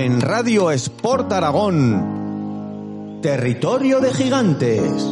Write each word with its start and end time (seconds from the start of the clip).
En 0.00 0.20
Radio 0.20 0.70
Sport 0.70 1.32
Aragón, 1.32 3.18
Territorio 3.20 3.98
de 3.98 4.14
Gigantes, 4.14 5.04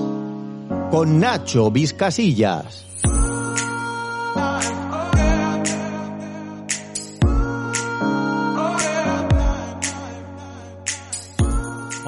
con 0.93 1.19
Nacho 1.19 1.73
Vizcasillas. 1.73 2.87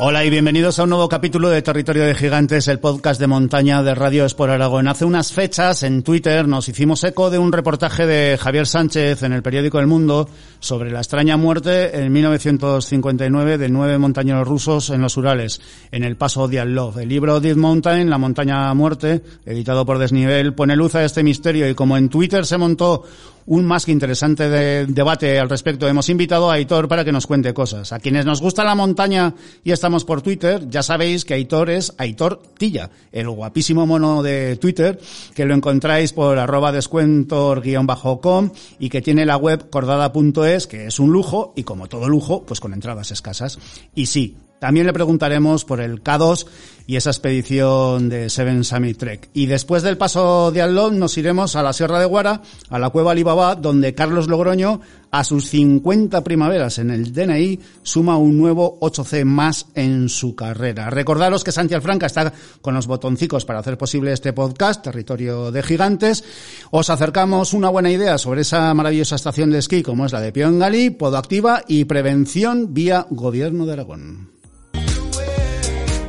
Hola 0.00 0.24
y 0.24 0.30
bienvenidos 0.30 0.78
a 0.78 0.84
un 0.84 0.90
nuevo 0.90 1.08
capítulo 1.08 1.50
de 1.50 1.60
Territorio 1.60 2.04
de 2.04 2.14
Gigantes, 2.14 2.68
el 2.68 2.78
podcast 2.78 3.20
de 3.20 3.26
montaña 3.26 3.82
de 3.82 3.96
Radio 3.96 4.26
Espor 4.26 4.48
Aragón. 4.48 4.86
Hace 4.86 5.04
unas 5.04 5.32
fechas 5.32 5.82
en 5.82 6.04
Twitter 6.04 6.46
nos 6.46 6.68
hicimos 6.68 7.02
eco 7.02 7.30
de 7.30 7.38
un 7.38 7.50
reportaje 7.50 8.06
de 8.06 8.38
Javier 8.38 8.68
Sánchez 8.68 9.24
en 9.24 9.32
el 9.32 9.42
periódico 9.42 9.80
El 9.80 9.88
Mundo 9.88 10.28
sobre 10.60 10.92
la 10.92 11.00
extraña 11.00 11.36
muerte 11.36 11.98
en 11.98 12.12
1959 12.12 13.58
de 13.58 13.68
nueve 13.68 13.98
montañeros 13.98 14.46
rusos 14.46 14.90
en 14.90 15.00
los 15.00 15.16
Urales, 15.16 15.60
en 15.90 16.04
el 16.04 16.16
paso 16.16 16.46
Diatlov. 16.46 17.00
El 17.00 17.08
libro 17.08 17.40
Dead 17.40 17.56
Mountain, 17.56 18.08
La 18.08 18.18
montaña 18.18 18.72
muerte, 18.74 19.20
editado 19.44 19.84
por 19.84 19.98
Desnivel, 19.98 20.54
pone 20.54 20.76
luz 20.76 20.94
a 20.94 21.04
este 21.04 21.24
misterio 21.24 21.68
y 21.68 21.74
como 21.74 21.96
en 21.96 22.08
Twitter 22.08 22.46
se 22.46 22.56
montó 22.56 23.02
un 23.48 23.64
más 23.64 23.86
que 23.86 23.92
interesante 23.92 24.48
de, 24.48 24.86
debate 24.86 25.38
al 25.38 25.48
respecto. 25.48 25.88
Hemos 25.88 26.10
invitado 26.10 26.50
a 26.50 26.54
Aitor 26.54 26.86
para 26.86 27.04
que 27.04 27.12
nos 27.12 27.26
cuente 27.26 27.54
cosas. 27.54 27.92
A 27.92 27.98
quienes 27.98 28.26
nos 28.26 28.42
gusta 28.42 28.62
la 28.62 28.74
montaña 28.74 29.34
y 29.64 29.72
estamos 29.72 30.04
por 30.04 30.20
Twitter, 30.20 30.68
ya 30.68 30.82
sabéis 30.82 31.24
que 31.24 31.34
Aitor 31.34 31.70
es 31.70 31.94
Aitor 31.96 32.42
Tilla, 32.58 32.90
el 33.10 33.28
guapísimo 33.30 33.86
mono 33.86 34.22
de 34.22 34.56
Twitter, 34.56 35.00
que 35.34 35.46
lo 35.46 35.54
encontráis 35.54 36.12
por 36.12 36.38
arroba 36.38 36.72
descuentor-com 36.72 38.50
y 38.78 38.90
que 38.90 39.00
tiene 39.00 39.24
la 39.24 39.38
web 39.38 39.70
cordada.es, 39.70 40.66
que 40.66 40.86
es 40.86 40.98
un 41.00 41.10
lujo 41.10 41.54
y 41.56 41.64
como 41.64 41.86
todo 41.86 42.06
lujo, 42.08 42.42
pues 42.42 42.60
con 42.60 42.74
entradas 42.74 43.10
escasas. 43.12 43.58
Y 43.94 44.06
sí, 44.06 44.36
también 44.58 44.86
le 44.86 44.92
preguntaremos 44.92 45.64
por 45.64 45.80
el 45.80 46.02
K2 46.02 46.46
y 46.88 46.96
esa 46.96 47.10
expedición 47.10 48.08
de 48.08 48.30
Seven 48.30 48.64
Summit 48.64 48.96
Trek. 48.96 49.28
Y 49.34 49.44
después 49.44 49.82
del 49.82 49.98
paso 49.98 50.50
de 50.50 50.62
Alon 50.62 50.98
nos 50.98 51.18
iremos 51.18 51.54
a 51.54 51.62
la 51.62 51.74
Sierra 51.74 52.00
de 52.00 52.06
Guara, 52.06 52.40
a 52.70 52.78
la 52.78 52.88
cueva 52.88 53.12
Alibaba, 53.12 53.56
donde 53.56 53.94
Carlos 53.94 54.26
Logroño, 54.26 54.80
a 55.10 55.22
sus 55.22 55.50
50 55.50 56.24
primaveras 56.24 56.78
en 56.78 56.90
el 56.90 57.12
DNI, 57.12 57.60
suma 57.82 58.16
un 58.16 58.38
nuevo 58.38 58.80
8C 58.80 59.26
más 59.26 59.66
en 59.74 60.08
su 60.08 60.34
carrera. 60.34 60.88
Recordaros 60.88 61.44
que 61.44 61.52
Santi 61.52 61.74
Alfranca 61.74 62.06
está 62.06 62.32
con 62.62 62.72
los 62.72 62.86
botoncicos 62.86 63.44
para 63.44 63.58
hacer 63.58 63.76
posible 63.76 64.14
este 64.14 64.32
podcast, 64.32 64.82
Territorio 64.82 65.52
de 65.52 65.62
Gigantes. 65.62 66.24
Os 66.70 66.88
acercamos 66.88 67.52
una 67.52 67.68
buena 67.68 67.90
idea 67.90 68.16
sobre 68.16 68.40
esa 68.40 68.72
maravillosa 68.72 69.16
estación 69.16 69.50
de 69.50 69.58
esquí 69.58 69.82
como 69.82 70.06
es 70.06 70.12
la 70.12 70.22
de 70.22 70.32
Piongalí, 70.32 70.88
Podoactiva 70.88 71.64
y 71.68 71.84
prevención 71.84 72.72
vía 72.72 73.06
Gobierno 73.10 73.66
de 73.66 73.74
Aragón. 73.74 74.38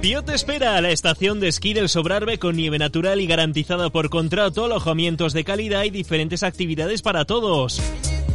Pío 0.01 0.23
te 0.23 0.33
espera 0.33 0.77
a 0.77 0.81
la 0.81 0.91
estación 0.91 1.41
de 1.41 1.49
esquí 1.49 1.73
del 1.73 1.89
Sobrarbe 1.89 2.39
con 2.39 2.55
nieve 2.55 2.79
natural 2.79 3.19
y 3.19 3.27
garantizada 3.27 3.89
por 3.89 4.09
contrato, 4.09 4.63
alojamientos 4.63 5.33
de 5.33 5.43
calidad 5.43 5.83
y 5.83 5.89
diferentes 5.89 6.43
actividades 6.43 7.01
para 7.01 7.25
todos. 7.25 7.81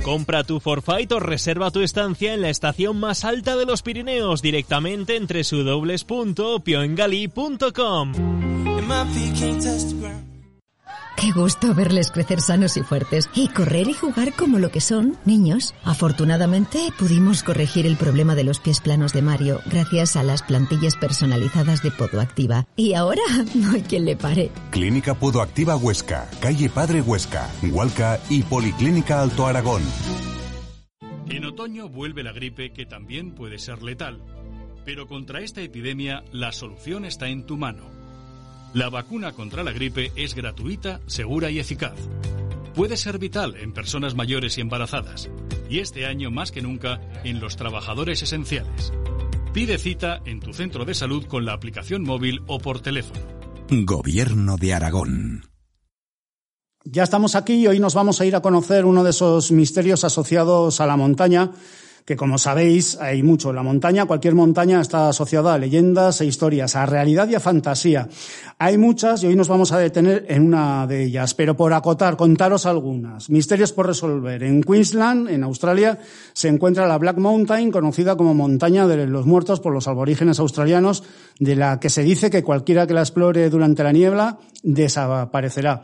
Compra 0.03 0.45
tu 0.45 0.61
forfait 0.61 1.11
o 1.11 1.21
reserva 1.21 1.71
tu 1.71 1.81
estancia 1.81 2.35
en 2.35 2.43
la 2.43 2.51
estación 2.51 3.01
más 3.01 3.25
alta 3.25 3.57
de 3.57 3.65
los 3.65 3.81
Pirineos 3.81 4.43
directamente 4.43 5.17
en 5.17 5.27
www.pioengali.com. 5.27 8.13
Qué 11.17 11.31
gusto 11.31 11.75
verles 11.75 12.11
crecer 12.11 12.41
sanos 12.41 12.77
y 12.77 12.83
fuertes 12.83 13.31
y 13.35 13.49
correr 13.49 13.89
y 13.89 13.93
jugar 13.93 14.33
como 14.35 14.59
lo 14.59 14.71
que 14.71 14.81
son, 14.81 15.17
niños. 15.25 15.75
Afortunadamente 15.85 16.91
pudimos 16.99 17.43
corregir 17.43 17.87
el 17.87 17.97
problema 17.97 18.35
de 18.35 18.45
los 18.45 18.59
pies 18.59 18.81
planos 18.81 19.13
de 19.13 19.23
Mario 19.23 19.61
gracias 19.67 20.17
a 20.17 20.23
las 20.23 20.43
plantillas 20.43 20.97
personalizadas 20.97 21.83
de 21.83 21.93
Podoactiva. 21.93 22.67
Y 22.77 22.95
ahora 22.95 23.23
no 23.55 23.73
hay 23.73 23.83
quien 23.83 24.05
le 24.05 24.17
pare. 24.17 24.51
Clínica 24.71 25.15
Podoactiva 25.15 25.77
Huesca, 25.77 26.29
calle 26.41 26.69
Padre 26.69 27.01
Huesca, 27.01 27.49
Hualca 27.63 28.21
y 28.29 28.43
Policlínica 28.43 29.23
Alto 29.23 29.47
Aragón. 29.47 29.83
En 31.29 31.45
otoño 31.45 31.89
vuelve 31.89 32.23
la 32.23 32.33
gripe 32.33 32.73
que 32.73 32.87
también 32.87 33.35
puede 33.35 33.59
ser 33.59 33.83
letal. 33.83 34.21
Pero 34.85 35.07
contra 35.07 35.41
esta 35.41 35.63
epidemia 35.63 36.25
la 36.33 36.53
solución 36.53 37.05
está 37.05 37.29
en 37.29 37.47
tu 37.47 37.57
mano. 37.57 37.94
La 38.75 38.91
vacuna 38.91 39.33
contra 39.33 39.63
la 39.63 39.71
gripe 39.71 40.11
es 40.17 40.35
gratuita, 40.35 41.01
segura 41.07 41.49
y 41.49 41.61
eficaz. 41.61 41.95
Puede 42.75 42.97
ser 42.97 43.19
vital 43.19 43.55
en 43.55 43.73
personas 43.73 44.17
mayores 44.17 44.59
y 44.59 44.63
embarazadas, 44.63 45.31
y 45.71 45.79
este 45.79 46.07
año 46.07 46.33
más 46.33 46.51
que 46.51 46.61
nunca 46.61 47.01
en 47.23 47.39
los 47.39 47.55
trabajadores 47.55 48.21
esenciales. 48.23 48.93
Pide 49.53 49.79
cita 49.79 50.21
en 50.25 50.41
tu 50.41 50.53
centro 50.53 50.85
de 50.85 50.95
salud 50.95 51.25
con 51.27 51.45
la 51.45 51.53
aplicación 51.53 52.03
móvil 52.03 52.43
o 52.49 52.59
por 52.59 52.81
teléfono. 52.81 53.21
Gobierno 53.71 54.57
de 54.57 54.75
Aragón. 54.75 55.45
Ya 56.85 57.05
estamos 57.05 57.37
aquí 57.37 57.55
y 57.55 57.67
hoy 57.69 57.79
nos 57.79 57.95
vamos 57.95 58.21
a 58.21 58.27
ir 58.27 58.35
a 58.35 58.43
conocer 58.43 58.87
uno 58.87 59.05
de 59.05 59.11
esos 59.11 59.53
misterios 59.53 60.03
asociados 60.03 60.81
a 60.81 60.87
la 60.87 60.97
montaña 60.97 61.53
que 62.05 62.17
como 62.17 62.37
sabéis 62.37 62.99
hay 63.01 63.23
mucho 63.23 63.51
en 63.51 63.57
la 63.57 63.63
montaña. 63.63 64.05
Cualquier 64.05 64.35
montaña 64.35 64.81
está 64.81 65.09
asociada 65.09 65.55
a 65.55 65.59
leyendas 65.59 66.21
e 66.21 66.27
historias, 66.27 66.77
a 66.77 66.85
realidad 66.85 67.29
y 67.29 67.35
a 67.35 67.41
fantasía. 67.41 68.09
Hay 68.59 68.77
muchas 68.77 69.23
y 69.23 69.27
hoy 69.27 69.37
nos 69.37 69.49
vamos 69.49 69.73
a 69.73 69.79
detener 69.79 70.27
en 70.29 70.47
una 70.47 70.87
de 70.87 71.05
ellas, 71.05 71.33
pero 71.35 71.57
por 71.57 71.73
acotar, 71.73 72.17
contaros 72.17 72.67
algunas. 72.67 73.31
Misterios 73.31 73.73
por 73.73 73.87
resolver. 73.87 74.43
En 74.43 74.63
Queensland, 74.63 75.29
en 75.31 75.45
Australia, 75.45 75.99
se 76.35 76.49
encuentra 76.49 76.87
la 76.87 76.99
Black 76.99 77.17
Mountain, 77.17 77.71
conocida 77.71 78.17
como 78.17 78.35
montaña 78.35 78.87
de 78.87 79.07
los 79.07 79.25
muertos 79.25 79.61
por 79.61 79.73
los 79.73 79.89
aborígenes 79.89 80.39
australianos, 80.39 81.05
de 81.39 81.57
la 81.57 81.81
que 81.81 81.91
se 81.91 82.03
dice 82.03 82.31
que 82.31 82.43
cualquiera 82.43 82.87
que 82.87 82.95
la 82.95 83.01
explore 83.01 83.51
durante 83.51 83.83
la 83.83 83.93
niebla 83.93 84.39
desaparecerá. 84.63 85.83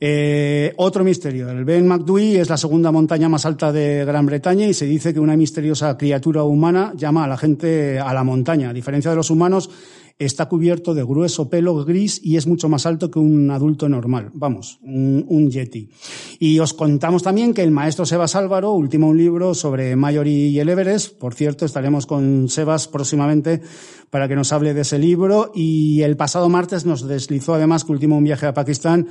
Eh, 0.00 0.72
otro 0.76 1.02
misterio. 1.02 1.48
El 1.50 1.64
Ben 1.64 1.86
Macdui 1.86 2.36
es 2.36 2.48
la 2.48 2.56
segunda 2.56 2.92
montaña 2.92 3.28
más 3.28 3.46
alta 3.46 3.72
de 3.72 4.04
Gran 4.04 4.26
Bretaña 4.26 4.66
y 4.66 4.74
se 4.74 4.86
dice 4.86 5.12
que 5.12 5.20
una 5.20 5.36
misteriosa 5.36 5.96
criatura 5.96 6.44
humana 6.44 6.92
llama 6.96 7.24
a 7.24 7.28
la 7.28 7.36
gente 7.36 7.98
a 7.98 8.12
la 8.12 8.22
montaña. 8.22 8.70
A 8.70 8.72
diferencia 8.72 9.10
de 9.10 9.16
los 9.16 9.30
humanos, 9.30 9.70
está 10.18 10.48
cubierto 10.48 10.94
de 10.94 11.04
grueso 11.04 11.48
pelo 11.48 11.84
gris 11.84 12.20
y 12.22 12.36
es 12.36 12.46
mucho 12.46 12.68
más 12.68 12.86
alto 12.86 13.10
que 13.10 13.18
un 13.18 13.50
adulto 13.50 13.88
normal. 13.88 14.30
Vamos, 14.34 14.80
un, 14.82 15.50
yeti. 15.50 15.90
Y 16.38 16.58
os 16.58 16.74
contamos 16.74 17.22
también 17.22 17.54
que 17.54 17.62
el 17.62 17.70
maestro 17.70 18.04
Sebas 18.04 18.34
Álvaro 18.34 18.72
ultima 18.72 19.06
un 19.06 19.16
libro 19.16 19.54
sobre 19.54 19.94
Mayori 19.94 20.48
y 20.48 20.58
el 20.58 20.68
Everest. 20.68 21.16
Por 21.18 21.34
cierto, 21.34 21.64
estaremos 21.64 22.06
con 22.06 22.48
Sebas 22.48 22.88
próximamente 22.88 23.62
para 24.10 24.26
que 24.26 24.34
nos 24.34 24.52
hable 24.52 24.74
de 24.74 24.80
ese 24.80 24.98
libro. 24.98 25.52
Y 25.54 26.02
el 26.02 26.16
pasado 26.16 26.48
martes 26.48 26.84
nos 26.84 27.06
deslizó 27.06 27.54
además 27.54 27.84
que 27.84 27.92
ultimó 27.92 28.18
un 28.18 28.24
viaje 28.24 28.46
a 28.46 28.54
Pakistán 28.54 29.08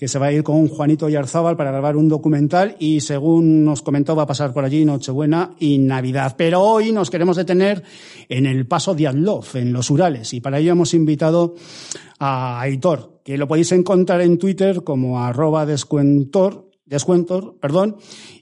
que 0.00 0.08
se 0.08 0.18
va 0.18 0.28
a 0.28 0.32
ir 0.32 0.42
con 0.42 0.66
Juanito 0.66 1.10
Yarzábal 1.10 1.58
para 1.58 1.72
grabar 1.72 1.94
un 1.94 2.08
documental 2.08 2.74
y 2.78 3.02
según 3.02 3.66
nos 3.66 3.82
comentó 3.82 4.16
va 4.16 4.22
a 4.22 4.26
pasar 4.26 4.54
por 4.54 4.64
allí 4.64 4.82
Nochebuena 4.86 5.50
y 5.58 5.76
Navidad. 5.76 6.36
Pero 6.38 6.62
hoy 6.62 6.90
nos 6.90 7.10
queremos 7.10 7.36
detener 7.36 7.82
en 8.30 8.46
el 8.46 8.66
paso 8.66 8.94
Diatlov, 8.94 9.44
en 9.56 9.74
los 9.74 9.90
Urales, 9.90 10.32
y 10.32 10.40
para 10.40 10.58
ello 10.58 10.72
hemos 10.72 10.94
invitado 10.94 11.54
a 12.18 12.62
Aitor, 12.62 13.20
que 13.22 13.36
lo 13.36 13.46
podéis 13.46 13.72
encontrar 13.72 14.22
en 14.22 14.38
Twitter 14.38 14.84
como 14.84 15.22
arroba 15.22 15.66
descuentor, 15.66 16.70
descuentor, 16.86 17.58
perdón, 17.60 17.96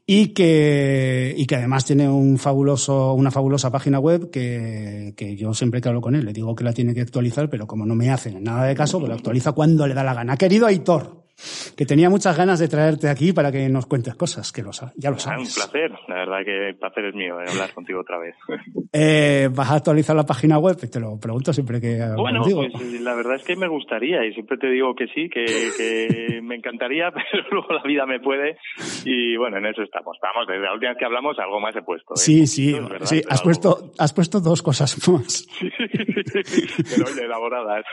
y 0.06 0.28
que, 0.28 1.34
y 1.36 1.44
que 1.46 1.56
además 1.56 1.84
tiene 1.84 2.08
un 2.08 2.38
fabuloso, 2.38 3.14
una 3.14 3.32
fabulosa 3.32 3.72
página 3.72 3.98
web 3.98 4.30
que, 4.30 5.12
que 5.16 5.34
yo 5.34 5.52
siempre 5.54 5.80
que 5.80 5.88
hablo 5.88 6.00
con 6.02 6.14
él 6.14 6.24
le 6.24 6.32
digo 6.32 6.54
que 6.54 6.62
la 6.62 6.72
tiene 6.72 6.94
que 6.94 7.00
actualizar, 7.00 7.50
pero 7.50 7.66
como 7.66 7.84
no 7.84 7.96
me 7.96 8.10
hacen 8.10 8.44
nada 8.44 8.64
de 8.64 8.76
caso, 8.76 9.00
pues 9.00 9.08
lo 9.08 9.16
actualiza 9.16 9.50
cuando 9.50 9.88
le 9.88 9.94
da 9.94 10.04
la 10.04 10.14
gana. 10.14 10.36
Querido 10.36 10.66
Aitor, 10.66 11.27
que 11.76 11.86
tenía 11.86 12.10
muchas 12.10 12.36
ganas 12.36 12.58
de 12.58 12.68
traerte 12.68 13.08
aquí 13.08 13.32
para 13.32 13.52
que 13.52 13.68
nos 13.68 13.86
cuentes 13.86 14.14
cosas, 14.14 14.52
que 14.52 14.62
lo, 14.62 14.70
ya 14.96 15.10
lo 15.10 15.18
sabes. 15.18 15.56
Un 15.56 15.62
placer, 15.62 15.92
la 16.08 16.14
verdad 16.14 16.44
que 16.44 16.68
el 16.68 16.76
placer 16.76 17.04
es 17.06 17.14
mío 17.14 17.40
eh, 17.40 17.44
hablar 17.48 17.72
contigo 17.72 18.00
otra 18.00 18.18
vez. 18.18 18.34
Eh, 18.90 19.50
¿Vas 19.52 19.70
a 19.70 19.74
actualizar 19.74 20.16
la 20.16 20.24
página 20.24 20.58
web? 20.58 20.76
Te 20.90 20.98
lo 20.98 21.20
pregunto 21.20 21.52
siempre 21.52 21.78
que 21.78 22.00
Bueno, 22.16 22.40
pues 22.42 23.00
la 23.02 23.14
verdad 23.14 23.36
es 23.36 23.44
que 23.44 23.54
me 23.54 23.68
gustaría 23.68 24.24
y 24.24 24.32
siempre 24.32 24.56
te 24.56 24.66
digo 24.68 24.94
que 24.94 25.08
sí, 25.08 25.28
que, 25.28 25.44
que 25.76 26.40
me, 26.42 26.56
encantaría, 26.56 27.10
pero 27.12 27.44
luego 27.50 27.74
la 27.74 27.82
vida 27.82 28.06
me 28.06 28.18
puede 28.18 28.56
y 29.04 29.36
bueno, 29.36 29.58
en 29.58 29.66
eso 29.66 29.82
estamos. 29.82 30.16
Vamos, 30.22 30.48
desde 30.48 30.62
la 30.62 30.72
última 30.72 30.92
vez 30.92 30.98
que 30.98 31.04
hablamos 31.04 31.38
algo 31.38 31.60
más 31.60 31.76
he 31.76 31.82
puesto. 31.82 32.14
¿eh? 32.14 32.16
Sí, 32.16 32.46
sí, 32.46 32.74
sí. 33.02 33.22
Has 33.28 33.42
puesto, 33.42 33.92
has 33.98 34.14
puesto 34.14 34.40
dos 34.40 34.62
cosas 34.62 34.96
más. 35.08 35.46
Sí, 35.58 35.70
pero 36.90 37.06
oye, 37.06 37.24
elaboradas. 37.24 37.84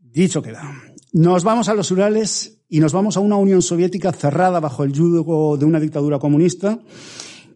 Dicho 0.00 0.42
queda. 0.42 0.62
Nos 1.12 1.44
vamos 1.44 1.68
a 1.68 1.74
los 1.74 1.90
Urales 1.90 2.60
y 2.68 2.80
nos 2.80 2.92
vamos 2.92 3.16
a 3.16 3.20
una 3.20 3.36
Unión 3.36 3.62
Soviética 3.62 4.12
cerrada 4.12 4.60
bajo 4.60 4.84
el 4.84 4.92
yugo 4.92 5.56
de 5.56 5.64
una 5.64 5.80
dictadura 5.80 6.18
comunista, 6.18 6.78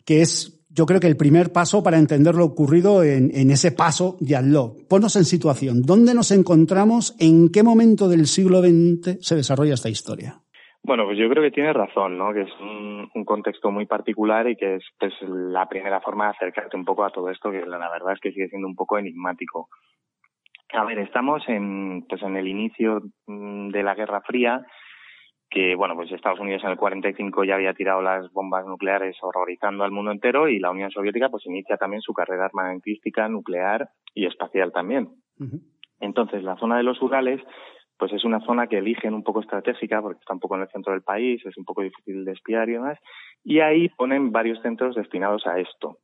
que 0.04 0.22
es, 0.22 0.60
yo 0.70 0.87
creo 0.87 1.00
que 1.00 1.06
el 1.06 1.16
primer 1.16 1.52
paso 1.52 1.82
para 1.82 1.99
entender 1.99 2.34
lo 2.34 2.44
ocurrido 2.44 3.02
en, 3.02 3.50
ese 3.50 3.72
paso 3.72 4.16
de 4.20 4.37
Adlov. 4.37 4.87
Ponnos 4.88 5.16
en 5.16 5.25
situación. 5.25 5.82
¿Dónde 5.82 6.14
nos 6.14 6.31
encontramos? 6.31 7.14
¿En 7.19 7.50
qué 7.50 7.62
momento 7.62 8.08
del 8.08 8.26
siglo 8.26 8.62
XX 8.62 9.19
se 9.20 9.37
desarrolla 9.37 9.75
esta 9.75 9.90
historia? 9.90 10.41
Bueno, 10.84 11.05
pues 11.05 11.17
yo 11.17 11.29
creo 11.29 11.43
que 11.43 11.52
tiene 11.52 11.73
razón, 11.73 12.19
¿no? 12.19 12.32
Que 12.32 12.43
es 12.43 12.61
un, 12.61 13.08
contexto 13.25 13.70
muy 13.70 13.87
particular 13.87 14.49
y 14.49 14.56
que 14.56 14.76
es 14.76 14.84
pues, 14.99 15.14
la 15.23 15.69
primera 15.69 16.00
forma 16.00 16.25
de 16.25 16.31
acercarte 16.32 16.76
un 16.76 16.84
poco 16.84 17.05
a 17.05 17.11
todo 17.11 17.31
esto, 17.31 17.52
que 17.52 17.64
la 17.64 17.88
verdad 17.88 18.14
es 18.14 18.20
que 18.20 18.32
sigue 18.32 18.49
siendo 18.49 18.67
un 18.67 18.75
poco 18.75 18.99
enigmático. 18.99 19.69
A 20.73 20.84
ver, 20.84 20.99
estamos 20.99 21.43
en, 21.49 22.05
pues 22.08 22.20
en 22.23 22.37
el 22.37 22.49
inicio 22.49 23.00
mm, 23.26 23.69
de 23.69 23.82
la 23.82 23.94
Guerra 23.94 24.23
Fría, 24.23 24.67
que 25.49 25.76
bueno, 25.76 25.94
pues 25.94 26.11
Estados 26.11 26.40
Unidos 26.40 26.64
en 26.64 26.70
el 26.70 26.76
45 26.79 27.44
ya 27.44 27.55
había 27.55 27.75
tirado 27.75 28.02
las 28.02 28.32
bombas 28.32 28.67
nucleares 28.67 29.17
horrorizando 29.20 29.85
al 29.85 29.93
mundo 29.93 30.11
entero 30.11 30.49
y 30.49 30.58
la 30.58 30.70
Unión 30.70 30.90
Soviética 30.90 31.28
pues 31.28 31.46
inicia 31.46 31.76
también 31.76 32.00
su 32.00 32.14
carrera 32.14 32.46
armamentística, 32.46 33.28
nuclear 33.28 33.90
y 34.14 34.26
espacial 34.26 34.73
también. 34.73 35.11
Entonces, 36.00 36.43
la 36.43 36.56
zona 36.56 36.78
de 36.78 36.82
los 36.82 37.00
Urales 37.02 37.40
pues 37.98 38.12
es 38.12 38.24
una 38.24 38.40
zona 38.40 38.66
que 38.66 38.78
eligen 38.78 39.14
un 39.14 39.22
poco 39.22 39.40
estratégica 39.40 40.00
porque 40.02 40.20
está 40.20 40.34
un 40.34 40.40
poco 40.40 40.56
en 40.56 40.62
el 40.62 40.68
centro 40.68 40.92
del 40.92 41.02
país, 41.02 41.44
es 41.44 41.56
un 41.56 41.64
poco 41.64 41.82
difícil 41.82 42.24
de 42.24 42.32
espiar 42.32 42.68
y 42.68 42.72
demás, 42.72 42.98
y 43.44 43.60
ahí 43.60 43.88
ponen 43.90 44.32
varios 44.32 44.60
centros 44.62 44.94
destinados 44.94 45.46
a 45.46 45.58
esto 45.58 45.98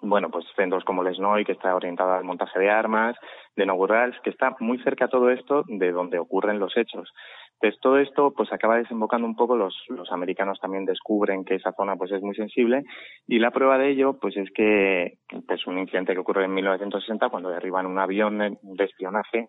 bueno, 0.00 0.30
pues 0.30 0.44
centros 0.54 0.84
como 0.84 1.02
Lesnoy, 1.02 1.44
que 1.44 1.52
está 1.52 1.74
orientado 1.74 2.12
al 2.12 2.24
montaje 2.24 2.58
de 2.60 2.70
armas, 2.70 3.16
de 3.56 3.66
Novurals, 3.66 4.16
que 4.22 4.30
está 4.30 4.54
muy 4.60 4.78
cerca 4.78 5.06
a 5.06 5.08
todo 5.08 5.30
esto 5.30 5.64
de 5.66 5.90
donde 5.90 6.18
ocurren 6.18 6.60
los 6.60 6.76
hechos. 6.76 7.12
Entonces, 7.54 7.80
todo 7.80 7.98
esto 7.98 8.32
pues 8.36 8.52
acaba 8.52 8.76
desembocando 8.76 9.26
un 9.26 9.34
poco, 9.34 9.56
los, 9.56 9.74
los 9.88 10.12
americanos 10.12 10.60
también 10.60 10.84
descubren 10.84 11.44
que 11.44 11.56
esa 11.56 11.72
zona 11.72 11.96
pues 11.96 12.12
es 12.12 12.22
muy 12.22 12.36
sensible 12.36 12.84
y 13.26 13.40
la 13.40 13.50
prueba 13.50 13.78
de 13.78 13.90
ello 13.90 14.16
pues 14.20 14.36
es 14.36 14.48
que 14.52 15.18
pues 15.48 15.66
un 15.66 15.78
incidente 15.78 16.12
que 16.12 16.20
ocurre 16.20 16.44
en 16.44 16.54
1960 16.54 17.28
cuando 17.30 17.50
derriban 17.50 17.86
un 17.86 17.98
avión 17.98 18.58
de 18.62 18.84
espionaje 18.84 19.48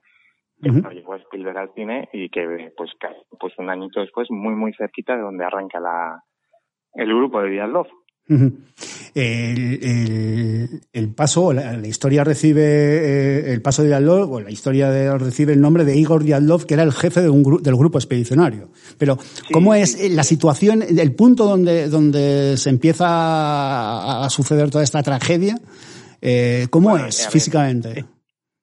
que 0.62 0.96
llegó 0.96 1.16
Spielberg 1.16 1.58
al 1.58 1.74
cine 1.74 2.10
y 2.14 2.30
que 2.30 2.72
pues 2.76 2.92
pues 3.40 3.54
un 3.58 3.70
añito 3.70 4.02
después 4.02 4.30
muy 4.30 4.56
muy 4.56 4.74
cerquita 4.74 5.16
de 5.16 5.22
donde 5.22 5.46
arranca 5.46 5.80
la 5.80 6.24
el 6.94 7.08
grupo 7.08 7.42
de 7.42 7.50
Dialog 7.52 7.88
el, 9.16 10.82
el, 10.94 11.14
paso, 11.16 11.52
la, 11.52 11.76
la, 11.76 11.88
historia 11.88 12.24
recibe 12.24 12.62
eh, 12.62 13.52
el 13.52 13.62
paso 13.62 13.82
de 13.82 13.90
Yadlov, 13.90 14.32
o 14.32 14.40
la 14.40 14.52
historia 14.52 15.18
recibe 15.18 15.54
el 15.54 15.62
nombre 15.62 15.84
de 15.84 15.98
Igor 15.98 16.24
Yadlov, 16.24 16.66
que 16.66 16.76
era 16.76 16.84
el 16.84 16.92
jefe 16.92 17.22
de 17.22 17.30
un, 17.30 17.64
del 17.64 17.76
grupo 17.76 17.98
expedicionario. 17.98 18.70
Pero, 19.00 19.18
¿cómo 19.52 19.74
es 19.74 20.12
la 20.12 20.24
situación, 20.24 20.84
el 20.84 21.16
punto 21.16 21.46
donde, 21.46 21.90
donde 21.90 22.56
se 22.58 22.70
empieza 22.70 24.24
a, 24.24 24.30
suceder 24.30 24.70
toda 24.70 24.84
esta 24.84 25.02
tragedia? 25.02 25.60
Eh, 26.22 26.68
¿Cómo 26.70 26.98
es 26.98 27.28
físicamente? 27.30 28.06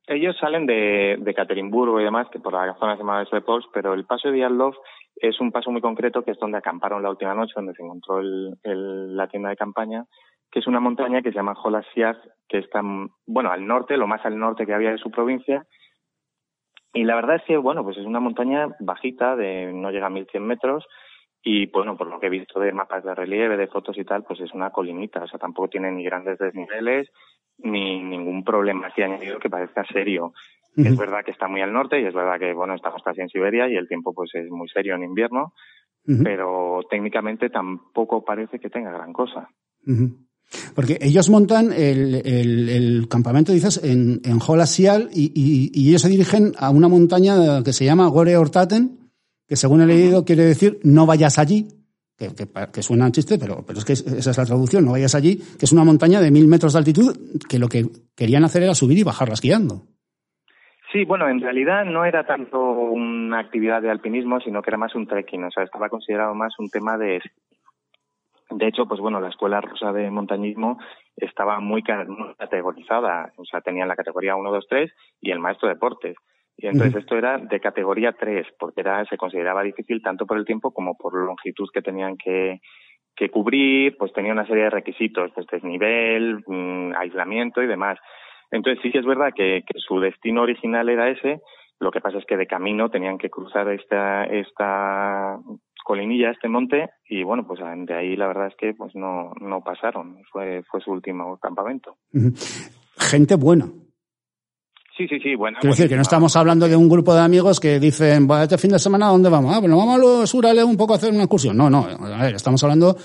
Ellos 0.07 0.37
salen 0.39 0.67
de, 0.67 1.17
de 1.19 1.35
Caterinburgo 1.35 2.01
y 2.01 2.05
demás, 2.05 2.29
que 2.31 2.39
por 2.39 2.53
la 2.53 2.75
zona 2.75 2.95
se 2.95 3.03
llama 3.03 3.25
Pols, 3.45 3.67
pero 3.73 3.93
el 3.93 4.05
paso 4.05 4.31
de 4.31 4.39
Yadlov 4.39 4.75
es 5.17 5.41
un 5.41 5.51
paso 5.51 5.71
muy 5.71 5.81
concreto 5.81 6.23
que 6.23 6.31
es 6.31 6.39
donde 6.39 6.59
acamparon 6.59 7.03
la 7.03 7.11
última 7.11 7.35
noche, 7.35 7.55
donde 7.57 7.75
se 7.75 7.83
encontró 7.83 8.21
el, 8.21 9.17
la 9.17 9.27
tienda 9.27 9.49
de 9.49 9.57
campaña, 9.57 10.05
que 10.51 10.61
es 10.61 10.67
una 10.69 10.79
montaña 10.79 11.23
que 11.23 11.31
se 11.31 11.37
llama 11.37 11.57
Jolasias, 11.57 12.17
que 12.49 12.59
está, 12.59 12.83
bueno, 13.27 13.51
al 13.51 13.67
norte, 13.67 13.97
lo 13.97 14.07
más 14.07 14.25
al 14.25 14.39
norte 14.39 14.65
que 14.65 14.75
había 14.75 14.93
de 14.93 14.99
su 14.99 15.11
provincia. 15.11 15.67
Y 16.93 17.05
la 17.05 17.17
verdad 17.17 17.37
es 17.37 17.43
que, 17.43 17.57
bueno, 17.57 17.83
pues 17.83 17.97
es 17.97 18.07
una 18.07 18.21
montaña 18.21 18.69
bajita, 18.79 19.35
de 19.35 19.73
no 19.73 19.91
llega 19.91 20.07
a 20.07 20.11
1100 20.11 20.47
metros, 20.47 20.87
y 21.43 21.67
bueno, 21.67 21.97
por 21.97 22.09
lo 22.09 22.19
que 22.21 22.27
he 22.27 22.31
visto 22.31 22.59
de 22.61 22.73
mapas 22.73 23.05
de 23.05 23.15
relieve, 23.15 23.57
de 23.57 23.69
fotos 23.69 23.97
y 23.99 24.05
tal, 24.05 24.25
pues 24.25 24.41
es 24.41 24.53
una 24.53 24.71
colinita, 24.71 25.23
o 25.23 25.29
sea, 25.29 25.39
tampoco 25.39 25.69
tiene 25.69 25.91
ni 25.93 26.05
grandes 26.05 26.39
desniveles, 26.39 27.09
ni 27.59 28.03
ningún 28.03 28.45
problema 28.45 28.89
así 28.89 29.03
añadido 29.03 29.39
que 29.39 29.51
parezca 29.51 29.85
serio. 29.93 30.33
Es 30.77 30.95
verdad 30.95 31.25
que 31.25 31.31
está 31.31 31.49
muy 31.49 31.63
al 31.63 31.73
norte 31.73 31.99
y 31.99 32.05
es 32.05 32.13
verdad 32.13 32.39
que, 32.39 32.53
bueno, 32.53 32.75
estamos 32.75 33.03
casi 33.03 33.23
en 33.23 33.31
Siberia 33.31 33.67
y 33.67 33.77
el 33.77 33.89
tiempo 33.89 34.13
pues 34.13 34.31
es 34.35 34.51
muy 34.51 34.69
serio 34.69 34.95
en 34.95 35.05
invierno, 35.05 35.55
pero 36.23 36.81
técnicamente 36.91 37.49
tampoco 37.49 38.23
parece 38.23 38.59
que 38.59 38.69
tenga 38.69 38.93
gran 38.93 39.15
cosa. 39.15 39.49
Porque 40.75 40.99
ellos 41.01 41.31
montan 41.31 41.73
el, 41.73 42.15
el, 42.27 43.09
campamento, 43.09 43.53
dices, 43.53 43.83
en, 43.83 44.21
en 44.25 44.39
Holasial 44.47 45.09
y, 45.15 45.33
y, 45.35 45.89
ellos 45.89 46.03
se 46.03 46.11
dirigen 46.11 46.53
a 46.59 46.71
una 46.71 46.89
montaña 46.89 47.63
que 47.65 47.73
se 47.73 47.85
llama 47.87 48.09
Gore 48.09 48.37
Ortaten, 48.37 49.11
que 49.49 49.57
según 49.57 49.81
he 49.81 49.87
leído 49.87 50.25
quiere 50.25 50.45
decir 50.45 50.79
no 50.83 51.07
vayas 51.07 51.39
allí, 51.39 51.69
que, 52.17 52.29
que, 52.35 52.47
que, 52.47 52.81
chiste, 53.13 53.39
pero, 53.39 53.65
pero 53.67 53.79
es 53.79 53.85
que 53.85 53.93
esa 53.93 54.31
es 54.31 54.39
la 54.39 54.47
traducción, 54.47 54.85
no 54.85 54.93
vayas 54.93 55.15
allí, 55.15 55.37
que 55.59 55.67
es 55.67 55.73
una 55.73 55.85
montaña 55.85 56.21
de 56.21 56.31
mil 56.31 56.49
metros 56.49 56.73
de 56.73 56.79
altitud 56.79 57.15
que 57.49 57.59
lo 57.59 57.69
que 57.69 57.85
querían 58.17 58.45
hacer 58.45 58.63
era 58.63 58.75
subir 58.75 58.99
y 58.99 59.03
bajar 59.03 59.29
esquiando. 59.29 59.83
Sí, 60.93 61.05
bueno, 61.05 61.29
en 61.29 61.41
realidad 61.41 61.85
no 61.85 62.05
era 62.05 62.25
tanto 62.25 62.59
una 62.59 63.41
actividad 63.41 63.83
de 63.83 63.91
alpinismo, 63.91 64.41
sino 64.41 64.63
que 64.63 64.71
era 64.71 64.79
más 64.79 64.95
un 64.95 65.07
trekking, 65.07 65.45
o 65.45 65.51
sea, 65.51 65.65
estaba 65.65 65.89
considerado 65.89 66.35
más 66.35 66.59
un 66.59 66.71
tema 66.71 66.97
de... 66.97 67.21
De 68.49 68.69
hecho, 68.69 68.87
pues 68.87 69.01
bueno, 69.01 69.21
la 69.21 69.29
escuela 69.29 69.61
rusa 69.61 69.93
de 69.93 70.09
montañismo 70.09 70.79
estaba 71.17 71.59
muy 71.59 71.83
categorizada, 71.83 73.33
o 73.37 73.45
sea, 73.45 73.61
tenían 73.61 73.89
la 73.89 73.97
categoría 73.97 74.37
1, 74.37 74.51
2, 74.53 74.67
3 74.69 74.93
y 75.21 75.33
el 75.33 75.41
maestro 75.41 75.69
de 75.69 75.75
deportes. 75.75 76.17
Y 76.59 76.69
entonces 76.69 77.03
esto 77.03 77.17
era 77.17 77.39
de 77.39 77.61
categoría 77.61 78.13
3, 78.13 78.47
porque 78.59 78.81
era, 78.81 79.05
se 79.05 79.19
consideraba 79.19 79.63
difícil 79.63 80.01
tanto 80.03 80.25
por 80.25 80.39
el 80.39 80.47
tiempo 80.47 80.73
como 80.73 80.97
por 80.97 81.15
la 81.15 81.27
longitud 81.27 81.69
que 81.73 81.83
tenían 81.83 82.17
que, 82.17 82.61
que 83.15 83.31
cubrir, 83.31 83.97
pues 83.99 84.13
tenía 84.13 84.33
una 84.33 84.47
serie 84.47 84.65
de 84.65 84.71
requisitos, 84.71 85.31
pues 85.35 85.47
desnivel, 85.51 86.43
mm, 86.47 86.95
aislamiento 86.97 87.63
y 87.63 87.67
demás. 87.67 87.99
Entonces 88.51 88.81
sí 88.83 88.91
que 88.91 88.99
es 88.99 89.07
verdad 89.07 89.33
que, 89.35 89.65
su 89.77 90.01
destino 90.01 90.43
original 90.43 90.89
era 90.89 91.11
ese, 91.11 91.41
lo 91.79 91.91
que 91.91 92.01
pasa 92.01 92.19
es 92.19 92.25
que 92.25 92.37
de 92.37 92.47
camino 92.47 92.91
tenían 92.91 93.19
que 93.19 93.29
cruzar 93.29 93.69
esta, 93.71 94.25
esta 94.25 95.39
colinilla, 95.85 96.31
este 96.31 96.49
monte, 96.49 96.89
y 97.09 97.23
bueno, 97.23 97.47
pues 97.47 97.61
de 97.61 97.95
ahí 97.95 98.17
la 98.17 98.29
verdad 98.29 98.49
es 98.49 98.57
que 98.57 98.75
pues 98.75 98.95
no, 98.95 99.33
no 99.41 99.63
pasaron, 99.63 100.19
fue, 100.33 100.63
fue 100.71 100.81
su 100.81 100.91
último 100.91 101.39
campamento. 101.39 101.97
Gente 102.99 103.35
buena. 103.37 103.67
Sí, 104.97 105.07
sí, 105.09 105.19
sí, 105.21 105.35
bueno. 105.35 105.59
Quiero 105.61 105.75
decir 105.75 105.91
que 105.91 105.97
no 105.97 106.03
estamos 106.03 106.35
hablando 106.37 106.67
de 106.67 106.75
un 106.75 106.89
grupo 106.89 107.15
de 107.15 107.21
amigos 107.21 107.61
que 107.61 107.79
dicen, 107.79 108.27
este 108.41 108.57
fin 108.57 108.71
de 108.71 108.79
semana, 108.79 109.09
¿a 109.09 109.11
dónde 109.11 109.29
vamos? 109.29 109.55
Ah, 109.55 109.61
bueno, 109.61 109.77
vamos 109.77 109.97
a 109.97 109.99
los 109.99 110.33
Urales 110.33 110.65
un 110.65 110.77
poco 110.77 110.95
a 110.95 110.97
hacer 110.97 111.13
una 111.13 111.25
excursión. 111.25 111.57
No, 111.57 111.69
no, 111.69 111.87
a 111.87 112.23
ver, 112.23 112.35
estamos 112.35 112.63
hablando 112.65 112.97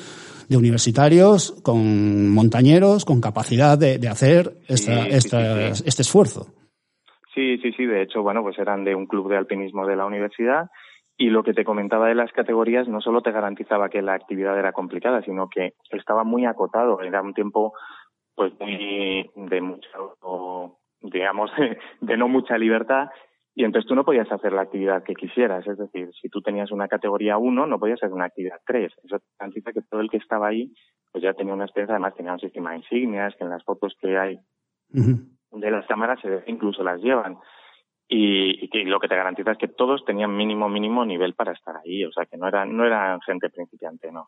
de 0.47 0.57
universitarios, 0.57 1.61
con 1.63 2.29
montañeros, 2.29 3.03
con 3.03 3.19
capacidad 3.19 3.77
de, 3.77 3.97
de 3.99 4.07
hacer 4.07 4.53
esta, 4.69 5.05
esta, 5.07 5.67
este 5.67 6.01
esfuerzo. 6.01 6.47
Sí, 7.35 7.57
sí, 7.57 7.71
sí. 7.73 7.85
De 7.85 8.03
hecho, 8.03 8.21
bueno, 8.21 8.41
pues 8.41 8.57
eran 8.57 8.85
de 8.85 8.95
un 8.95 9.05
club 9.05 9.29
de 9.29 9.37
alpinismo 9.37 9.85
de 9.85 9.97
la 9.97 10.05
universidad 10.05 10.69
y 11.17 11.29
lo 11.29 11.43
que 11.43 11.53
te 11.53 11.65
comentaba 11.65 12.07
de 12.07 12.15
las 12.15 12.31
categorías 12.31 12.87
no 12.87 13.01
solo 13.01 13.21
te 13.21 13.31
garantizaba 13.31 13.89
que 13.89 14.01
la 14.01 14.13
actividad 14.13 14.57
era 14.57 14.71
complicada, 14.71 15.21
sino 15.23 15.49
que 15.49 15.73
estaba 15.91 16.23
muy 16.23 16.45
acotado. 16.45 17.01
Era 17.01 17.21
un 17.21 17.33
tiempo, 17.33 17.73
pues, 18.35 18.53
muy 18.59 19.29
de 19.35 19.61
mucho, 19.61 20.17
digamos, 21.01 21.51
de 22.01 22.17
no 22.17 22.27
mucha 22.27 22.57
libertad 22.57 23.09
y 23.53 23.65
entonces 23.65 23.87
tú 23.87 23.95
no 23.95 24.05
podías 24.05 24.31
hacer 24.31 24.53
la 24.53 24.61
actividad 24.61 25.03
que 25.03 25.13
quisieras. 25.13 25.67
Es 25.67 25.77
decir, 25.77 26.09
si 26.21 26.29
tú 26.29 26.41
tenías 26.41 26.71
una 26.71 26.87
categoría 26.87 27.37
1, 27.37 27.67
no 27.67 27.79
podías 27.79 28.01
hacer 28.01 28.13
una 28.13 28.25
actividad 28.25 28.61
3. 28.65 28.93
Eso 29.03 29.17
significa 29.37 29.73
que 29.73 29.81
todo 29.81 29.99
el 29.99 30.09
que 30.09 30.17
estaba 30.17 30.47
ahí, 30.47 30.73
pues 31.11 31.23
ya 31.23 31.33
tenía 31.33 31.53
una 31.53 31.65
experiencia, 31.65 31.95
además 31.95 32.15
tenía 32.15 32.33
un 32.33 32.39
sistema 32.39 32.71
de 32.71 32.77
insignias, 32.77 33.35
que 33.35 33.43
en 33.43 33.49
las 33.49 33.63
fotos 33.63 33.93
que 33.99 34.17
hay 34.17 34.39
de 34.89 35.71
las 35.71 35.85
cámaras 35.85 36.19
se 36.21 36.43
incluso 36.47 36.83
las 36.83 37.01
llevan 37.01 37.37
y, 38.13 38.69
y, 38.77 38.83
lo 38.83 38.99
que 38.99 39.07
te 39.07 39.15
garantiza 39.15 39.53
es 39.53 39.57
que 39.57 39.69
todos 39.69 40.03
tenían 40.03 40.35
mínimo 40.35 40.67
mínimo 40.67 41.05
nivel 41.05 41.33
para 41.33 41.53
estar 41.53 41.77
ahí, 41.77 42.03
o 42.03 42.11
sea 42.11 42.25
que 42.25 42.35
no 42.35 42.45
eran 42.45 42.75
no 42.75 42.85
eran 42.85 43.21
gente 43.21 43.49
principiante, 43.49 44.11
no. 44.11 44.27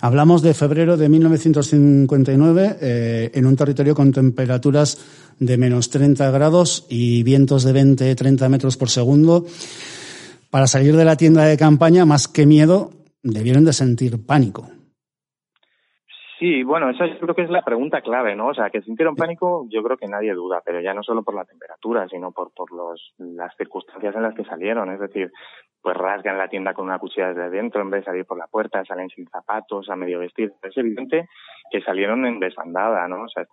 Hablamos 0.00 0.40
de 0.40 0.54
febrero 0.54 0.96
de 0.96 1.10
1959 1.10 2.76
eh, 2.80 3.30
en 3.34 3.44
un 3.44 3.54
territorio 3.54 3.94
con 3.94 4.12
temperaturas 4.12 5.36
de 5.38 5.58
menos 5.58 5.90
30 5.90 6.30
grados 6.30 6.86
y 6.88 7.22
vientos 7.22 7.64
de 7.64 7.74
20-30 7.74 8.48
metros 8.48 8.78
por 8.78 8.88
segundo. 8.88 9.44
para 10.50 10.66
salir 10.66 10.96
de 10.96 11.04
la 11.04 11.16
tienda 11.16 11.44
de 11.44 11.58
campaña, 11.58 12.06
más 12.06 12.28
que 12.28 12.46
miedo, 12.46 12.92
debieron 13.22 13.66
de 13.66 13.74
sentir 13.74 14.24
pánico. 14.24 14.70
Sí, 16.38 16.62
bueno, 16.64 16.90
esa 16.90 17.06
yo 17.06 17.18
creo 17.18 17.34
que 17.34 17.42
es 17.42 17.50
la 17.50 17.62
pregunta 17.62 18.02
clave, 18.02 18.36
¿no? 18.36 18.48
O 18.48 18.54
sea, 18.54 18.68
que 18.68 18.82
sintieron 18.82 19.16
pánico, 19.16 19.66
yo 19.70 19.82
creo 19.82 19.96
que 19.96 20.06
nadie 20.06 20.34
duda, 20.34 20.60
pero 20.62 20.82
ya 20.82 20.92
no 20.92 21.02
solo 21.02 21.22
por 21.22 21.34
la 21.34 21.46
temperatura, 21.46 22.06
sino 22.08 22.30
por, 22.30 22.52
por 22.52 22.72
los, 22.72 23.14
las 23.16 23.56
circunstancias 23.56 24.14
en 24.14 24.22
las 24.22 24.34
que 24.34 24.44
salieron. 24.44 24.92
Es 24.92 25.00
decir, 25.00 25.32
pues 25.80 25.96
rasgan 25.96 26.36
la 26.36 26.48
tienda 26.48 26.74
con 26.74 26.84
una 26.84 26.98
cuchilla 26.98 27.28
desde 27.28 27.48
dentro 27.48 27.80
en 27.80 27.88
vez 27.88 28.02
de 28.02 28.10
salir 28.10 28.26
por 28.26 28.36
la 28.36 28.48
puerta, 28.48 28.84
salen 28.84 29.08
sin 29.08 29.26
zapatos, 29.28 29.88
a 29.88 29.96
medio 29.96 30.18
vestir. 30.18 30.52
Es 30.62 30.76
evidente 30.76 31.26
que 31.70 31.80
salieron 31.80 32.26
en 32.26 32.38
desbandada, 32.38 33.08
¿no? 33.08 33.22
O 33.22 33.28
sea, 33.28 33.46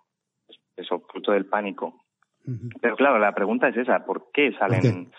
eso, 0.76 1.00
fruto 1.10 1.32
del 1.32 1.46
pánico. 1.46 1.94
Pero 2.82 2.96
claro, 2.96 3.18
la 3.18 3.32
pregunta 3.32 3.68
es 3.68 3.76
esa, 3.78 4.04
¿por 4.04 4.30
qué 4.30 4.52
salen? 4.58 5.10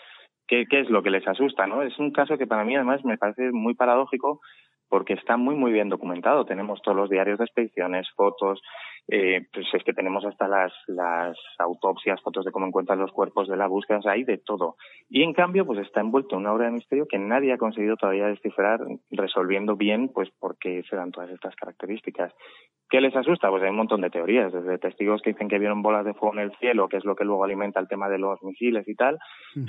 ¿Qué, 0.48 0.66
¿Qué 0.70 0.82
es 0.82 0.90
lo 0.92 1.02
que 1.02 1.10
les 1.10 1.28
asusta, 1.28 1.66
no? 1.66 1.82
Es 1.82 1.98
un 1.98 2.12
caso 2.12 2.38
que 2.38 2.46
para 2.46 2.64
mí 2.64 2.76
además 2.76 3.04
me 3.04 3.18
parece 3.18 3.52
muy 3.52 3.74
paradójico 3.74 4.42
porque 4.90 5.14
está 5.14 5.38
muy, 5.38 5.56
muy 5.56 5.72
bien 5.72 5.90
documentado. 5.90 6.46
Tenemos 6.46 6.82
todos 6.82 6.98
los 6.98 7.10
diarios 7.10 7.40
de 7.40 7.46
expediciones, 7.46 8.08
fotos, 8.16 8.62
eh, 9.08 9.46
pues 9.54 9.68
es 9.72 9.84
que 9.84 9.94
tenemos 9.94 10.26
hasta 10.26 10.48
las, 10.48 10.74
las 10.88 11.38
autopsias, 11.60 12.20
fotos 12.22 12.44
de 12.44 12.52
cómo 12.52 12.66
encuentran 12.66 12.98
los 12.98 13.12
cuerpos 13.12 13.48
de 13.48 13.56
la 13.56 13.68
búsqueda, 13.68 14.00
o 14.00 14.02
sea, 14.02 14.14
hay 14.14 14.24
de 14.24 14.40
todo. 14.40 14.78
Y 15.10 15.22
en 15.22 15.34
cambio, 15.34 15.64
pues 15.66 15.80
está 15.80 16.02
envuelto 16.02 16.36
en 16.36 16.42
una 16.42 16.54
obra 16.54 16.66
de 16.66 16.72
misterio 16.72 17.08
que 17.08 17.20
nadie 17.20 17.54
ha 17.54 17.58
conseguido 17.58 17.98
todavía 17.98 18.26
descifrar, 18.26 18.80
resolviendo 19.12 19.76
bien, 19.76 20.10
pues, 20.10 20.30
por 20.40 20.58
qué 20.58 20.82
se 20.90 20.96
dan 20.96 21.12
todas 21.12 21.30
estas 21.30 21.56
características. 21.56 22.34
¿Qué 22.90 23.00
les 23.00 23.16
asusta? 23.16 23.50
Pues 23.50 23.62
hay 23.62 23.70
un 23.70 23.78
montón 23.78 24.02
de 24.02 24.10
teorías, 24.10 24.52
desde 24.52 24.80
testigos 24.80 25.22
que 25.22 25.32
dicen 25.32 25.50
que 25.50 25.60
vieron 25.60 25.84
bolas 25.84 26.06
de 26.06 26.14
fuego 26.16 26.34
en 26.34 26.42
el 26.42 26.56
cielo, 26.58 26.90
que 26.90 26.98
es 26.98 27.06
lo 27.06 27.16
que 27.16 27.26
luego 27.26 27.44
alimenta 27.44 27.80
el 27.80 27.88
tema 27.88 28.10
de 28.10 28.18
los 28.18 28.42
misiles 28.44 28.88
y 28.88 28.96
tal, 28.96 29.20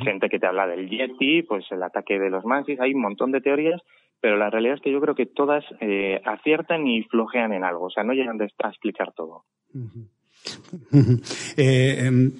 gente 0.03 0.29
que 0.29 0.39
te 0.39 0.47
habla 0.47 0.67
del 0.67 0.89
Yeti, 0.89 1.43
pues 1.43 1.65
el 1.71 1.83
ataque 1.83 2.19
de 2.19 2.31
los 2.31 2.45
Mansis, 2.45 2.81
hay 2.81 2.95
un 2.95 3.03
montón 3.03 3.33
de 3.33 3.41
teorías 3.41 3.83
pero 4.21 4.37
la 4.37 4.51
realidad 4.51 4.77
es 4.77 4.83
que 4.83 4.93
yo 4.93 5.01
creo 5.01 5.15
que 5.15 5.27
todas 5.27 5.65
eh, 5.81 6.21
aciertan 6.25 6.87
y 6.87 7.03
flojean 7.05 7.53
en 7.53 7.65
algo, 7.65 7.87
o 7.87 7.91
sea, 7.91 8.05
no 8.05 8.13
llegan 8.13 8.41
a 8.41 8.69
explicar 8.69 9.13
todo. 9.13 9.45
eh, 11.57 12.05
em, 12.07 12.33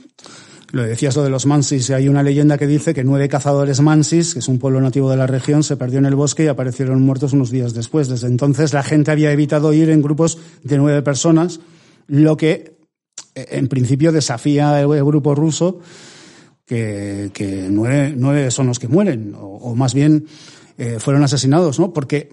lo 0.73 0.83
decías 0.83 1.17
lo 1.17 1.23
de 1.23 1.31
los 1.31 1.47
mansis, 1.47 1.91
hay 1.91 2.09
una 2.09 2.23
leyenda 2.23 2.59
que 2.59 2.67
dice 2.67 2.95
que 2.95 3.05
nueve 3.05 3.29
cazadores 3.29 3.81
mansis, 3.81 4.35
que 4.35 4.41
es 4.41 4.49
un 4.49 4.59
pueblo 4.59 4.81
nativo 4.81 5.11
de 5.11 5.17
la 5.17 5.27
región, 5.27 5.63
se 5.63 5.77
perdió 5.77 5.99
en 5.99 6.07
el 6.07 6.15
bosque 6.15 6.45
y 6.45 6.49
aparecieron 6.49 7.03
muertos 7.03 7.33
unos 7.33 7.51
días 7.51 7.75
después. 7.75 8.09
Desde 8.09 8.27
entonces 8.27 8.73
la 8.73 8.83
gente 8.83 9.11
había 9.11 9.33
evitado 9.33 9.73
ir 9.73 9.91
en 9.91 10.03
grupos 10.03 10.39
de 10.65 10.79
nueve 10.79 11.03
personas, 11.03 11.61
lo 12.09 12.37
que 12.37 12.77
eh, 13.35 13.47
en 13.51 13.69
principio 13.69 14.13
desafía 14.13 14.81
el 14.81 15.05
grupo 15.05 15.35
ruso, 15.35 15.81
que, 16.67 17.31
nueve, 17.71 18.13
nueve 18.17 18.51
son 18.51 18.67
los 18.67 18.81
que 18.81 18.89
mueren, 18.89 19.35
o 19.39 19.77
más 19.77 19.95
bien 19.95 20.27
eh, 20.79 20.99
fueron 20.99 21.23
asesinados, 21.23 21.79
¿no? 21.79 21.93
Porque 21.93 22.29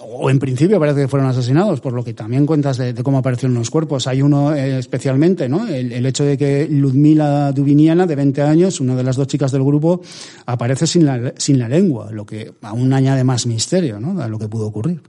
o 0.00 0.30
en 0.30 0.38
principio 0.38 0.78
parece 0.78 1.02
que 1.02 1.08
fueron 1.08 1.28
asesinados, 1.28 1.80
por 1.80 1.92
lo 1.92 2.04
que 2.04 2.14
también 2.14 2.46
cuentas 2.46 2.76
de, 2.78 2.94
cómo 3.02 3.18
aparecieron 3.18 3.54
los 3.54 3.70
cuerpos. 3.70 4.06
Hay 4.06 4.22
uno 4.22 4.54
eh, 4.54 4.78
especialmente, 4.78 5.48
¿no? 5.48 5.66
El, 5.66 6.06
hecho 6.06 6.24
de 6.24 6.38
que 6.38 6.68
Ludmila 6.70 7.52
Dubiniana, 7.52 8.06
de 8.06 8.16
20 8.16 8.42
años, 8.42 8.80
una 8.80 8.94
de 8.94 9.02
las 9.02 9.16
dos 9.16 9.26
chicas 9.26 9.52
del 9.52 9.64
grupo, 9.64 10.00
aparece 10.46 10.86
sin 10.86 11.04
la, 11.04 11.34
sin 11.36 11.58
la 11.58 11.68
lengua, 11.68 12.10
lo 12.12 12.24
que 12.24 12.52
aún 12.62 12.92
añade 12.92 13.24
más 13.24 13.46
misterio, 13.46 14.00
¿no? 14.00 14.20
A 14.20 14.28
lo 14.28 14.38
que 14.38 14.48
pudo 14.48 14.66
ocurrir. 14.66 15.02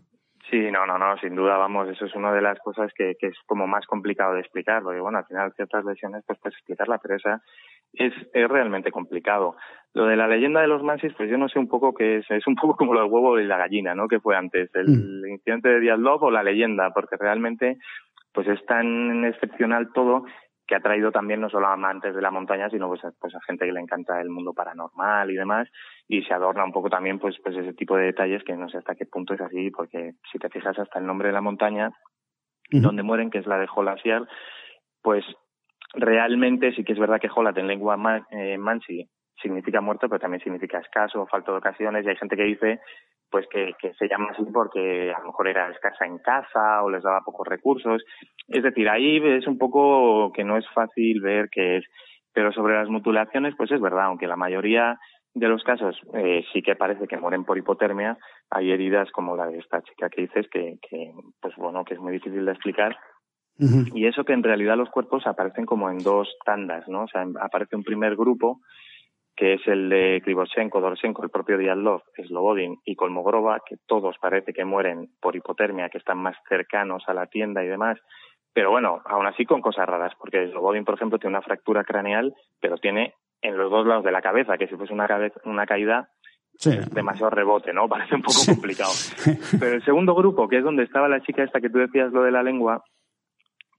Sí, 0.50 0.72
no, 0.72 0.86
no, 0.88 0.98
no, 0.98 1.15
sin 1.18 1.36
duda, 1.36 1.58
vamos, 1.58 1.88
eso 1.89 2.06
es 2.06 2.15
una 2.15 2.34
de 2.34 2.41
las 2.41 2.58
cosas 2.60 2.91
que, 2.96 3.15
que 3.20 3.27
es 3.27 3.38
como 3.46 3.68
más 3.68 3.86
complicado 3.86 4.34
de 4.34 4.39
explicar, 4.39 4.82
porque 4.82 5.00
bueno, 5.00 5.20
al 5.20 5.25
final 5.25 5.53
ciertas 5.53 5.86
lesiones 5.86 6.24
pues 6.25 6.39
puedes 6.39 6.58
explicarla, 6.58 6.98
pero 6.98 7.18
esa 7.18 7.44
es, 7.94 8.13
es 8.34 8.48
realmente 8.48 8.91
complicado. 8.91 9.56
Lo 9.94 10.06
de 10.06 10.15
la 10.15 10.27
leyenda 10.27 10.62
de 10.62 10.68
los 10.68 10.82
Mansis, 10.82 11.13
pues 11.13 11.29
yo 11.29 11.38
no 11.38 11.50
sé 11.50 11.60
un 11.60 11.68
poco 11.68 11.94
qué 11.94 12.18
es, 12.18 12.32
es 12.32 12.48
un 12.48 12.56
poco 12.56 12.75
como 12.77 12.96
lo 12.96 13.01
del 13.01 13.12
huevo 13.12 13.39
y 13.39 13.46
la 13.46 13.58
gallina, 13.58 13.94
¿no? 13.94 14.08
Que 14.08 14.20
fue 14.20 14.36
antes, 14.36 14.74
el 14.74 14.88
mm. 14.88 15.27
incidente 15.29 15.70
de 15.70 15.79
Díaz 15.82 16.00
o 16.03 16.32
la 16.32 16.41
leyenda, 16.41 16.91
porque 16.94 17.15
realmente 17.15 17.77
pues 18.34 18.48
es 18.48 18.63
tan 18.65 19.25
excepcional 19.25 19.91
todo 19.94 20.25
que 20.65 20.75
ha 20.75 20.79
traído 20.82 21.12
también 21.12 21.41
no 21.41 21.50
solo 21.50 21.68
a 21.68 21.74
amantes 21.74 22.15
de 22.15 22.22
la 22.22 22.29
montaña, 22.29 22.70
sino 22.70 22.88
pues 22.88 23.03
a, 23.03 23.12
pues 23.20 23.34
a 23.36 23.41
gente 23.41 23.65
que 23.65 23.72
le 23.72 23.79
encanta 23.79 24.22
el 24.22 24.29
mundo 24.29 24.53
paranormal 24.53 25.29
y 25.32 25.36
demás, 25.36 25.68
y 26.12 26.24
se 26.24 26.34
adorna 26.34 26.66
un 26.66 26.72
poco 26.72 26.89
también 26.89 27.20
pues, 27.20 27.38
pues 27.44 27.56
ese 27.56 27.74
tipo 27.74 27.96
de 27.96 28.06
detalles 28.06 28.44
que 28.44 28.56
no 28.56 28.68
sé 28.68 28.80
hasta 28.80 28.96
qué 28.96 29.06
punto 29.06 29.36
es 29.36 29.42
así, 29.42 29.70
porque 29.70 30.13
si 30.32 30.39
te 30.39 30.50
fijas 30.50 30.78
hasta 30.80 30.98
el 30.98 31.06
nombre 31.06 31.28
de 31.28 31.36
la 31.36 31.42
montaña, 31.42 31.92
donde 32.72 33.04
mueren, 33.04 33.30
que 33.30 33.38
es 33.38 33.46
la 33.46 33.60
de 33.60 33.68
Holasiar, 33.74 34.28
pues 35.04 35.24
realmente 35.94 36.74
sí 36.74 36.84
que 36.84 36.94
es 36.94 37.00
verdad 37.00 37.20
que 37.20 37.30
Holat 37.34 37.58
en 37.60 37.68
lengua 37.68 37.96
eh, 38.32 38.58
mansi 38.58 39.08
significa 39.39 39.82
muerto, 39.82 40.10
pero 40.10 40.20
también 40.20 40.42
significa 40.42 40.80
escaso, 40.80 41.28
falta 41.28 41.51
de 41.51 41.60
ocasiones, 41.60 42.04
y 42.06 42.10
hay 42.10 42.18
gente 42.18 42.36
que 42.36 42.44
dice 42.44 42.80
pues 43.30 43.46
que, 43.51 43.74
que 43.80 43.94
se 43.94 44.08
llama 44.08 44.30
así 44.32 44.44
porque 44.51 45.13
a 45.16 45.20
lo 45.20 45.28
mejor 45.28 45.48
era 45.48 45.70
escasa 45.70 46.06
en 46.06 46.18
casa 46.18 46.82
o 46.82 46.89
les 46.89 47.04
daba 47.04 47.22
pocos 47.22 47.48
recursos. 47.48 48.04
Es 48.48 48.63
decir, 48.63 48.89
ahí 48.89 49.18
es 49.24 49.46
un 49.46 49.60
poco 49.60 50.32
que 50.34 50.44
no 50.44 50.58
es 50.58 50.68
fácil 50.74 51.22
ver 51.22 51.50
qué 51.51 51.78
es. 51.78 51.86
Pero 52.34 52.51
sobre 52.51 52.74
las 52.74 52.89
mutilaciones, 52.89 53.54
pues 53.56 53.72
es 53.72 53.80
verdad, 53.80 54.06
aunque 54.06 54.25
la 54.25 54.36
mayoría 54.36 54.98
de 55.34 55.48
los 55.48 55.64
casos 55.64 55.96
eh, 56.14 56.44
sí 56.52 56.62
que 56.62 56.76
parece 56.76 57.08
que 57.08 57.18
mueren 57.18 57.46
por 57.46 57.58
hipotermia, 57.58 58.18
hay 58.50 58.72
heridas 58.72 59.12
como 59.12 59.36
la 59.36 59.48
de 59.48 59.60
esta 59.60 59.82
chica 59.82 60.10
que 60.10 60.22
dices 60.24 60.48
que, 60.50 60.80
que 60.90 61.14
pues 61.42 61.56
bueno, 61.56 61.86
que 61.86 61.94
es 61.94 62.00
muy 62.00 62.14
difícil 62.14 62.46
de 62.46 62.52
explicar 62.52 62.98
y 63.94 64.08
eso 64.08 64.24
que 64.24 64.32
en 64.32 64.44
realidad 64.44 64.78
los 64.78 64.90
cuerpos 64.90 65.28
aparecen 65.28 65.66
como 65.66 65.90
en 65.90 65.98
dos 65.98 66.34
tandas, 66.46 66.88
¿no? 66.88 67.04
O 67.04 67.08
sea, 67.08 67.26
aparece 67.42 67.76
un 67.76 67.84
primer 67.84 68.16
grupo 68.16 68.62
que 69.36 69.54
es 69.54 69.68
el 69.68 69.90
de 69.90 70.22
Krivoshenko, 70.24 70.80
Doroshenko, 70.80 71.24
el 71.24 71.30
propio 71.30 71.58
Dialog, 71.58 72.04
Slobodin 72.16 72.78
y 72.86 72.96
Kolmogrova, 72.96 73.62
que 73.66 73.76
todos 73.86 74.18
parece 74.22 74.54
que 74.54 74.66
mueren 74.66 75.10
por 75.22 75.36
hipotermia, 75.36 75.90
que 75.90 75.98
están 75.98 76.20
más 76.20 76.36
cercanos 76.48 77.04
a 77.08 77.14
la 77.14 77.28
tienda 77.28 77.64
y 77.64 77.68
demás. 77.68 77.98
Pero 78.54 78.72
bueno, 78.72 79.02
aún 79.06 79.28
así 79.28 79.46
con 79.46 79.62
cosas 79.62 79.88
raras, 79.88 80.14
porque 80.18 80.50
Slobodin, 80.50 80.86
por 80.86 80.96
ejemplo, 80.96 81.20
tiene 81.20 81.36
una 81.36 81.46
fractura 81.46 81.84
craneal, 81.84 82.34
pero 82.62 82.78
tiene 82.78 83.14
en 83.41 83.58
los 83.58 83.72
dos 83.72 83.86
lados 83.88 84.03
de 84.03 84.12
la 84.12 84.22
cabeza, 84.22 84.58
que 84.58 84.67
si 84.67 84.75
fuese 84.75 84.93
una, 84.93 85.08
una 85.46 85.65
caída 85.65 86.10
demasiado 86.91 87.29
rebote, 87.29 87.74
¿no? 87.74 87.88
Parece 87.89 88.15
un 88.15 88.22
poco 88.22 88.39
complicado. 88.46 88.91
Pero 89.60 89.75
el 89.75 89.86
segundo 89.86 90.13
grupo, 90.13 90.48
que 90.48 90.58
es 90.58 90.63
donde 90.63 90.84
estaba 90.84 91.08
la 91.08 91.22
chica 91.22 91.43
esta 91.43 91.62
que 91.62 91.69
tú 91.69 91.77
decías 91.79 92.12
lo 92.12 92.24
de 92.24 92.31
la 92.31 92.43
lengua, 92.43 92.84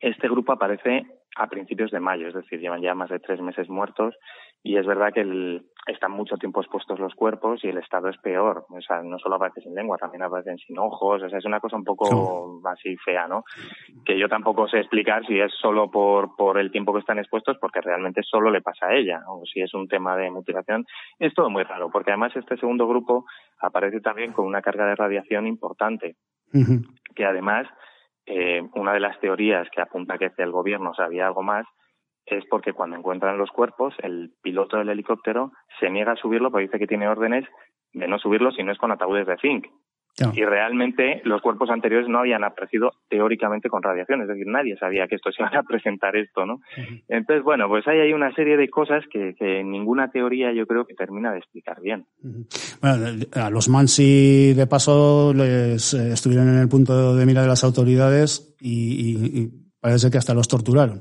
este 0.00 0.28
grupo 0.28 0.52
aparece 0.52 1.06
a 1.36 1.46
principios 1.46 1.90
de 1.90 2.00
mayo, 2.00 2.28
es 2.28 2.34
decir, 2.34 2.60
llevan 2.60 2.82
ya 2.82 2.94
más 2.94 3.10
de 3.10 3.20
tres 3.20 3.40
meses 3.40 3.68
muertos 3.68 4.14
y 4.62 4.76
es 4.76 4.86
verdad 4.86 5.12
que 5.12 5.20
el, 5.20 5.64
están 5.86 6.10
mucho 6.10 6.36
tiempo 6.36 6.60
expuestos 6.60 6.98
los 6.98 7.14
cuerpos 7.14 7.64
y 7.64 7.68
el 7.68 7.78
estado 7.78 8.08
es 8.08 8.18
peor. 8.18 8.66
O 8.68 8.80
sea, 8.82 9.02
no 9.02 9.18
solo 9.18 9.36
aparecen 9.36 9.62
sin 9.62 9.74
lengua, 9.74 9.96
también 9.96 10.22
aparecen 10.22 10.58
sin 10.58 10.78
ojos. 10.78 11.22
O 11.22 11.28
sea, 11.28 11.38
es 11.38 11.44
una 11.46 11.60
cosa 11.60 11.76
un 11.76 11.84
poco 11.84 12.60
así 12.66 12.96
fea, 12.98 13.26
¿no? 13.26 13.44
Que 14.04 14.18
yo 14.18 14.28
tampoco 14.28 14.68
sé 14.68 14.78
explicar 14.78 15.24
si 15.26 15.40
es 15.40 15.52
solo 15.54 15.90
por, 15.90 16.36
por 16.36 16.58
el 16.58 16.70
tiempo 16.70 16.92
que 16.92 17.00
están 17.00 17.18
expuestos, 17.18 17.56
porque 17.58 17.80
realmente 17.80 18.22
solo 18.22 18.50
le 18.50 18.60
pasa 18.60 18.88
a 18.88 18.94
ella, 18.94 19.22
o 19.28 19.42
si 19.46 19.60
es 19.60 19.72
un 19.72 19.88
tema 19.88 20.16
de 20.16 20.30
mutilación. 20.30 20.84
Es 21.18 21.32
todo 21.32 21.48
muy 21.48 21.62
raro, 21.62 21.90
porque 21.90 22.10
además 22.10 22.36
este 22.36 22.58
segundo 22.58 22.86
grupo 22.86 23.24
aparece 23.60 24.00
también 24.00 24.32
con 24.32 24.46
una 24.46 24.60
carga 24.60 24.86
de 24.86 24.96
radiación 24.96 25.46
importante, 25.46 26.16
que 27.14 27.24
además 27.24 27.66
eh, 28.32 28.62
una 28.74 28.92
de 28.92 29.00
las 29.00 29.18
teorías 29.18 29.68
que 29.70 29.80
apunta 29.80 30.16
que 30.16 30.30
el 30.38 30.52
gobierno 30.52 30.94
sabía 30.94 31.26
algo 31.26 31.42
más 31.42 31.66
es 32.26 32.44
porque 32.46 32.72
cuando 32.72 32.96
encuentran 32.96 33.38
los 33.38 33.50
cuerpos, 33.50 33.92
el 34.04 34.30
piloto 34.40 34.76
del 34.76 34.88
helicóptero 34.88 35.50
se 35.80 35.90
niega 35.90 36.12
a 36.12 36.16
subirlo 36.16 36.52
porque 36.52 36.66
dice 36.66 36.78
que 36.78 36.86
tiene 36.86 37.08
órdenes 37.08 37.44
de 37.92 38.06
no 38.06 38.18
subirlo 38.20 38.52
si 38.52 38.62
no 38.62 38.70
es 38.70 38.78
con 38.78 38.92
ataúdes 38.92 39.26
de 39.26 39.36
zinc. 39.38 39.66
Y 40.34 40.44
realmente 40.44 41.20
los 41.24 41.40
cuerpos 41.40 41.70
anteriores 41.70 42.08
no 42.08 42.18
habían 42.18 42.44
aparecido 42.44 42.92
teóricamente 43.08 43.68
con 43.68 43.82
radiación, 43.82 44.22
es 44.22 44.28
decir, 44.28 44.46
nadie 44.46 44.76
sabía 44.76 45.06
que 45.08 45.16
esto 45.16 45.30
se 45.32 45.42
iba 45.50 45.60
a 45.60 45.62
presentar 45.62 46.16
esto, 46.16 46.46
¿no? 46.46 46.60
Entonces, 47.08 47.42
bueno, 47.44 47.68
pues 47.68 47.86
hay 47.88 48.00
ahí 48.00 48.12
una 48.12 48.32
serie 48.34 48.56
de 48.56 48.68
cosas 48.68 49.04
que, 49.10 49.34
que 49.38 49.64
ninguna 49.64 50.10
teoría 50.10 50.52
yo 50.52 50.66
creo 50.66 50.84
que 50.84 50.94
termina 50.94 51.32
de 51.32 51.38
explicar 51.38 51.80
bien. 51.80 52.06
Bueno, 52.80 53.06
a 53.34 53.50
los 53.50 53.68
Mansi 53.68 54.54
de 54.54 54.66
paso 54.66 55.32
les 55.34 55.94
eh, 55.94 56.12
estuvieron 56.12 56.48
en 56.48 56.58
el 56.58 56.68
punto 56.68 57.14
de 57.14 57.26
mira 57.26 57.42
de 57.42 57.48
las 57.48 57.64
autoridades 57.64 58.56
y, 58.60 59.40
y 59.42 59.50
parece 59.80 60.10
que 60.10 60.18
hasta 60.18 60.34
los 60.34 60.48
torturaron 60.48 61.00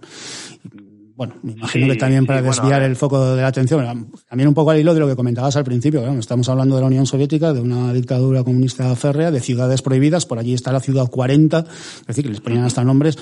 bueno, 1.19 1.35
me 1.43 1.51
imagino 1.51 1.87
que 1.87 1.97
también 1.97 2.25
para 2.25 2.41
desviar 2.41 2.81
el 2.81 2.95
foco 2.95 3.35
de 3.35 3.41
la 3.41 3.49
atención, 3.49 4.09
también 4.29 4.47
un 4.47 4.53
poco 4.53 4.71
al 4.71 4.79
hilo 4.79 4.93
de 4.93 5.01
lo 5.01 5.07
que 5.09 5.17
comentabas 5.17 5.53
al 5.57 5.65
principio, 5.65 6.07
estamos 6.17 6.47
hablando 6.47 6.75
de 6.75 6.81
la 6.81 6.87
Unión 6.87 7.05
Soviética, 7.05 7.51
de 7.51 7.59
una 7.59 7.91
dictadura 7.91 8.41
comunista 8.45 8.95
férrea, 8.95 9.29
de 9.29 9.41
ciudades 9.41 9.81
prohibidas, 9.81 10.25
por 10.25 10.39
allí 10.39 10.53
está 10.53 10.71
la 10.71 10.79
ciudad 10.79 11.09
40, 11.09 11.59
es 11.59 12.07
decir, 12.07 12.23
que 12.23 12.29
les 12.29 12.39
ponían 12.39 12.63
hasta 12.63 12.85
nombres, 12.85 13.17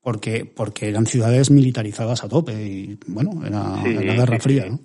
porque, 0.00 0.44
porque 0.44 0.88
eran 0.88 1.04
ciudades 1.06 1.50
militarizadas 1.50 2.22
a 2.22 2.28
tope 2.28 2.52
y, 2.64 2.96
bueno, 3.08 3.44
era, 3.44 3.82
la 3.82 4.14
Guerra 4.14 4.38
Fría, 4.38 4.66
¿no? 4.68 4.78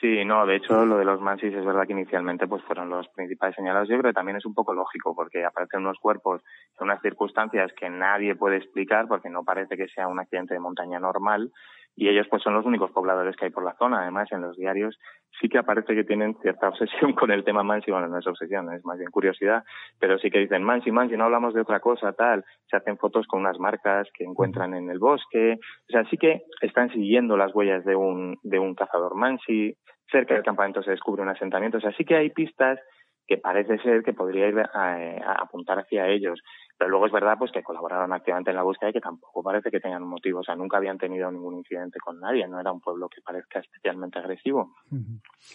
Sí, 0.00 0.24
no, 0.24 0.46
de 0.46 0.56
hecho 0.56 0.86
lo 0.86 0.96
de 0.96 1.04
los 1.04 1.20
Mansis 1.20 1.52
es 1.52 1.62
verdad 1.64 1.86
que 1.86 1.92
inicialmente 1.92 2.46
pues 2.48 2.62
fueron 2.64 2.88
los 2.88 3.06
principales 3.08 3.54
señalados. 3.54 3.86
Yo 3.86 3.98
creo 3.98 4.12
que 4.12 4.14
también 4.14 4.38
es 4.38 4.46
un 4.46 4.54
poco 4.54 4.72
lógico 4.72 5.14
porque 5.14 5.44
aparecen 5.44 5.80
unos 5.80 5.98
cuerpos 5.98 6.40
en 6.78 6.84
unas 6.84 7.02
circunstancias 7.02 7.70
que 7.78 7.90
nadie 7.90 8.34
puede 8.34 8.56
explicar 8.56 9.08
porque 9.08 9.28
no 9.28 9.44
parece 9.44 9.76
que 9.76 9.88
sea 9.88 10.08
un 10.08 10.18
accidente 10.18 10.54
de 10.54 10.60
montaña 10.60 10.98
normal 10.98 11.52
y 11.96 12.08
ellos 12.08 12.26
pues 12.30 12.42
son 12.42 12.54
los 12.54 12.64
únicos 12.64 12.90
pobladores 12.92 13.36
que 13.36 13.46
hay 13.46 13.50
por 13.50 13.64
la 13.64 13.74
zona. 13.74 14.02
Además, 14.02 14.30
en 14.32 14.42
los 14.42 14.56
diarios 14.56 14.98
sí 15.40 15.48
que 15.48 15.58
aparece 15.58 15.94
que 15.94 16.04
tienen 16.04 16.36
cierta 16.40 16.68
obsesión 16.70 17.12
con 17.12 17.30
el 17.30 17.44
tema 17.44 17.62
Mansi, 17.62 17.90
bueno, 17.90 18.08
no 18.08 18.18
es 18.18 18.26
obsesión, 18.26 18.72
es 18.72 18.84
más 18.84 18.98
bien 18.98 19.10
curiosidad, 19.10 19.64
pero 19.98 20.18
sí 20.18 20.30
que 20.30 20.38
dicen 20.38 20.62
Mansi, 20.62 20.90
Mansi, 20.90 21.16
no 21.16 21.24
hablamos 21.24 21.54
de 21.54 21.60
otra 21.60 21.80
cosa, 21.80 22.12
tal, 22.12 22.44
se 22.68 22.76
hacen 22.76 22.98
fotos 22.98 23.26
con 23.26 23.40
unas 23.40 23.58
marcas 23.58 24.08
que 24.14 24.24
encuentran 24.24 24.74
en 24.74 24.90
el 24.90 24.98
bosque, 24.98 25.58
o 25.60 25.92
sea, 25.92 26.04
sí 26.10 26.16
que 26.16 26.42
están 26.60 26.90
siguiendo 26.90 27.36
las 27.36 27.54
huellas 27.54 27.84
de 27.84 27.96
un, 27.96 28.38
de 28.42 28.58
un 28.58 28.74
cazador 28.74 29.14
Mansi, 29.14 29.76
cerca 30.10 30.34
del 30.34 30.42
campamento 30.42 30.82
se 30.82 30.90
descubre 30.90 31.22
un 31.22 31.28
asentamiento, 31.28 31.78
o 31.78 31.80
sea, 31.80 31.92
sí 31.92 32.04
que 32.04 32.16
hay 32.16 32.30
pistas 32.30 32.80
que 33.26 33.38
parece 33.38 33.78
ser 33.78 34.02
que 34.02 34.12
podría 34.12 34.48
ir 34.48 34.58
a 34.58 35.34
apuntar 35.40 35.78
hacia 35.78 36.08
ellos. 36.08 36.40
Pero 36.80 36.92
luego 36.92 37.04
es 37.04 37.12
verdad 37.12 37.36
pues 37.38 37.52
que 37.52 37.62
colaboraron 37.62 38.10
activamente 38.14 38.48
en 38.48 38.56
la 38.56 38.62
búsqueda 38.62 38.88
y 38.88 38.94
que 38.94 39.02
tampoco 39.02 39.42
parece 39.42 39.70
que 39.70 39.80
tengan 39.80 40.02
un 40.02 40.08
motivo. 40.08 40.40
O 40.40 40.42
sea, 40.42 40.56
nunca 40.56 40.78
habían 40.78 40.96
tenido 40.96 41.30
ningún 41.30 41.56
incidente 41.56 41.98
con 42.00 42.18
nadie. 42.18 42.48
No 42.48 42.58
era 42.58 42.72
un 42.72 42.80
pueblo 42.80 43.06
que 43.10 43.20
parezca 43.20 43.58
especialmente 43.58 44.18
agresivo. 44.18 44.76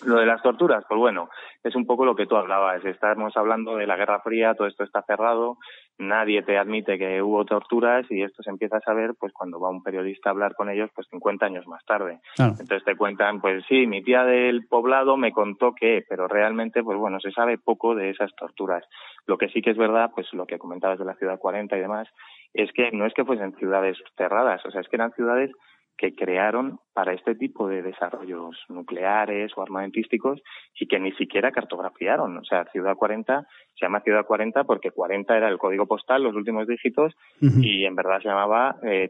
Lo 0.06 0.18
de 0.18 0.26
las 0.28 0.44
torturas, 0.44 0.86
pues 0.88 1.00
bueno, 1.00 1.30
es 1.64 1.76
un 1.76 1.88
poco 1.88 2.06
lo 2.06 2.16
que 2.16 2.28
tú 2.28 2.36
hablabas. 2.36 2.86
Estamos 2.86 3.36
hablando 3.38 3.76
de 3.76 3.88
la 3.88 3.96
Guerra 3.96 4.20
Fría, 4.20 4.54
todo 4.54 4.68
esto 4.68 4.84
está 4.84 5.02
cerrado, 5.02 5.58
nadie 5.98 6.42
te 6.44 6.58
admite 6.58 6.98
que 6.98 7.22
hubo 7.22 7.46
torturas 7.46 8.06
y 8.10 8.22
esto 8.22 8.44
se 8.44 8.50
empieza 8.50 8.78
a 8.78 8.82
saber 8.82 9.16
pues 9.20 9.32
cuando 9.34 9.60
va 9.60 9.70
un 9.70 9.84
periodista 9.84 10.30
a 10.30 10.34
hablar 10.34 10.56
con 10.56 10.70
ellos 10.70 10.90
pues 10.94 11.08
50 11.10 11.46
años 11.46 11.68
más 11.68 11.84
tarde. 11.86 12.20
Entonces 12.38 12.84
te 12.84 12.96
cuentan, 12.96 13.42
pues 13.42 13.64
sí, 13.68 13.88
mi 13.88 14.04
tía 14.04 14.24
del 14.24 14.68
poblado 14.68 15.18
me 15.18 15.32
contó 15.32 15.74
que, 15.74 16.04
pero 16.08 16.28
realmente 16.28 16.84
pues 16.84 16.98
bueno, 16.98 17.20
se 17.20 17.32
sabe 17.32 17.58
poco 17.58 17.96
de 17.96 18.10
esas 18.10 18.34
torturas. 18.36 18.84
Lo 19.26 19.38
que 19.38 19.50
sí 19.50 19.62
que 19.62 19.72
es 19.72 19.78
verdad, 19.78 20.12
pues 20.14 20.32
lo 20.34 20.46
que 20.46 20.60
comentabas 20.60 21.00
de 21.00 21.06
la 21.06 21.16
ciudad 21.16 21.40
40 21.40 21.78
y 21.78 21.82
demás, 21.82 22.08
es 22.54 22.72
que 22.74 22.92
no 22.92 23.06
es 23.06 23.14
que 23.14 23.26
fuesen 23.26 23.56
ciudades 23.56 23.98
cerradas, 24.18 24.66
o 24.66 24.72
sea, 24.72 24.82
es 24.82 24.88
que 24.88 24.96
eran 24.96 25.12
ciudades 25.14 25.52
que 25.98 26.14
crearon 26.14 26.80
para 26.94 27.14
este 27.14 27.36
tipo 27.36 27.68
de 27.68 27.82
desarrollos 27.82 28.56
nucleares 28.70 29.52
o 29.56 29.62
armamentísticos 29.62 30.42
y 30.80 30.88
que 30.88 31.00
ni 31.00 31.12
siquiera 31.14 31.52
cartografiaron. 31.52 32.38
O 32.38 32.44
sea, 32.44 32.66
Ciudad 32.72 32.96
40 32.96 33.46
se 33.76 33.86
llama 33.86 34.02
Ciudad 34.02 34.26
40 34.26 34.64
porque 34.64 34.92
40 34.92 35.36
era 35.36 35.50
el 35.50 35.58
código 35.58 35.88
postal, 35.88 36.24
los 36.24 36.36
últimos 36.36 36.68
dígitos, 36.68 37.14
y 37.40 37.86
en 37.86 37.96
verdad 37.96 38.22
se 38.22 38.30
llamaba 38.30 38.78
eh, 38.84 39.10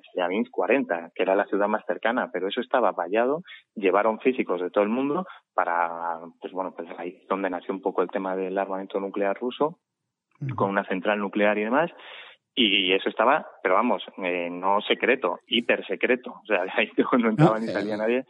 40, 0.51 1.11
que 1.13 1.23
era 1.23 1.35
la 1.35 1.45
ciudad 1.45 1.67
más 1.67 1.85
cercana, 1.85 2.29
pero 2.31 2.47
eso 2.47 2.61
estaba 2.61 2.91
vallado, 2.91 3.43
llevaron 3.75 4.19
físicos 4.19 4.61
de 4.61 4.69
todo 4.69 4.83
el 4.83 4.89
mundo 4.89 5.25
para, 5.53 6.19
pues 6.41 6.53
bueno, 6.53 6.73
pues 6.75 6.89
ahí 6.97 7.19
es 7.21 7.27
donde 7.27 7.49
nació 7.49 7.73
un 7.73 7.81
poco 7.81 8.01
el 8.01 8.09
tema 8.09 8.35
del 8.35 8.57
armamento 8.57 8.99
nuclear 8.99 9.37
ruso, 9.37 9.79
con 10.55 10.69
una 10.69 10.83
central 10.85 11.19
nuclear 11.19 11.57
y 11.57 11.63
demás, 11.63 11.91
y 12.55 12.93
eso 12.93 13.09
estaba, 13.09 13.45
pero 13.62 13.75
vamos, 13.75 14.01
eh, 14.24 14.50
no 14.50 14.79
secreto, 14.81 15.39
hiper 15.47 15.85
secreto. 15.85 16.31
O 16.31 16.45
sea, 16.45 16.62
ahí 16.77 16.89
no 17.19 17.29
entraba 17.29 17.59
ni 17.59 17.67
salía 17.67 17.95
eh, 17.95 17.97
nadie. 17.97 18.25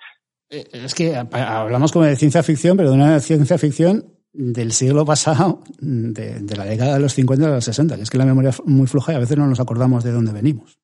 Eh, 0.49 0.65
es 0.73 0.95
que 0.95 1.15
hablamos 1.15 1.91
como 1.91 2.05
de 2.05 2.15
ciencia 2.15 2.41
ficción, 2.43 2.75
pero 2.75 2.89
de 2.89 2.95
una 2.95 3.19
ciencia 3.19 3.57
ficción 3.57 4.03
del 4.33 4.71
siglo 4.71 5.05
pasado, 5.05 5.59
de, 5.79 6.41
la 6.57 6.65
década 6.65 6.95
de 6.95 6.99
los 6.99 7.13
50 7.13 7.43
y 7.43 7.47
de 7.47 7.53
los 7.53 7.63
60, 7.63 7.95
que 7.95 8.01
es 8.01 8.09
que 8.09 8.17
la 8.17 8.25
memoria 8.25 8.49
es 8.49 8.65
muy 8.65 8.87
floja 8.87 9.13
y 9.13 9.15
a 9.15 9.19
veces 9.19 9.37
no 9.37 9.47
nos 9.47 9.59
acordamos 9.59 10.03
de 10.03 10.11
dónde 10.11 10.33
venimos. 10.33 10.77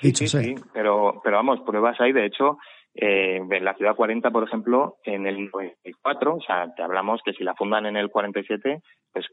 Sí, 0.00 0.12
sí, 0.14 0.28
sí, 0.28 0.54
pero, 0.72 1.20
pero 1.24 1.36
vamos, 1.36 1.60
pruebas 1.66 2.00
hay, 2.00 2.12
de 2.12 2.26
hecho, 2.26 2.58
eh, 2.98 3.36
en 3.50 3.64
la 3.64 3.74
ciudad 3.74 3.94
40, 3.94 4.30
por 4.30 4.44
ejemplo, 4.44 4.96
en 5.04 5.26
el 5.26 5.50
94, 5.50 6.34
o 6.34 6.40
sea, 6.40 6.72
te 6.74 6.82
hablamos 6.82 7.20
que 7.24 7.34
si 7.34 7.44
la 7.44 7.54
fundan 7.54 7.86
en 7.86 7.96
el 7.96 8.10
47, 8.10 8.80
pues 9.12 9.26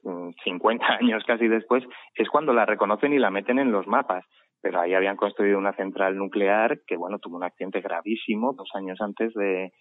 50 0.43 0.85
años 1.01 1.23
casi 1.25 1.47
después, 1.47 1.83
es 2.15 2.29
cuando 2.29 2.53
la 2.53 2.65
reconocen 2.65 3.13
y 3.13 3.19
la 3.19 3.31
meten 3.31 3.59
en 3.59 3.71
los 3.71 3.87
mapas. 3.87 4.25
Pero 4.61 4.79
ahí 4.79 4.93
habían 4.93 5.17
construido 5.17 5.57
una 5.57 5.73
central 5.73 6.17
nuclear 6.17 6.79
que, 6.87 6.95
bueno, 6.95 7.19
tuvo 7.19 7.37
un 7.37 7.43
accidente 7.43 7.81
gravísimo 7.81 8.53
dos 8.53 8.69
años 8.75 8.99
antes 9.01 9.33
de, 9.33 9.71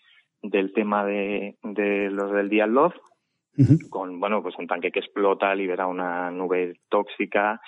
del 0.42 0.72
tema 0.72 1.04
de, 1.04 1.56
de 1.62 2.10
los 2.10 2.32
del 2.32 2.48
Dialog, 2.48 2.92
con, 3.90 4.18
bueno, 4.18 4.42
pues 4.42 4.56
un 4.58 4.66
tanque 4.66 4.90
que 4.90 5.00
explota, 5.00 5.54
libera 5.54 5.86
una 5.86 6.30
nube 6.30 6.74
tóxica, 6.88 7.60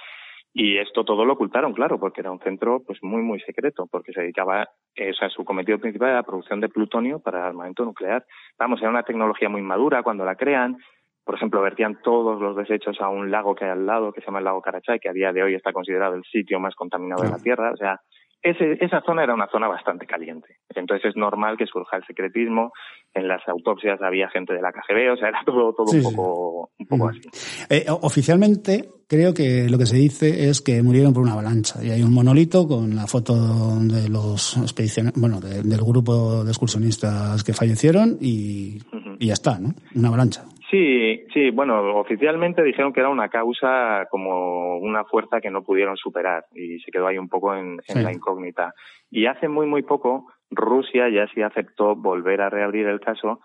y 0.57 0.79
esto 0.79 1.05
todo 1.05 1.25
lo 1.25 1.33
ocultaron, 1.33 1.75
claro, 1.75 1.99
porque 1.99 2.21
era 2.21 2.31
un 2.31 2.39
centro 2.39 2.81
pues 2.87 3.01
muy, 3.03 3.23
muy 3.23 3.41
secreto, 3.41 3.89
porque 3.91 4.13
se 4.13 4.21
dedicaba, 4.21 4.69
eh, 4.95 5.11
o 5.11 5.15
sea, 5.15 5.29
su 5.29 5.45
cometido 5.45 5.81
principal 5.81 6.11
era 6.11 6.19
la 6.19 6.23
producción 6.23 6.61
de 6.61 6.69
plutonio 6.69 7.19
para 7.19 7.41
el 7.41 7.47
armamento 7.47 7.85
nuclear. 7.85 8.25
Vamos, 8.57 8.81
era 8.81 8.89
una 8.89 9.03
tecnología 9.03 9.49
muy 9.49 9.63
madura 9.63 10.05
cuando 10.05 10.25
la 10.25 10.37
crean. 10.37 10.79
Por 11.25 11.35
ejemplo, 11.35 11.61
vertían 11.61 11.99
todos 12.05 12.41
los 12.41 12.55
desechos 12.55 13.01
a 13.01 13.09
un 13.09 13.33
lago 13.33 13.57
que 13.57 13.65
hay 13.65 13.73
al 13.73 13.85
lado, 13.85 14.13
que 14.13 14.21
se 14.21 14.27
llama 14.27 14.39
el 14.39 14.45
lago 14.45 14.63
Carachay, 14.63 15.01
que 15.01 15.09
a 15.09 15.13
día 15.13 15.33
de 15.33 15.43
hoy 15.43 15.55
está 15.55 15.73
considerado 15.73 16.15
el 16.15 16.23
sitio 16.23 16.61
más 16.61 16.77
contaminado 16.77 17.25
de 17.25 17.31
la 17.31 17.39
Tierra. 17.39 17.73
O 17.73 17.77
sea, 17.77 17.99
esa 18.45 19.01
zona 19.01 19.25
era 19.25 19.35
una 19.35 19.49
zona 19.49 19.69
bastante 19.69 20.07
caliente. 20.07 20.59
Entonces 20.75 21.11
es 21.11 21.17
normal 21.17 21.57
que 21.57 21.67
surja 21.67 21.97
el 21.97 22.05
secretismo. 22.05 22.73
En 23.15 23.27
las 23.27 23.41
autopsias 23.49 24.01
había 24.03 24.29
gente 24.29 24.53
de 24.53 24.61
la 24.61 24.71
KGB, 24.71 25.13
o 25.13 25.17
sea, 25.17 25.29
era 25.29 25.41
todo, 25.47 25.73
todo 25.73 25.87
un, 25.91 26.03
poco, 26.03 26.71
un 26.79 26.87
poco 26.87 27.09
así. 27.09 27.21
Eh, 27.71 27.87
oficialmente, 27.89 28.89
creo 29.09 29.33
que 29.33 29.69
lo 29.71 29.79
que 29.79 29.87
se 29.87 29.97
dice 29.97 30.49
es 30.49 30.61
que 30.61 30.83
murieron 30.83 31.15
por 31.15 31.23
una 31.23 31.33
avalancha. 31.33 31.83
Y 31.83 31.91
hay 31.91 32.03
un 32.03 32.13
monolito 32.13 32.69
con 32.69 32.95
la 32.95 33.07
foto 33.07 33.35
de 33.81 34.09
los 34.09 34.57
expediciones, 34.59 35.15
bueno, 35.17 35.41
del 35.41 35.81
grupo 35.81 36.45
de 36.45 36.51
excursionistas 36.51 37.43
que 37.45 37.55
fallecieron 37.55 38.19
y, 38.21 38.79
y 39.19 39.29
ya 39.29 39.33
está, 39.33 39.59
¿no? 39.59 39.71
Una 39.95 40.09
avalancha. 40.09 40.45
Sí, 40.75 41.25
sí, 41.33 41.51
bueno, 41.51 42.01
oficialmente 42.01 42.61
dijeron 42.65 42.93
que 42.93 42.99
era 42.99 43.09
una 43.09 43.29
causa 43.29 44.09
como 44.11 44.79
una 44.79 45.05
fuerza 45.05 45.41
que 45.41 45.49
no 45.49 45.63
pudieron 45.63 45.97
superar 45.97 46.47
y 46.53 46.81
se 46.81 46.91
quedó 46.91 47.07
ahí 47.07 47.17
un 47.17 47.29
poco 47.29 47.55
en, 47.55 47.77
la 47.95 48.13
incógnita. 48.13 48.75
Y 49.09 49.27
hace 49.27 49.47
muy, 49.47 49.67
muy 49.69 49.83
poco 49.83 50.33
Rusia 50.51 51.09
ya 51.11 51.29
sí 51.29 51.43
aceptó 51.43 51.95
volver 51.95 52.41
a 52.41 52.51
reabrir 52.51 52.89
el 52.89 52.99
caso 52.99 53.39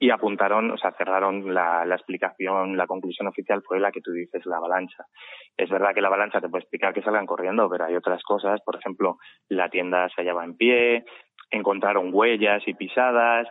y 0.00 0.10
apuntaron, 0.10 0.72
o 0.72 0.76
sea, 0.76 0.90
cerraron 0.98 1.54
la, 1.54 1.86
la, 1.86 1.94
explicación, 1.94 2.76
la 2.76 2.88
conclusión 2.88 3.28
oficial 3.28 3.62
fue 3.64 3.78
la 3.78 3.92
que 3.92 4.00
tú 4.00 4.10
dices, 4.10 4.44
la 4.44 4.56
avalancha. 4.56 5.04
Es 5.56 5.70
verdad 5.70 5.94
que 5.94 6.00
la 6.00 6.08
avalancha 6.08 6.40
te 6.40 6.48
puede 6.48 6.62
explicar 6.62 6.92
que 6.92 7.02
salgan 7.02 7.26
corriendo, 7.26 7.70
pero 7.70 7.84
hay 7.84 7.94
otras 7.94 8.24
cosas, 8.24 8.60
por 8.64 8.74
ejemplo, 8.74 9.18
la 9.48 9.68
tienda 9.68 10.08
se 10.08 10.20
hallaba 10.20 10.44
en 10.44 10.56
pie, 10.56 11.04
encontraron 11.52 12.10
huellas 12.12 12.66
y 12.66 12.74
pisadas, 12.74 13.46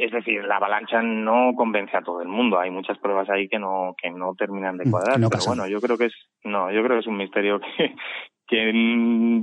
es 0.00 0.10
decir, 0.12 0.42
la 0.44 0.56
avalancha 0.56 1.02
no 1.02 1.52
convence 1.54 1.94
a 1.94 2.02
todo 2.02 2.22
el 2.22 2.28
mundo. 2.28 2.58
Hay 2.58 2.70
muchas 2.70 2.98
pruebas 2.98 3.28
ahí 3.28 3.48
que 3.48 3.58
no 3.58 3.94
que 4.00 4.10
no 4.10 4.34
terminan 4.34 4.78
de 4.78 4.86
mm, 4.86 4.90
cuadrar. 4.90 5.20
pero 5.20 5.44
bueno, 5.46 5.68
yo 5.68 5.78
creo 5.80 5.98
que 5.98 6.06
es 6.06 6.14
no, 6.42 6.72
yo 6.72 6.82
creo 6.82 6.96
que 6.96 7.00
es 7.00 7.06
un 7.06 7.18
misterio 7.18 7.60
que, 7.60 7.94
que 8.48 8.72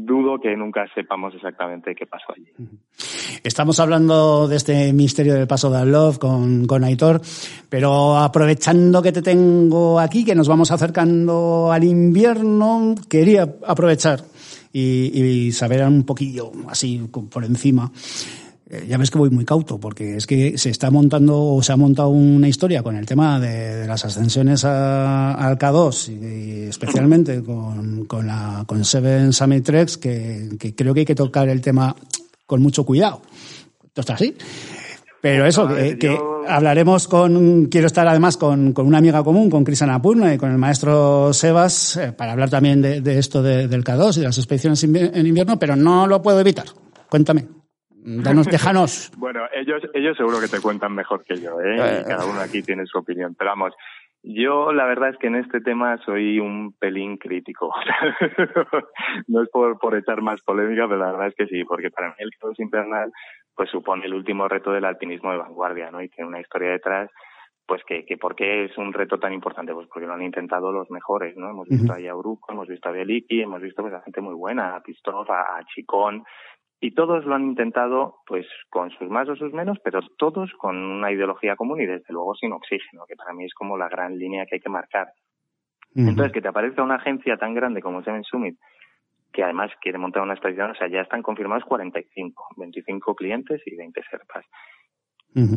dudo 0.01 0.39
que 0.39 0.55
nunca 0.57 0.87
sepamos 0.95 1.35
exactamente 1.35 1.93
qué 1.93 2.07
pasó 2.07 2.33
allí. 2.35 2.51
Estamos 3.43 3.79
hablando 3.79 4.47
de 4.47 4.55
este 4.55 4.93
misterio 4.93 5.35
del 5.35 5.47
paso 5.47 5.69
de 5.69 5.85
Love 5.85 6.17
con, 6.17 6.65
con 6.65 6.83
Aitor, 6.83 7.21
pero 7.69 8.17
aprovechando 8.17 9.01
que 9.03 9.11
te 9.11 9.21
tengo 9.21 9.99
aquí, 9.99 10.25
que 10.25 10.33
nos 10.33 10.47
vamos 10.47 10.71
acercando 10.71 11.71
al 11.71 11.83
invierno, 11.83 12.95
quería 13.07 13.47
aprovechar 13.65 14.21
y, 14.73 15.47
y 15.47 15.51
saber 15.51 15.83
un 15.85 16.03
poquillo, 16.03 16.51
así 16.67 17.07
por 17.31 17.45
encima, 17.45 17.91
ya 18.87 18.97
ves 18.97 19.11
que 19.11 19.17
voy 19.17 19.29
muy 19.29 19.45
cauto, 19.45 19.79
porque 19.79 20.17
es 20.17 20.27
que 20.27 20.57
se 20.57 20.69
está 20.69 20.91
montando 20.91 21.41
o 21.41 21.63
se 21.63 21.71
ha 21.71 21.77
montado 21.77 22.09
una 22.09 22.49
historia 22.49 22.83
con 22.83 22.97
el 22.97 23.05
tema 23.05 23.39
de, 23.39 23.87
las 23.87 24.03
ascensiones 24.03 24.65
al 24.65 25.57
K2 25.57 26.09
y, 26.09 26.69
especialmente 26.69 27.41
con, 27.43 28.05
con, 28.05 28.27
la, 28.27 28.65
con 28.67 28.83
Seven 28.83 29.31
Summit 29.31 29.63
Treks, 29.63 29.97
que, 29.97 30.49
que, 30.59 30.75
creo 30.75 30.93
que 30.93 31.01
hay 31.01 31.05
que 31.05 31.15
tocar 31.15 31.47
el 31.47 31.61
tema 31.61 31.95
con 32.45 32.61
mucho 32.61 32.85
cuidado. 32.85 33.21
Esto 33.85 34.01
está 34.01 34.13
así. 34.15 34.35
Pero 35.21 35.45
eso, 35.45 35.67
que, 35.67 36.19
hablaremos 36.47 37.07
con, 37.07 37.65
quiero 37.67 37.87
estar 37.87 38.07
además 38.07 38.35
con, 38.35 38.73
con 38.73 38.85
una 38.85 38.97
amiga 38.97 39.23
común, 39.23 39.49
con 39.49 39.63
Crisana 39.63 40.01
Purna 40.01 40.33
y 40.33 40.37
con 40.37 40.51
el 40.51 40.57
maestro 40.57 41.33
Sebas, 41.33 41.95
eh, 41.97 42.11
para 42.11 42.33
hablar 42.33 42.49
también 42.49 42.81
de, 42.81 43.01
de 43.01 43.17
esto 43.17 43.41
del 43.41 43.83
K2 43.83 44.17
y 44.17 44.19
de 44.19 44.25
las 44.25 44.37
expediciones 44.37 44.83
en 44.83 45.25
invierno, 45.25 45.57
pero 45.57 45.75
no 45.77 46.05
lo 46.05 46.21
puedo 46.21 46.39
evitar. 46.39 46.65
Cuéntame. 47.09 47.56
Danos, 48.09 48.47
déjanos. 48.47 49.11
bueno, 49.17 49.41
ellos, 49.53 49.81
ellos 49.93 50.15
seguro 50.15 50.39
que 50.39 50.47
te 50.47 50.61
cuentan 50.61 50.95
mejor 50.95 51.25
que 51.25 51.35
yo, 51.35 51.59
¿eh? 51.59 51.75
¿eh? 51.75 52.03
cada 52.07 52.25
uno 52.25 52.39
aquí 52.39 52.63
tiene 52.63 52.85
su 52.85 52.97
opinión. 52.97 53.35
Pero 53.37 53.49
vamos, 53.49 53.73
yo 54.23 54.71
la 54.71 54.85
verdad 54.85 55.09
es 55.09 55.17
que 55.17 55.27
en 55.27 55.35
este 55.35 55.59
tema 55.59 55.97
soy 56.05 56.39
un 56.39 56.71
pelín 56.79 57.17
crítico. 57.17 57.73
no 59.27 59.43
es 59.43 59.49
por, 59.49 59.77
por 59.77 59.97
echar 59.97 60.21
más 60.21 60.41
polémica, 60.41 60.87
pero 60.87 60.99
la 60.99 61.11
verdad 61.11 61.27
es 61.27 61.35
que 61.35 61.47
sí, 61.47 61.65
porque 61.65 61.91
para 61.91 62.09
mí 62.09 62.15
el 62.19 62.31
cross 62.39 62.57
invernal 62.59 63.11
pues 63.53 63.69
supone 63.71 64.05
el 64.05 64.13
último 64.13 64.47
reto 64.47 64.71
del 64.71 64.85
alpinismo 64.85 65.31
de 65.31 65.39
vanguardia, 65.39 65.91
¿no? 65.91 66.01
Y 66.01 66.07
tiene 66.07 66.29
una 66.29 66.39
historia 66.39 66.69
detrás 66.69 67.09
pues 67.65 67.81
que, 67.85 68.05
que 68.05 68.15
por 68.15 68.35
qué 68.35 68.63
es 68.63 68.77
un 68.77 68.93
reto 68.93 69.19
tan 69.19 69.33
importante, 69.33 69.73
pues 69.73 69.87
porque 69.91 70.07
lo 70.07 70.13
han 70.13 70.21
intentado 70.21 70.71
los 70.71 70.89
mejores, 70.89 71.35
¿no? 71.35 71.49
Hemos 71.49 71.67
visto 71.67 71.91
a 71.91 71.99
Yauruco, 71.99 72.53
hemos 72.53 72.69
visto 72.69 72.87
a 72.87 72.93
Beliki, 72.93 73.41
hemos 73.41 73.61
visto 73.61 73.81
pues 73.81 73.93
a 73.93 74.01
gente 74.01 74.21
muy 74.21 74.35
buena, 74.35 74.77
a 74.77 74.81
Pistov, 74.81 75.29
a 75.29 75.59
Chicón, 75.75 76.23
y 76.79 76.91
todos 76.91 77.25
lo 77.25 77.35
han 77.35 77.45
intentado, 77.45 78.17
pues 78.27 78.45
con 78.69 78.91
sus 78.91 79.09
más 79.09 79.27
o 79.29 79.35
sus 79.35 79.51
menos, 79.51 79.79
pero 79.83 79.99
todos 80.17 80.51
con 80.53 80.77
una 80.77 81.11
ideología 81.11 81.55
común 81.55 81.81
y 81.81 81.85
desde 81.85 82.13
luego 82.13 82.35
sin 82.35 82.51
oxígeno, 82.53 83.05
que 83.07 83.15
para 83.15 83.33
mí 83.33 83.45
es 83.45 83.53
como 83.53 83.77
la 83.77 83.89
gran 83.89 84.17
línea 84.17 84.45
que 84.45 84.55
hay 84.55 84.61
que 84.61 84.69
marcar. 84.69 85.07
Entonces, 85.95 86.31
que 86.31 86.41
te 86.41 86.47
aparezca 86.47 86.83
una 86.83 86.95
agencia 86.95 87.37
tan 87.37 87.55
grande 87.55 87.81
como 87.81 88.03
Seven 88.03 88.23
Summit, 88.23 88.55
que 89.33 89.43
además 89.43 89.71
quiere 89.81 89.97
montar 89.97 90.21
una 90.21 90.33
expedición, 90.33 90.69
o 90.69 90.75
sea, 90.75 90.87
ya 90.87 91.01
están 91.01 91.23
confirmados 91.23 91.63
45, 91.65 92.49
25 92.57 93.15
clientes 93.15 93.61
y 93.65 93.75
20 93.75 94.01
serpas. 94.09 94.45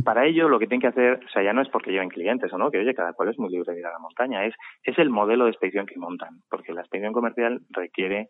Para 0.04 0.26
ello, 0.26 0.48
lo 0.48 0.58
que 0.58 0.66
tienen 0.66 0.80
que 0.80 0.88
hacer, 0.88 1.20
o 1.24 1.28
sea, 1.30 1.42
ya 1.42 1.52
no 1.52 1.62
es 1.62 1.68
porque 1.68 1.90
lleven 1.90 2.08
clientes 2.08 2.52
o 2.52 2.58
no, 2.58 2.70
que 2.70 2.78
oye, 2.78 2.94
cada 2.94 3.12
cual 3.12 3.30
es 3.30 3.38
muy 3.38 3.50
libre 3.50 3.72
de 3.72 3.80
ir 3.80 3.86
a 3.86 3.92
la 3.92 3.98
montaña, 3.98 4.44
es, 4.44 4.54
es 4.82 4.98
el 4.98 5.10
modelo 5.10 5.44
de 5.44 5.50
expedición 5.50 5.86
que 5.86 5.98
montan, 5.98 6.40
porque 6.50 6.72
la 6.72 6.80
expedición 6.80 7.12
comercial 7.12 7.60
requiere 7.70 8.28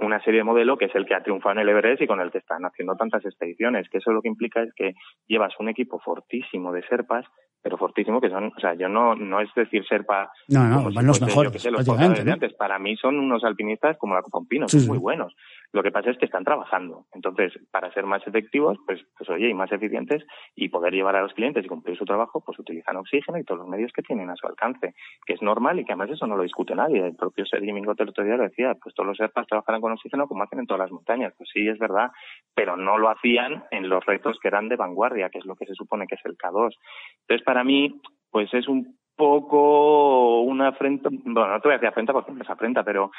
una 0.00 0.22
serie 0.22 0.40
de 0.40 0.44
modelo 0.44 0.76
que 0.76 0.86
es 0.86 0.94
el 0.94 1.06
que 1.06 1.14
ha 1.14 1.22
triunfado 1.22 1.54
en 1.54 1.60
el 1.60 1.68
Everest 1.68 2.02
y 2.02 2.06
con 2.06 2.20
el 2.20 2.30
que 2.30 2.38
están 2.38 2.64
haciendo 2.64 2.96
tantas 2.96 3.24
expediciones, 3.24 3.88
que 3.88 3.98
eso 3.98 4.12
lo 4.12 4.22
que 4.22 4.28
implica 4.28 4.62
es 4.62 4.72
que 4.74 4.94
llevas 5.26 5.52
un 5.58 5.68
equipo 5.68 5.98
fortísimo 5.98 6.72
de 6.72 6.82
serpas 6.86 7.26
pero 7.62 7.78
fortísimo 7.78 8.20
que 8.20 8.28
son, 8.28 8.52
o 8.56 8.60
sea, 8.60 8.74
yo 8.74 8.88
no 8.88 9.14
no 9.14 9.40
es 9.40 9.48
decir 9.54 9.84
serpa 9.86 10.30
no, 10.48 10.66
no, 10.66 10.92
van 10.92 11.06
los 11.06 11.20
mejores, 11.20 11.64
los 11.70 11.88
antes. 11.88 12.52
Para 12.54 12.78
mí 12.78 12.96
son 12.96 13.18
unos 13.18 13.44
alpinistas 13.44 13.96
como 13.98 14.14
la 14.14 14.22
Copompino, 14.22 14.68
son 14.68 14.86
muy 14.86 14.98
buenos. 14.98 15.32
Lo 15.72 15.82
que 15.82 15.90
pasa 15.90 16.10
es 16.10 16.18
que 16.18 16.26
están 16.26 16.44
trabajando. 16.44 17.06
Entonces, 17.14 17.52
para 17.70 17.92
ser 17.92 18.04
más 18.04 18.26
efectivos, 18.26 18.78
pues, 18.86 19.00
pues 19.16 19.30
oye, 19.30 19.48
y 19.48 19.54
más 19.54 19.72
eficientes 19.72 20.22
y 20.54 20.68
poder 20.68 20.92
llevar 20.92 21.16
a 21.16 21.22
los 21.22 21.32
clientes 21.32 21.64
y 21.64 21.68
cumplir 21.68 21.96
su 21.96 22.04
trabajo, 22.04 22.42
pues 22.44 22.58
utilizan 22.58 22.96
oxígeno 22.96 23.38
y 23.38 23.44
todos 23.44 23.60
los 23.60 23.68
medios 23.68 23.90
que 23.92 24.02
tienen 24.02 24.28
a 24.28 24.36
su 24.36 24.46
alcance, 24.46 24.94
que 25.24 25.32
es 25.32 25.42
normal 25.42 25.80
y 25.80 25.84
que 25.84 25.92
además 25.92 26.10
eso 26.10 26.26
no 26.26 26.36
lo 26.36 26.42
discute 26.42 26.74
nadie. 26.74 27.06
El 27.06 27.16
propio 27.16 27.46
Sergi 27.46 27.72
Mingote 27.72 28.02
el 28.02 28.10
otro 28.10 28.24
día 28.24 28.36
decía, 28.36 28.74
pues 28.82 28.94
todos 28.94 29.06
los 29.06 29.16
serpas 29.16 29.46
trabajarán 29.46 29.80
con 29.80 29.92
oxígeno 29.92 30.28
como 30.28 30.44
hacen 30.44 30.60
en 30.60 30.66
todas 30.66 30.80
las 30.80 30.92
montañas. 30.92 31.32
Pues 31.38 31.48
sí, 31.52 31.66
es 31.66 31.78
verdad, 31.78 32.10
pero 32.54 32.76
no 32.76 32.98
lo 32.98 33.08
hacían 33.08 33.64
en 33.70 33.88
los 33.88 34.04
retos 34.04 34.38
que 34.40 34.48
eran 34.48 34.68
de 34.68 34.76
vanguardia, 34.76 35.30
que 35.30 35.38
es 35.38 35.46
lo 35.46 35.56
que 35.56 35.66
se 35.66 35.74
supone 35.74 36.06
que 36.06 36.16
es 36.16 36.24
el 36.24 36.36
K2. 36.36 36.74
Entonces, 37.22 37.44
para 37.44 37.64
mí, 37.64 38.00
pues 38.30 38.52
es 38.52 38.68
un 38.68 38.98
poco 39.16 40.40
una 40.40 40.68
afrenta, 40.68 41.08
bueno, 41.12 41.48
no 41.48 41.60
te 41.60 41.68
voy 41.68 41.74
a 41.74 41.76
decir 41.76 41.88
afrenta 41.88 42.12
porque 42.12 42.32
no 42.32 42.42
es 42.42 42.50
afrenta, 42.50 42.82
pero 42.82 43.10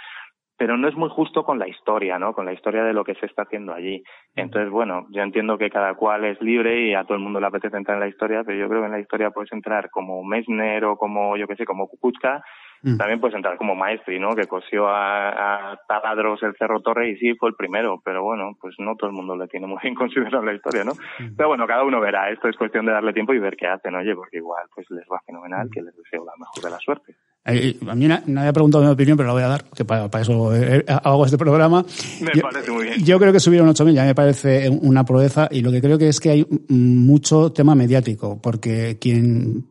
pero 0.63 0.77
no 0.77 0.87
es 0.87 0.95
muy 0.95 1.09
justo 1.09 1.43
con 1.43 1.59
la 1.59 1.67
historia, 1.67 2.17
¿no? 2.17 2.31
Con 2.31 2.45
la 2.45 2.53
historia 2.53 2.85
de 2.85 2.93
lo 2.93 3.03
que 3.03 3.15
se 3.15 3.25
está 3.25 3.41
haciendo 3.41 3.73
allí. 3.73 4.01
Entonces, 4.33 4.71
bueno, 4.71 5.07
yo 5.09 5.21
entiendo 5.21 5.57
que 5.57 5.69
cada 5.69 5.93
cual 5.95 6.23
es 6.23 6.41
libre 6.41 6.87
y 6.87 6.93
a 6.93 7.03
todo 7.03 7.15
el 7.15 7.23
mundo 7.23 7.41
le 7.41 7.47
apetece 7.47 7.75
entrar 7.75 7.97
en 7.97 7.99
la 7.99 8.07
historia, 8.07 8.45
pero 8.45 8.57
yo 8.57 8.69
creo 8.69 8.79
que 8.79 8.85
en 8.85 8.93
la 8.93 9.01
historia 9.01 9.31
puedes 9.31 9.51
entrar 9.51 9.89
como 9.89 10.23
Messner 10.23 10.85
o 10.85 10.95
como, 10.95 11.35
yo 11.35 11.47
qué 11.47 11.57
sé, 11.57 11.65
como 11.65 11.89
Kukuchka 11.89 12.41
Mm. 12.83 12.97
También 12.97 13.21
puedes 13.21 13.35
entrar 13.35 13.57
como 13.57 13.75
maestri, 13.75 14.19
¿no? 14.19 14.35
Que 14.35 14.45
cosió 14.45 14.89
a, 14.89 15.79
taladros 15.87 16.43
el 16.43 16.53
Cerro 16.57 16.81
Torre 16.81 17.11
y 17.11 17.17
sí, 17.17 17.33
fue 17.35 17.49
el 17.49 17.55
primero, 17.55 18.01
pero 18.03 18.23
bueno, 18.23 18.57
pues 18.59 18.75
no 18.77 18.95
todo 18.97 19.09
el 19.09 19.15
mundo 19.15 19.37
le 19.37 19.47
tiene 19.47 19.67
muy 19.67 19.79
bien 19.81 19.95
considerado 19.95 20.43
la 20.43 20.53
historia, 20.53 20.83
¿no? 20.83 20.91
Mm. 20.91 21.35
Pero 21.37 21.47
bueno, 21.47 21.65
cada 21.65 21.83
uno 21.83 22.01
verá, 22.01 22.29
esto 22.29 22.49
es 22.49 22.57
cuestión 22.57 22.85
de 22.85 22.91
darle 22.91 23.13
tiempo 23.13 23.33
y 23.33 23.39
ver 23.39 23.55
qué 23.55 23.67
hacen, 23.67 23.95
oye, 23.95 24.13
porque 24.13 24.37
igual 24.37 24.65
pues 24.75 24.85
les 24.91 25.05
va 25.05 25.21
fenomenal, 25.25 25.69
que 25.71 25.81
les 25.81 25.95
deseo 25.95 26.25
la 26.25 26.33
mejor 26.37 26.63
de 26.63 26.69
la 26.69 26.79
suerte. 26.79 27.15
Eh, 27.45 27.77
a 27.87 27.95
mí 27.95 28.07
nadie 28.07 28.47
ha 28.47 28.53
preguntado 28.53 28.83
mi 28.83 28.89
opinión, 28.89 29.17
pero 29.17 29.27
la 29.27 29.33
voy 29.33 29.43
a 29.43 29.47
dar, 29.47 29.65
que 29.65 29.83
para, 29.83 30.07
eso 30.21 30.55
eh, 30.55 30.85
hago 30.87 31.25
este 31.25 31.37
programa. 31.37 31.85
Me 32.21 32.41
parece 32.41 32.71
muy 32.71 32.85
bien. 32.85 33.03
Yo 33.03 33.19
creo 33.19 33.33
que 33.33 33.39
subir 33.39 33.61
un 33.61 33.69
8.000 33.69 33.93
ya 33.93 34.05
me 34.05 34.15
parece 34.15 34.69
una 34.69 35.03
proeza 35.03 35.49
y 35.51 35.61
lo 35.61 35.71
que 35.71 35.81
creo 35.81 35.97
que 35.97 36.07
es 36.07 36.19
que 36.19 36.29
hay 36.29 36.47
mucho 36.69 37.51
tema 37.51 37.75
mediático, 37.75 38.41
porque 38.41 38.97
quien... 38.99 39.67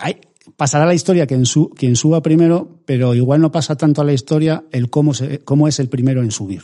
Hay, 0.00 0.16
pasará 0.56 0.86
la 0.86 0.94
historia 0.94 1.26
quien, 1.26 1.46
su, 1.46 1.70
quien 1.70 1.94
suba 1.94 2.20
primero, 2.20 2.80
pero 2.84 3.14
igual 3.14 3.40
no 3.40 3.52
pasa 3.52 3.76
tanto 3.76 4.00
a 4.00 4.04
la 4.04 4.12
historia 4.12 4.64
el 4.72 4.90
cómo, 4.90 5.14
se, 5.14 5.38
cómo 5.40 5.68
es 5.68 5.78
el 5.78 5.88
primero 5.88 6.22
en 6.22 6.32
subir. 6.32 6.62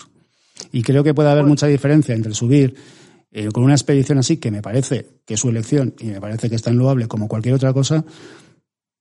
Y 0.72 0.82
creo 0.82 1.04
que 1.04 1.14
puede 1.14 1.30
haber 1.30 1.44
mucha 1.44 1.68
diferencia 1.68 2.14
entre 2.14 2.34
subir 2.34 2.74
eh, 3.30 3.48
con 3.52 3.62
una 3.62 3.74
expedición 3.74 4.18
así, 4.18 4.38
que 4.38 4.50
me 4.50 4.62
parece 4.62 5.06
que 5.24 5.34
es 5.34 5.40
su 5.40 5.48
elección 5.48 5.94
y 5.98 6.06
me 6.06 6.20
parece 6.20 6.48
que 6.48 6.56
es 6.56 6.62
tan 6.62 6.76
loable 6.76 7.06
como 7.06 7.28
cualquier 7.28 7.54
otra 7.54 7.72
cosa, 7.72 8.04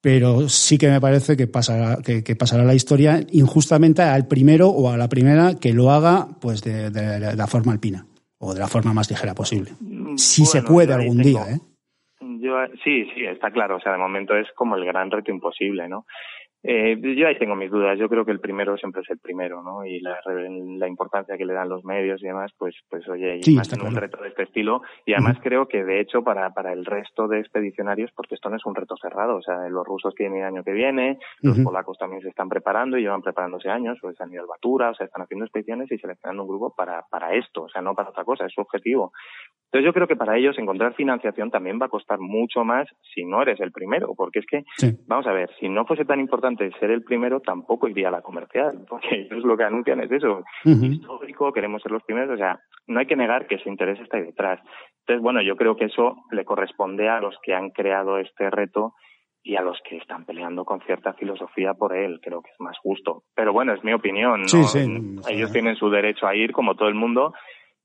pero 0.04 0.50
sí 0.50 0.78
que 0.78 0.90
me 0.90 1.00
parece 1.00 1.38
que 1.38 1.48
pasará, 1.48 2.00
que, 2.04 2.36
pasará 2.36 2.66
la 2.66 2.74
historia 2.74 3.22
injustamente 3.32 4.02
al 4.02 4.28
primero 4.28 4.68
o 4.68 4.90
a 4.92 4.98
la 4.98 5.08
primera 5.08 5.52
que 5.62 5.72
lo 5.72 5.92
haga 5.92 6.28
pues 6.42 6.62
de, 6.62 6.92
la 6.92 7.48
forma 7.48 7.72
alpina 7.72 8.06
o 8.38 8.54
de 8.54 8.60
la 8.60 8.68
forma 8.68 8.94
más 8.94 9.10
ligera 9.10 9.34
posible. 9.34 9.72
Mm, 9.80 10.18
si 10.18 10.46
se 10.46 10.62
puede 10.62 10.94
algún 10.94 11.20
día, 11.20 11.44
¿eh? 11.50 11.60
Yo, 12.42 12.54
sí, 12.84 13.06
sí, 13.16 13.24
está 13.24 13.50
claro. 13.52 13.78
O 13.78 13.80
sea, 13.80 13.94
de 13.94 13.98
momento 13.98 14.36
es 14.36 14.48
como 14.58 14.76
el 14.76 14.84
gran 14.84 15.10
reto 15.10 15.32
imposible, 15.32 15.88
¿no? 15.88 16.06
Eh, 16.64 16.98
yo 17.18 17.28
ahí 17.28 17.38
tengo 17.38 17.56
mis 17.56 17.70
dudas. 17.70 18.00
Yo 18.00 18.08
creo 18.08 18.24
que 18.24 18.32
el 18.32 18.40
primero 18.40 18.78
siempre 18.78 19.02
es 19.02 19.10
el 19.10 19.20
primero, 19.20 19.62
¿no? 19.62 19.86
Y 19.86 20.00
la, 20.00 20.18
la 20.26 20.88
importancia 20.88 21.38
que 21.38 21.46
le 21.46 21.54
dan 21.54 21.68
los 21.68 21.84
medios 21.84 22.24
y 22.24 22.28
demás, 22.28 22.52
pues, 22.58 22.74
pues 22.90 23.08
oye, 23.10 23.42
y 23.44 23.56
más 23.56 23.72
en 23.74 23.86
un 23.86 23.96
reto 23.96 24.22
de 24.22 24.30
este 24.30 24.44
estilo. 24.44 24.82
Y 25.06 25.14
además 25.14 25.38
creo 25.44 25.68
que, 25.68 25.84
de 25.84 26.00
hecho, 26.00 26.24
para, 26.24 26.52
para 26.52 26.72
el 26.72 26.86
resto 26.86 27.28
de 27.28 27.40
expedicionarios, 27.40 28.12
porque 28.16 28.36
esto 28.36 28.50
no 28.50 28.56
es 28.56 28.66
un 28.66 28.76
reto 28.76 28.96
cerrado. 28.96 29.36
O 29.36 29.42
sea, 29.42 29.68
los 29.68 29.86
rusos 29.86 30.16
tienen 30.16 30.40
el 30.40 30.46
año 30.46 30.64
que 30.64 30.72
viene, 30.72 31.20
los 31.42 31.60
polacos 31.60 31.98
también 31.98 32.22
se 32.22 32.30
están 32.30 32.48
preparando 32.48 32.98
y 32.98 33.02
llevan 33.02 33.22
preparándose 33.22 33.70
años, 33.70 33.98
o 34.02 34.12
han 34.18 34.32
ido 34.32 34.44
al 34.44 34.48
Batura, 34.48 34.92
o 34.92 34.94
sea, 34.94 35.06
están 35.06 35.24
haciendo 35.24 35.46
expediciones 35.46 35.92
y 35.92 35.98
seleccionando 35.98 36.44
un 36.44 36.50
grupo 36.50 36.74
para, 36.76 37.04
para 37.10 37.36
esto. 37.36 37.64
O 37.64 37.70
sea, 37.70 37.82
no 37.82 37.94
para 37.94 38.10
otra 38.10 38.24
cosa, 38.24 38.46
es 38.46 38.54
su 38.54 38.62
objetivo. 38.62 39.12
Entonces 39.66 39.86
yo 39.88 39.94
creo 39.94 40.08
que 40.08 40.16
para 40.16 40.38
ellos 40.38 40.58
encontrar 40.60 40.94
financiación 40.94 41.50
también 41.50 41.80
va 41.82 41.88
a 41.88 41.90
costar 41.90 42.20
mucho 42.20 42.64
más 42.64 42.88
si 43.14 43.26
no 43.26 43.42
eres 43.42 43.60
el 43.60 43.72
primero, 43.72 44.14
porque 44.16 44.38
es 44.40 44.46
que, 44.46 44.64
vamos 45.08 45.26
a 45.26 45.34
ver, 45.34 45.50
si 45.60 45.68
no 45.68 45.86
fuese 45.86 46.06
tan 46.06 46.20
importante 46.20 46.53
ser 46.80 46.92
el 46.92 47.04
primero, 47.04 47.40
tampoco 47.40 47.88
iría 47.88 48.08
a 48.08 48.12
la 48.12 48.22
comercial, 48.22 48.86
porque 48.88 49.08
ellos 49.32 49.44
lo 49.44 49.58
que 49.58 49.64
anuncian 49.64 50.02
es 50.02 50.12
eso, 50.12 50.44
histórico, 50.64 51.52
queremos 51.54 51.82
ser 51.82 51.92
los 51.92 52.04
primeros, 52.04 52.36
o 52.36 52.38
sea, 52.38 52.60
no 52.88 53.00
hay 53.00 53.06
que 53.06 53.16
negar 53.16 53.48
que 53.48 53.58
su 53.60 53.70
interés 53.70 54.00
está 54.00 54.18
ahí 54.18 54.24
detrás. 54.24 54.60
Entonces, 55.00 55.22
bueno, 55.22 55.42
yo 55.42 55.56
creo 55.56 55.76
que 55.76 55.86
eso 55.86 56.18
le 56.32 56.46
corresponde 56.46 57.10
a 57.10 57.20
los 57.20 57.36
que 57.44 57.54
han 57.54 57.72
creado 57.72 58.18
este 58.18 58.50
reto 58.50 58.94
y 59.46 59.58
a 59.58 59.62
los 59.62 59.78
que 59.88 59.98
están 59.98 60.26
peleando 60.26 60.64
con 60.64 60.80
cierta 60.82 61.14
filosofía 61.14 61.74
por 61.74 61.96
él, 61.96 62.20
creo 62.22 62.42
que 62.42 62.52
es 62.52 62.60
más 62.60 62.78
justo. 62.80 63.24
Pero 63.36 63.52
bueno, 63.52 63.74
es 63.74 63.84
mi 63.84 63.94
opinión, 63.94 64.42
¿no? 64.42 64.48
Ellos 65.28 65.52
tienen 65.52 65.76
su 65.76 65.90
derecho 65.90 66.26
a 66.26 66.36
ir 66.36 66.54
como 66.54 66.76
todo 66.76 66.88
el 66.88 66.96
mundo 66.96 67.34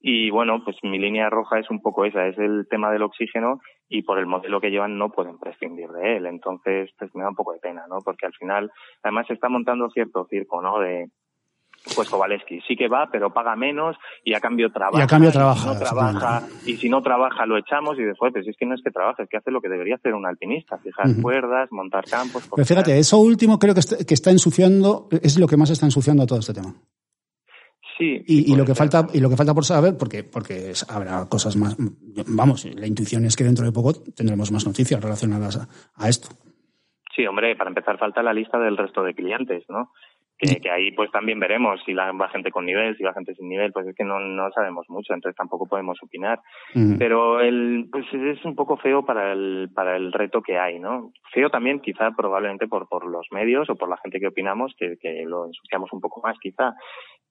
y 0.01 0.31
bueno, 0.31 0.63
pues 0.65 0.77
mi 0.83 0.99
línea 0.99 1.29
roja 1.29 1.59
es 1.59 1.71
un 1.71 1.81
poco 1.81 2.05
esa, 2.05 2.27
es 2.27 2.39
el 2.39 2.67
tema 2.71 2.91
del 2.91 3.03
oxígeno 3.03 3.61
y 3.89 4.03
por 4.03 4.19
el 4.19 4.27
modelo 4.27 4.61
que 4.61 4.71
llevan 4.71 4.97
no 4.97 5.11
pueden 5.11 5.39
prescindir 5.39 5.89
de 5.89 6.17
él. 6.17 6.27
Entonces, 6.27 6.91
pues 6.99 7.13
me 7.15 7.23
da 7.23 7.31
un 7.31 7.35
poco 7.35 7.53
de 7.53 7.59
pena, 7.59 7.85
¿no? 7.89 7.99
Porque 8.05 8.27
al 8.27 8.35
final, 8.35 8.71
además 9.03 9.27
se 9.27 9.35
está 9.35 9.49
montando 9.49 9.91
cierto 9.91 10.27
circo, 10.31 10.63
¿no? 10.63 10.79
De, 10.79 11.11
pues 11.95 12.09
Kowaleski 12.09 12.61
sí 12.67 12.77
que 12.77 12.89
va, 12.89 13.09
pero 13.11 13.33
paga 13.33 13.57
menos 13.57 13.97
y 14.25 14.35
a 14.35 14.41
cambio 14.41 14.71
trabaja. 14.71 14.99
Y 14.99 15.03
a 15.03 15.07
cambio 15.07 15.33
trabaja. 15.33 15.73
Y 15.73 15.75
si 15.75 15.79
no 15.79 15.79
trabaja, 15.79 16.47
y 16.67 16.77
si 16.77 16.89
no 16.89 17.03
trabaja 17.03 17.47
lo 17.47 17.59
echamos 17.59 17.99
y 17.99 18.03
después, 18.03 18.33
pues 18.33 18.47
es 18.47 18.57
que 18.57 18.67
no 18.67 18.75
es 18.75 18.83
que 18.83 18.91
trabaje, 18.91 19.23
es 19.23 19.29
que 19.29 19.39
hace 19.39 19.51
lo 19.51 19.61
que 19.61 19.69
debería 19.69 19.97
hacer 19.97 20.15
un 20.15 20.27
alpinista, 20.27 20.79
fijar 20.79 21.09
cuerdas, 21.21 21.71
montar 21.73 22.05
campos. 22.05 22.49
Pero 22.55 22.67
fíjate, 22.67 22.99
eso 22.99 23.19
último 23.19 23.59
creo 23.59 23.75
que 23.75 23.81
está, 23.81 23.97
que 24.05 24.15
está 24.15 24.31
ensuciando, 24.31 25.09
es 25.23 25.39
lo 25.39 25.47
que 25.47 25.57
más 25.57 25.71
está 25.71 25.87
ensuciando 25.87 26.23
a 26.23 26.27
todo 26.27 26.39
este 26.39 26.55
tema. 26.55 26.75
Y, 27.99 28.55
lo 28.55 28.65
que 28.65 28.75
falta 28.75 29.07
y 29.13 29.21
lo 29.21 29.29
que 29.29 29.37
falta 29.37 29.55
por 29.55 29.65
saber, 29.65 29.97
porque 29.99 30.23
porque 30.23 30.73
habrá 30.89 31.29
cosas 31.29 31.57
más, 31.57 31.77
vamos, 32.29 32.65
la 32.65 32.87
intuición 32.87 33.25
es 33.25 33.37
que 33.37 33.45
dentro 33.45 33.65
de 33.65 33.73
poco 33.73 33.93
tendremos 34.17 34.53
más 34.53 34.67
noticias 34.67 35.03
relacionadas 35.03 35.69
a, 35.97 36.09
esto. 36.09 36.29
Sí, 37.15 37.27
hombre, 37.27 37.57
para 37.57 37.71
empezar 37.71 37.99
falta 37.99 38.23
la 38.23 38.33
lista 38.33 38.59
del 38.59 38.77
resto 38.77 39.03
de 39.03 39.15
clientes, 39.15 39.65
¿no? 39.69 39.91
Que, 40.41 40.71
ahí 40.71 40.93
pues 40.93 41.11
también 41.11 41.41
veremos 41.41 41.81
si 41.85 41.93
la, 41.93 42.13
va 42.13 42.29
gente 42.29 42.53
con 42.53 42.65
nivel, 42.65 42.97
si 42.97 43.03
va 43.03 43.13
gente 43.13 43.35
sin 43.35 43.49
nivel, 43.49 43.73
pues 43.73 43.89
es 43.89 43.97
que 43.97 44.05
no, 44.05 44.21
no 44.21 44.53
sabemos 44.53 44.87
mucho, 44.89 45.13
entonces 45.13 45.37
tampoco 45.37 45.67
podemos 45.67 45.99
opinar. 46.01 46.39
Pero 46.97 47.41
el, 47.41 47.89
pues 47.91 48.07
es 48.13 48.45
un 48.45 48.55
poco 48.55 48.77
feo 48.77 49.05
para 49.05 49.33
el, 49.33 49.69
para 49.75 49.97
el 49.97 50.13
reto 50.13 50.41
que 50.41 50.57
hay, 50.57 50.79
¿no? 50.79 51.11
Feo 51.33 51.51
también 51.51 51.81
quizá 51.81 52.13
probablemente 52.13 52.69
por, 52.69 52.89
por 52.89 53.05
los 53.05 53.27
medios 53.33 53.69
o 53.69 53.75
por 53.75 53.89
la 53.89 53.97
gente 53.97 54.21
que 54.21 54.29
opinamos, 54.29 54.73
que, 54.79 54.97
que 55.03 55.25
lo 55.27 55.47
ensuciamos 55.47 55.93
un 55.93 56.01
poco 56.01 56.21
más 56.23 56.39
quizá 56.39 56.73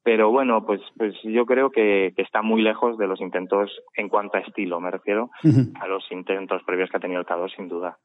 pero 0.08 0.32
bueno, 0.32 0.66
pues, 0.66 0.80
pues 0.96 1.16
yo 1.22 1.46
creo 1.46 1.70
que, 1.70 2.14
está 2.16 2.42
muy 2.42 2.62
lejos 2.62 2.98
de 2.98 3.08
los 3.08 3.20
intentos 3.20 3.70
en 3.94 4.08
cuanto 4.08 4.38
a 4.38 4.40
estilo, 4.40 4.80
me 4.80 4.90
refiero 4.90 5.30
a 5.44 5.86
los 5.86 6.10
intentos 6.12 6.62
previos 6.66 6.90
que 6.90 6.96
ha 6.96 7.02
tenido 7.02 7.20
el 7.20 7.26
K2, 7.26 7.54
sin 7.54 7.68
duda. 7.68 7.98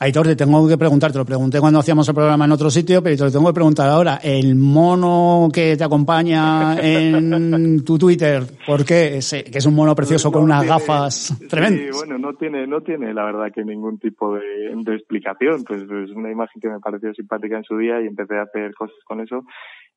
Aitor, 0.00 0.26
te 0.26 0.36
tengo 0.36 0.66
que 0.66 0.78
preguntar, 0.78 1.12
te 1.12 1.18
lo 1.18 1.26
pregunté 1.26 1.60
cuando 1.60 1.80
hacíamos 1.80 2.08
el 2.08 2.14
programa 2.14 2.46
en 2.46 2.52
otro 2.52 2.70
sitio, 2.70 3.02
pero 3.02 3.14
te 3.14 3.24
lo 3.24 3.30
tengo 3.30 3.48
que 3.48 3.52
preguntar 3.52 3.90
ahora. 3.90 4.20
El 4.22 4.56
mono 4.56 5.50
que 5.52 5.76
te 5.76 5.84
acompaña 5.84 6.78
en 6.80 7.84
tu 7.84 7.98
Twitter, 7.98 8.44
¿por 8.66 8.82
qué? 8.82 9.20
que 9.20 9.58
es 9.58 9.66
un 9.66 9.74
mono 9.74 9.94
precioso 9.94 10.32
con 10.32 10.44
unas 10.44 10.66
gafas 10.66 11.38
tremendas. 11.50 11.94
Sí, 11.94 12.06
bueno, 12.06 12.16
no 12.16 12.32
tiene, 12.38 12.66
no 12.66 12.80
tiene 12.80 13.12
la 13.12 13.26
verdad 13.26 13.52
que 13.54 13.64
ningún 13.64 13.98
tipo 13.98 14.34
de, 14.34 14.74
de 14.74 14.94
explicación. 14.94 15.62
Pues 15.64 15.82
es 15.82 16.10
una 16.16 16.32
imagen 16.32 16.58
que 16.58 16.70
me 16.70 16.80
pareció 16.80 17.12
simpática 17.12 17.58
en 17.58 17.64
su 17.64 17.76
día 17.76 18.00
y 18.00 18.06
empecé 18.06 18.38
a 18.38 18.44
hacer 18.44 18.74
cosas 18.74 18.96
con 19.04 19.20
eso 19.20 19.44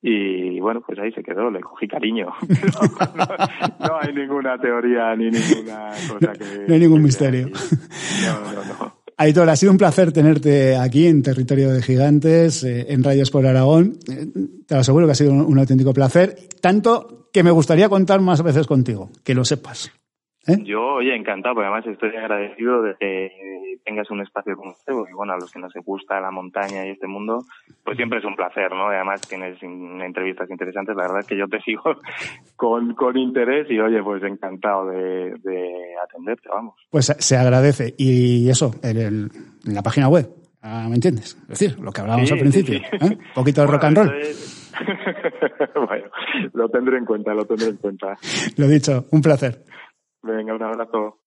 y 0.02 0.60
bueno, 0.60 0.82
pues 0.86 0.98
ahí 1.00 1.12
se 1.12 1.24
quedó, 1.24 1.52
le 1.52 1.60
cogí 1.60 1.88
cariño. 1.88 2.28
no, 3.80 4.00
hay 4.00 4.14
ninguna 4.14 4.58
teoría 4.58 5.16
ni 5.16 5.30
ninguna 5.30 5.90
cosa 6.10 6.34
que... 6.34 6.66
No 6.68 6.74
hay 6.74 6.80
ningún 6.80 7.02
misterio. 7.02 7.48
No, 7.48 8.54
no, 8.54 8.66
no. 8.66 9.00
Aitor, 9.20 9.50
ha 9.50 9.56
sido 9.58 9.74
un 9.74 9.78
placer 9.78 10.14
tenerte 10.14 10.78
aquí 10.78 11.06
en 11.06 11.22
Territorio 11.22 11.74
de 11.74 11.82
Gigantes, 11.82 12.64
eh, 12.64 12.86
en 12.88 13.04
Rayos 13.04 13.32
por 13.32 13.46
Aragón. 13.46 14.00
Eh, 14.10 14.28
te 14.66 14.76
lo 14.76 14.80
aseguro 14.80 15.06
que 15.08 15.12
ha 15.12 15.16
sido 15.16 15.34
un, 15.34 15.60
auténtico 15.60 15.94
placer, 15.94 16.38
tanto 16.62 17.28
que 17.34 17.44
me 17.44 17.52
gustaría 17.52 17.90
contar 17.90 18.22
más 18.22 18.42
veces 18.42 18.66
contigo, 18.66 19.10
que 19.26 19.36
lo 19.36 19.44
sepas. 19.44 19.92
¿Eh? 20.50 20.64
Yo, 20.64 20.96
oye, 20.96 21.16
encantado, 21.16 21.56
porque 21.56 21.68
además 21.68 21.88
estoy 21.88 22.16
agradecido 22.16 22.82
de 22.82 22.96
que 23.00 23.32
tengas 23.86 24.10
un 24.12 24.22
espacio 24.22 24.56
como 24.56 24.72
este, 24.72 24.92
porque 24.92 25.14
bueno, 25.14 25.34
a 25.34 25.38
los 25.38 25.52
que 25.52 25.60
nos 25.60 25.74
gusta 25.86 26.20
la 26.20 26.32
montaña 26.32 26.86
y 26.86 26.92
este 26.92 27.08
mundo, 27.08 27.44
pues 27.84 27.98
siempre 27.98 28.20
es 28.20 28.26
un 28.26 28.36
placer, 28.36 28.72
¿no? 28.72 28.92
Y 28.92 28.96
además 28.96 29.22
tienes 29.22 29.62
entrevistas 29.62 30.50
interesantes, 30.50 30.96
la 30.96 31.04
verdad 31.04 31.20
es 31.22 31.28
que 31.28 31.38
yo 31.38 31.48
te 31.48 31.60
sigo 31.66 31.84
con, 32.56 32.94
con 32.94 33.18
interés 33.18 33.68
y 33.70 33.80
oye, 33.80 34.02
pues 34.04 34.24
encantado 34.24 34.90
de, 34.90 35.36
de 35.44 35.96
atenderte, 36.04 36.50
vamos. 36.50 36.76
Pues 36.90 37.06
se 37.18 37.38
agradece. 37.38 37.94
Y 37.98 38.50
eso, 38.50 38.72
en, 38.84 39.30
la 39.64 39.82
página 39.82 40.08
web, 40.08 40.30
ah, 40.62 40.88
¿me 40.90 40.96
entiendes? 40.96 41.38
Es 41.44 41.60
decir, 41.60 41.80
lo 41.80 41.92
que 41.92 42.02
hablábamos 42.02 42.32
al 42.32 42.40
principio, 42.40 42.78
¿eh? 42.78 42.84
Un 43.02 43.20
poquito 43.34 43.62
de 43.62 43.68
rock 43.68 43.84
and 43.86 43.98
roll. 43.98 44.14
bueno, 45.88 46.06
lo 46.54 46.70
tendré 46.70 46.98
en 46.98 47.06
cuenta, 47.06 47.34
lo 47.34 47.46
tendré 47.46 47.70
en 47.70 47.78
cuenta. 47.78 48.18
Lo 48.58 48.68
dicho, 48.68 49.06
un 49.12 49.22
placer. 49.22 49.64
Venga, 50.22 50.54
un 50.54 50.64
abrazo. 50.64 51.20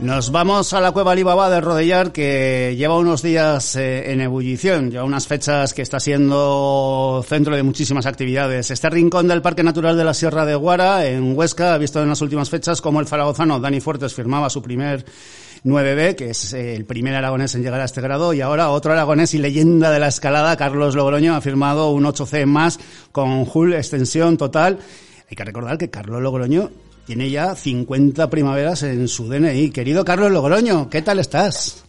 Nos 0.00 0.30
vamos 0.30 0.72
a 0.74 0.80
la 0.80 0.92
cueva 0.92 1.10
Alibaba 1.10 1.50
de 1.50 1.60
Rodellar, 1.60 2.12
que 2.12 2.76
lleva 2.78 2.96
unos 2.96 3.20
días 3.20 3.74
eh, 3.74 4.12
en 4.12 4.20
ebullición, 4.20 4.92
lleva 4.92 5.02
unas 5.02 5.26
fechas 5.26 5.74
que 5.74 5.82
está 5.82 5.98
siendo 5.98 7.24
centro 7.26 7.56
de 7.56 7.64
muchísimas 7.64 8.06
actividades. 8.06 8.70
Este 8.70 8.88
rincón 8.90 9.26
del 9.26 9.42
Parque 9.42 9.64
Natural 9.64 9.96
de 9.96 10.04
la 10.04 10.14
Sierra 10.14 10.46
de 10.46 10.54
Guara, 10.54 11.04
en 11.04 11.36
Huesca, 11.36 11.74
ha 11.74 11.78
visto 11.78 12.00
en 12.00 12.10
las 12.10 12.20
últimas 12.20 12.48
fechas 12.48 12.80
como 12.80 13.00
el 13.00 13.08
zaragozano 13.08 13.58
Dani 13.58 13.80
Fuertes 13.80 14.14
firmaba 14.14 14.48
su 14.50 14.62
primer 14.62 15.04
9B, 15.64 16.14
que 16.14 16.30
es 16.30 16.52
eh, 16.52 16.76
el 16.76 16.84
primer 16.84 17.16
aragonés 17.16 17.56
en 17.56 17.64
llegar 17.64 17.80
a 17.80 17.84
este 17.84 18.00
grado, 18.00 18.32
y 18.32 18.40
ahora 18.40 18.70
otro 18.70 18.92
aragonés 18.92 19.34
y 19.34 19.38
leyenda 19.38 19.90
de 19.90 19.98
la 19.98 20.06
escalada, 20.06 20.56
Carlos 20.56 20.94
Logroño, 20.94 21.34
ha 21.34 21.40
firmado 21.40 21.90
un 21.90 22.04
8C 22.04 22.46
más 22.46 22.78
con 23.10 23.44
Hull 23.52 23.74
extensión 23.74 24.36
total. 24.36 24.78
Hay 25.28 25.36
que 25.36 25.44
recordar 25.44 25.76
que 25.76 25.90
Carlos 25.90 26.22
Logroño 26.22 26.70
tiene 27.08 27.30
ya 27.30 27.54
50 27.54 28.28
primaveras 28.28 28.82
en 28.82 29.08
su 29.08 29.30
DNI. 29.30 29.70
Querido 29.70 30.04
Carlos 30.04 30.30
Logroño, 30.30 30.90
¿qué 30.90 31.00
tal 31.00 31.18
estás? 31.18 31.82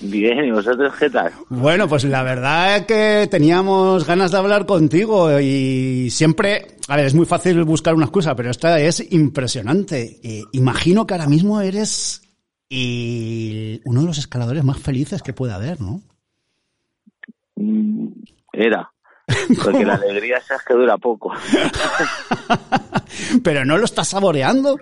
Bien, 0.00 0.42
¿y 0.42 0.50
vosotros 0.52 0.90
qué 0.98 1.10
tal? 1.10 1.32
Bueno, 1.50 1.86
pues 1.86 2.04
la 2.04 2.22
verdad 2.22 2.78
es 2.78 2.86
que 2.86 3.28
teníamos 3.30 4.06
ganas 4.06 4.30
de 4.32 4.38
hablar 4.38 4.64
contigo 4.64 5.38
y 5.38 6.08
siempre, 6.08 6.78
a 6.88 6.96
ver, 6.96 7.04
es 7.04 7.14
muy 7.14 7.26
fácil 7.26 7.62
buscar 7.64 7.94
una 7.94 8.06
excusa, 8.06 8.34
pero 8.34 8.50
esta 8.50 8.80
es 8.80 9.12
impresionante. 9.12 10.18
Eh, 10.22 10.44
imagino 10.52 11.06
que 11.06 11.12
ahora 11.12 11.28
mismo 11.28 11.60
eres 11.60 12.22
uno 12.70 14.00
de 14.00 14.06
los 14.06 14.16
escaladores 14.16 14.64
más 14.64 14.78
felices 14.78 15.22
que 15.22 15.34
puede 15.34 15.52
haber, 15.52 15.78
¿no? 15.82 16.00
Mm, 17.56 18.08
era. 18.54 18.93
Porque 19.64 19.84
la 19.84 19.94
alegría 19.94 20.38
es 20.38 20.64
que 20.66 20.74
dura 20.74 20.98
poco. 20.98 21.32
Pero 23.44 23.64
no 23.64 23.78
lo 23.78 23.84
estás 23.84 24.08
saboreando. 24.08 24.76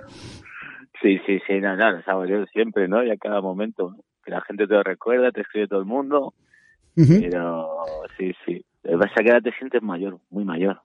Sí, 1.00 1.18
sí, 1.26 1.38
sí, 1.46 1.60
no, 1.60 1.76
no, 1.76 1.92
lo 1.92 2.02
saboreo 2.02 2.46
siempre, 2.46 2.88
¿no? 2.88 3.04
Y 3.04 3.10
a 3.10 3.16
cada 3.16 3.40
momento. 3.40 3.94
Que 4.24 4.30
la 4.30 4.40
gente 4.42 4.66
te 4.66 4.74
lo 4.74 4.82
recuerda, 4.82 5.32
te 5.32 5.40
escribe 5.40 5.66
todo 5.66 5.80
el 5.80 5.86
mundo. 5.86 6.34
Pero 6.94 7.68
sí, 8.16 8.32
sí. 8.44 8.64
Vas 8.84 9.10
a 9.16 9.22
que 9.22 9.30
ahora 9.30 9.40
te 9.40 9.52
sientes 9.52 9.82
mayor, 9.82 10.18
muy 10.30 10.44
mayor. 10.44 10.80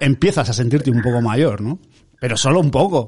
empiezas 0.00 0.48
a 0.48 0.52
sentirte 0.52 0.90
un 0.90 1.02
poco 1.02 1.20
mayor, 1.20 1.60
¿no? 1.60 1.78
Pero 2.20 2.36
solo 2.36 2.60
un 2.60 2.70
poco. 2.70 3.06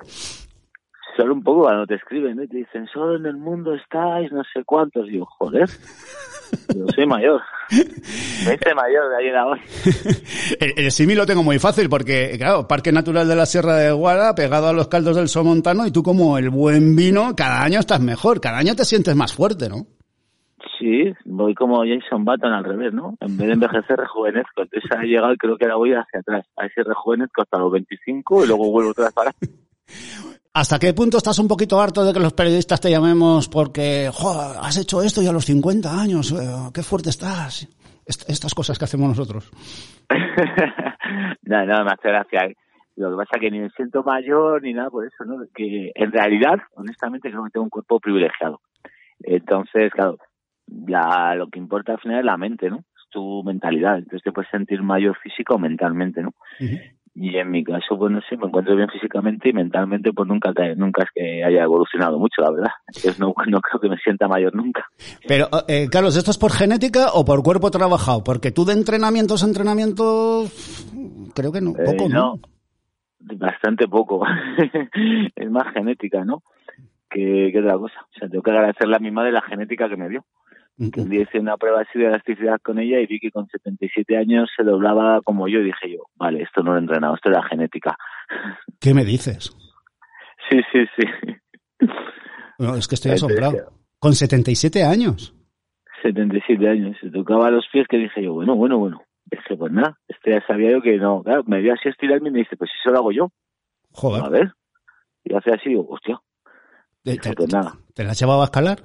Solo 1.16 1.34
un 1.34 1.42
poco 1.42 1.62
cuando 1.62 1.86
te 1.86 1.94
escriben, 1.94 2.36
¿no? 2.36 2.42
Y 2.42 2.48
te 2.48 2.56
dicen, 2.56 2.86
solo 2.92 3.16
en 3.16 3.26
el 3.26 3.36
mundo 3.36 3.74
estáis, 3.74 4.32
no 4.32 4.42
sé 4.52 4.64
cuántos. 4.64 5.06
Y 5.06 5.12
digo, 5.12 5.26
joder, 5.26 5.68
yo 6.74 6.86
soy 6.94 7.06
mayor. 7.06 7.40
Me 7.70 8.54
hice 8.54 8.74
mayor 8.74 9.08
de 9.10 9.16
ayer 9.18 9.36
a 9.36 9.46
hoy. 9.46 9.60
el, 10.76 10.90
símil 10.90 11.18
lo 11.18 11.26
tengo 11.26 11.42
muy 11.42 11.58
fácil 11.58 11.88
porque, 11.88 12.34
claro, 12.36 12.66
Parque 12.66 12.90
Natural 12.90 13.28
de 13.28 13.36
la 13.36 13.46
Sierra 13.46 13.76
de 13.76 13.92
Guara, 13.92 14.34
pegado 14.34 14.68
a 14.68 14.72
los 14.72 14.88
caldos 14.88 15.16
del 15.16 15.28
Somontano, 15.28 15.86
y 15.86 15.92
tú 15.92 16.02
como 16.02 16.36
el 16.36 16.50
buen 16.50 16.96
vino, 16.96 17.34
cada 17.36 17.62
año 17.62 17.80
estás 17.80 18.00
mejor, 18.00 18.40
cada 18.40 18.58
año 18.58 18.74
te 18.74 18.84
sientes 18.84 19.14
más 19.14 19.32
fuerte, 19.34 19.68
¿no? 19.68 19.86
Sí, 20.78 21.12
voy 21.24 21.54
como 21.54 21.84
Jason 21.84 22.24
Button 22.24 22.52
al 22.52 22.64
revés, 22.64 22.92
¿no? 22.92 23.16
En 23.20 23.36
vez 23.36 23.46
de 23.46 23.52
envejecer, 23.54 23.96
rejuvenezco. 23.96 24.62
Entonces 24.62 24.90
ha 24.90 25.02
llegado 25.02 25.34
creo 25.38 25.56
que 25.56 25.64
ahora 25.64 25.76
voy 25.76 25.92
hacia 25.92 26.20
atrás. 26.20 26.46
A 26.56 26.66
ese 26.66 26.82
rejuvenezco 26.82 27.42
hasta 27.42 27.58
los 27.58 27.72
25 27.72 28.44
y 28.44 28.48
luego 28.48 28.70
vuelvo 28.70 28.90
otra 28.90 29.04
vez 29.04 29.14
para 29.14 29.32
¿Hasta 30.56 30.78
qué 30.78 30.94
punto 30.94 31.16
estás 31.16 31.40
un 31.40 31.48
poquito 31.48 31.80
harto 31.80 32.04
de 32.04 32.12
que 32.12 32.20
los 32.20 32.32
periodistas 32.32 32.80
te 32.80 32.88
llamemos 32.88 33.48
porque 33.48 34.08
has 34.08 34.78
hecho 34.78 35.02
esto 35.02 35.20
ya 35.20 35.30
a 35.30 35.32
los 35.32 35.46
50 35.46 36.00
años? 36.00 36.30
Eh, 36.30 36.70
qué 36.72 36.84
fuerte 36.84 37.10
estás. 37.10 37.66
estas 38.06 38.54
cosas 38.54 38.78
que 38.78 38.84
hacemos 38.84 39.08
nosotros. 39.08 39.50
no, 41.42 41.66
no, 41.66 41.84
me 41.84 41.90
hace 41.90 42.08
gracia. 42.08 42.52
Lo 42.94 43.10
que 43.10 43.16
pasa 43.16 43.30
es 43.34 43.40
que 43.40 43.50
ni 43.50 43.58
me 43.58 43.70
siento 43.70 44.04
mayor 44.04 44.62
ni 44.62 44.72
nada 44.72 44.90
por 44.90 45.04
eso, 45.04 45.24
¿no? 45.24 45.44
Que 45.52 45.90
en 45.92 46.12
realidad, 46.12 46.60
honestamente, 46.76 47.30
creo 47.30 47.42
que 47.42 47.50
tengo 47.50 47.64
un 47.64 47.70
cuerpo 47.70 47.98
privilegiado. 47.98 48.60
Entonces, 49.24 49.90
claro, 49.90 50.18
la, 50.68 51.34
lo 51.34 51.48
que 51.48 51.58
importa 51.58 51.94
al 51.94 52.00
final 52.00 52.20
es 52.20 52.24
la 52.24 52.36
mente, 52.36 52.70
¿no? 52.70 52.76
Es 52.76 53.10
tu 53.10 53.42
mentalidad. 53.42 53.98
Entonces 53.98 54.22
te 54.22 54.30
puedes 54.30 54.52
sentir 54.52 54.80
mayor 54.84 55.16
físico 55.18 55.56
o 55.56 55.58
mentalmente, 55.58 56.22
¿no? 56.22 56.32
Y 57.16 57.36
en 57.36 57.48
mi 57.48 57.62
caso, 57.62 57.96
pues 57.96 58.10
no 58.10 58.20
sé, 58.28 58.36
me 58.36 58.46
encuentro 58.46 58.74
bien 58.74 58.88
físicamente 58.88 59.48
y 59.48 59.52
mentalmente, 59.52 60.12
pues 60.12 60.28
nunca, 60.28 60.52
nunca 60.76 61.04
es 61.04 61.10
que 61.14 61.44
haya 61.44 61.62
evolucionado 61.62 62.18
mucho, 62.18 62.42
la 62.42 62.50
verdad. 62.50 62.72
Entonces 62.88 63.20
no, 63.20 63.32
no 63.46 63.60
creo 63.60 63.80
que 63.80 63.88
me 63.88 63.98
sienta 63.98 64.26
mayor 64.26 64.52
nunca. 64.54 64.84
Pero, 65.28 65.46
eh, 65.68 65.88
Carlos, 65.88 66.16
¿esto 66.16 66.32
es 66.32 66.38
por 66.38 66.50
genética 66.50 67.12
o 67.14 67.24
por 67.24 67.44
cuerpo 67.44 67.70
trabajado? 67.70 68.24
Porque 68.24 68.50
tú 68.50 68.64
de 68.64 68.72
entrenamientos 68.72 69.44
a 69.44 69.46
entrenamientos, 69.46 70.50
creo 71.36 71.52
que 71.52 71.60
no, 71.60 71.70
eh, 71.70 71.84
poco, 71.84 72.08
¿no? 72.08 72.40
Bastante 73.20 73.86
poco. 73.86 74.26
es 75.36 75.50
más 75.50 75.72
genética, 75.72 76.24
¿no? 76.24 76.42
Que, 77.08 77.50
que 77.52 77.60
otra 77.60 77.78
cosa. 77.78 78.06
O 78.12 78.18
sea, 78.18 78.28
tengo 78.28 78.42
que 78.42 78.50
agradecerle 78.50 78.96
a 78.96 78.98
mi 78.98 79.12
madre 79.12 79.30
la 79.30 79.42
genética 79.42 79.88
que 79.88 79.96
me 79.96 80.08
dio. 80.08 80.24
Hice 80.76 81.38
una 81.38 81.56
prueba 81.56 81.82
así 81.82 81.98
de 81.98 82.06
elasticidad 82.06 82.58
con 82.60 82.80
ella 82.80 82.98
y 82.98 83.06
vi 83.06 83.20
que 83.20 83.30
con 83.30 83.46
77 83.46 84.16
años 84.16 84.50
se 84.56 84.64
doblaba 84.64 85.20
como 85.22 85.46
yo 85.46 85.60
y 85.60 85.66
dije 85.66 85.92
yo, 85.92 86.06
vale, 86.16 86.42
esto 86.42 86.62
no 86.62 86.72
lo 86.72 86.78
he 86.78 86.80
entrenado, 86.80 87.14
esto 87.14 87.28
era 87.28 87.44
genética. 87.44 87.96
¿Qué 88.80 88.92
me 88.92 89.04
dices? 89.04 89.56
Sí, 90.50 90.60
sí, 90.72 90.84
sí. 90.96 91.86
No, 92.58 92.74
es 92.74 92.88
que 92.88 92.96
estoy 92.96 93.12
asombrado. 93.12 93.72
¿Con 93.98 94.14
77 94.14 94.84
años? 94.84 95.34
77 96.02 96.68
años. 96.68 96.96
Se 97.00 97.10
tocaba 97.10 97.50
los 97.50 97.66
pies 97.72 97.86
que 97.88 97.96
dije 97.96 98.22
yo, 98.22 98.34
bueno, 98.34 98.54
bueno, 98.54 98.78
bueno. 98.78 99.02
Dije, 99.24 99.56
pues 99.56 99.72
nada, 99.72 99.98
este 100.06 100.32
ya 100.32 100.46
sabía 100.46 100.72
yo 100.72 100.82
que 100.82 100.98
no. 100.98 101.22
Claro, 101.22 101.44
me 101.46 101.60
dio 101.60 101.72
así 101.72 101.88
a 101.88 101.92
estirarme 101.92 102.28
y 102.28 102.32
me 102.32 102.38
dice, 102.40 102.56
pues 102.56 102.70
eso 102.78 102.92
lo 102.92 102.98
hago 102.98 103.12
yo. 103.12 103.30
Joder. 103.92 104.22
A 104.24 104.28
ver. 104.28 104.52
Y 105.24 105.34
hace 105.34 105.52
así, 105.52 105.70
digo, 105.70 105.86
hostia. 105.88 106.20
Te, 107.02 107.16
pues 107.34 107.52
nada. 107.52 107.78
¿Te 107.94 108.04
la 108.04 108.12
llevaba 108.12 108.42
a 108.42 108.46
escalar? 108.46 108.80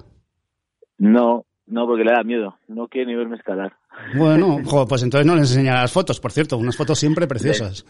No, 0.98 1.46
no, 1.70 1.86
porque 1.86 2.04
le 2.04 2.12
da 2.12 2.24
miedo. 2.24 2.58
No 2.68 2.88
quiere 2.88 3.08
ni 3.08 3.16
verme 3.16 3.38
escalar. 3.38 3.74
Bueno, 4.16 4.58
pues 4.90 5.04
entonces 5.04 5.26
no 5.26 5.36
le 5.36 5.42
enseñarás 5.42 5.84
las 5.84 5.94
fotos, 5.94 6.20
por 6.20 6.32
cierto. 6.32 6.58
Unas 6.58 6.76
fotos 6.76 7.00
siempre 7.00 7.28
preciosas. 7.28 7.86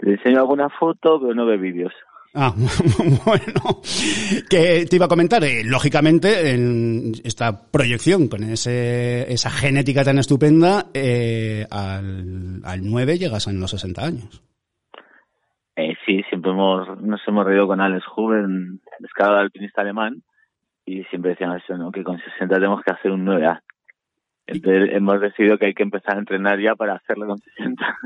Le, 0.00 0.12
enseño 0.12 0.40
alguna 0.40 0.68
foto, 0.68 1.20
pero 1.20 1.34
no 1.34 1.46
ve 1.46 1.56
vídeos. 1.56 1.92
Ah, 2.34 2.52
bueno, 3.24 3.80
que 4.50 4.84
te 4.84 4.96
iba 4.96 5.06
a 5.06 5.08
comentar, 5.08 5.42
eh, 5.42 5.62
lógicamente, 5.64 6.52
en 6.52 7.12
esta 7.24 7.70
proyección 7.70 8.28
con 8.28 8.42
ese, 8.42 9.32
esa 9.32 9.48
genética 9.48 10.04
tan 10.04 10.18
estupenda, 10.18 10.86
eh, 10.92 11.66
al, 11.70 12.60
al 12.62 12.80
9 12.84 13.18
llegas 13.18 13.46
en 13.46 13.58
los 13.58 13.70
60 13.70 14.04
años. 14.04 14.42
Eh, 15.76 15.94
sí, 16.04 16.22
siempre 16.28 16.50
hemos, 16.50 17.00
nos 17.00 17.20
hemos 17.26 17.46
reído 17.46 17.66
con 17.66 17.80
Alex 17.80 18.04
Huber, 18.14 18.46
escalador 19.02 19.40
alpinista 19.40 19.80
alemán, 19.80 20.22
y 20.86 21.02
siempre 21.04 21.32
decían 21.32 21.56
eso, 21.56 21.76
¿no? 21.76 21.90
Que 21.90 22.04
con 22.04 22.18
60 22.18 22.54
tenemos 22.54 22.82
que 22.82 22.92
hacer 22.92 23.10
un 23.10 23.26
9A. 23.26 23.60
Entonces 24.46 24.90
hemos 24.92 25.20
decidido 25.20 25.58
que 25.58 25.66
hay 25.66 25.74
que 25.74 25.82
empezar 25.82 26.14
a 26.14 26.20
entrenar 26.20 26.60
ya 26.60 26.76
para 26.76 26.94
hacerlo 26.94 27.26
con 27.26 27.38
60. 27.38 27.98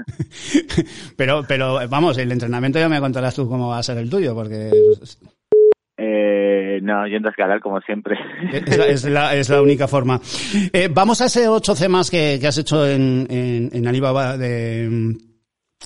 pero, 1.17 1.43
pero 1.47 1.79
vamos, 1.89 2.17
el 2.17 2.33
entrenamiento 2.33 2.79
ya 2.79 2.89
me 2.89 2.99
contarás 2.99 3.37
tú 3.37 3.47
cómo 3.47 3.69
va 3.69 3.79
a 3.79 3.83
ser 3.83 3.99
el 3.99 4.09
tuyo, 4.09 4.35
porque... 4.35 4.71
Eh, 5.99 6.81
no, 6.83 7.07
yendo 7.07 7.29
a 7.29 7.33
escalar 7.33 7.61
como 7.61 7.79
siempre. 7.83 8.19
Es 8.53 9.05
la, 9.05 9.35
es 9.35 9.51
la, 9.51 9.61
única 9.61 9.87
forma. 9.87 10.19
Eh, 10.73 10.89
vamos 10.91 11.21
a 11.21 11.27
ese 11.27 11.47
8C 11.47 11.89
más 11.91 12.11
que, 12.11 12.39
que 12.41 12.47
has 12.47 12.57
hecho 12.57 12.89
en, 12.89 13.27
en, 13.29 13.69
en, 13.75 13.87
Alibaba 13.87 14.39
de... 14.39 15.19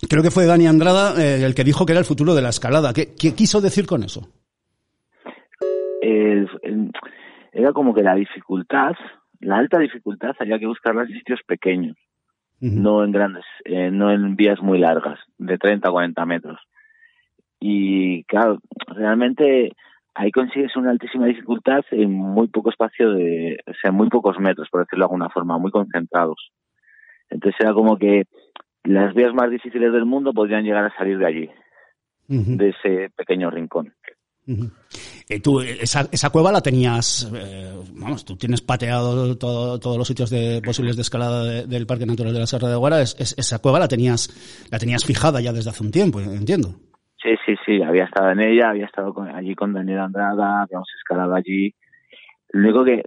Creo 0.08 0.22
que 0.22 0.30
fue 0.30 0.46
Dani 0.46 0.68
Andrada 0.68 1.20
eh, 1.20 1.44
el 1.44 1.54
que 1.56 1.64
dijo 1.64 1.84
que 1.84 1.92
era 1.92 1.98
el 1.98 2.04
futuro 2.04 2.32
de 2.36 2.42
la 2.42 2.50
escalada. 2.50 2.92
¿Qué, 2.92 3.14
¿Qué 3.16 3.34
quiso 3.34 3.60
decir 3.60 3.86
con 3.86 4.04
eso? 4.04 4.28
Era 7.52 7.72
como 7.72 7.94
que 7.94 8.02
la 8.02 8.14
dificultad, 8.14 8.94
la 9.40 9.58
alta 9.58 9.78
dificultad 9.78 10.34
había 10.38 10.58
que 10.58 10.66
buscarla 10.66 11.02
en 11.02 11.08
sitios 11.08 11.40
pequeños, 11.46 11.96
no 12.60 13.04
en 13.04 13.12
grandes, 13.12 13.44
eh, 13.64 13.90
no 13.90 14.10
en 14.10 14.36
vías 14.36 14.60
muy 14.62 14.78
largas, 14.78 15.18
de 15.38 15.58
30 15.58 15.88
a 15.88 15.92
40 15.92 16.26
metros. 16.26 16.60
Y 17.60 18.24
claro, 18.24 18.60
realmente 18.88 19.72
ahí 20.14 20.30
consigues 20.30 20.76
una 20.76 20.90
altísima 20.90 21.26
dificultad 21.26 21.84
en 21.90 22.12
muy 22.12 22.48
poco 22.48 22.70
espacio 22.70 23.12
de, 23.12 23.58
o 23.66 23.72
sea, 23.74 23.90
en 23.90 23.96
muy 23.96 24.08
pocos 24.08 24.38
metros, 24.38 24.68
por 24.70 24.80
decirlo 24.80 25.04
de 25.04 25.06
alguna 25.06 25.28
forma, 25.30 25.58
muy 25.58 25.70
concentrados. 25.70 26.52
Entonces 27.30 27.60
era 27.60 27.74
como 27.74 27.98
que 27.98 28.24
las 28.84 29.14
vías 29.14 29.34
más 29.34 29.50
difíciles 29.50 29.92
del 29.92 30.04
mundo 30.04 30.32
podrían 30.32 30.64
llegar 30.64 30.84
a 30.84 30.96
salir 30.96 31.18
de 31.18 31.26
allí, 31.26 31.50
de 32.28 32.68
ese 32.68 33.10
pequeño 33.16 33.50
rincón. 33.50 33.92
Eh, 34.46 35.40
tú, 35.40 35.60
esa, 35.60 36.06
esa, 36.12 36.30
cueva 36.30 36.52
la 36.52 36.60
tenías, 36.60 37.30
eh, 37.34 37.72
vamos, 37.94 38.24
tú 38.24 38.36
tienes 38.36 38.60
pateado 38.60 39.36
todo, 39.38 39.80
todos 39.80 39.96
los 39.96 40.06
sitios 40.06 40.28
de, 40.28 40.60
posibles 40.62 40.96
de 40.96 41.02
escalada 41.02 41.64
del 41.64 41.86
Parque 41.86 42.04
Natural 42.04 42.32
de 42.32 42.40
la 42.40 42.46
Sierra 42.46 42.68
de 42.68 42.76
Guara, 42.76 43.00
esa 43.00 43.58
cueva 43.60 43.78
la 43.78 43.88
tenías, 43.88 44.68
la 44.70 44.78
tenías 44.78 45.04
fijada 45.04 45.40
ya 45.40 45.52
desde 45.52 45.70
hace 45.70 45.82
un 45.82 45.90
tiempo, 45.90 46.20
entiendo. 46.20 46.74
Sí, 47.22 47.30
sí, 47.46 47.54
sí, 47.64 47.82
había 47.82 48.04
estado 48.04 48.32
en 48.32 48.40
ella, 48.40 48.68
había 48.68 48.84
estado 48.84 49.14
allí 49.34 49.54
con 49.54 49.72
Daniel 49.72 50.00
Andrada, 50.00 50.62
habíamos 50.62 50.88
escalado 50.98 51.34
allí. 51.34 51.74
Lo 52.50 52.68
único 52.68 52.84
que, 52.84 53.02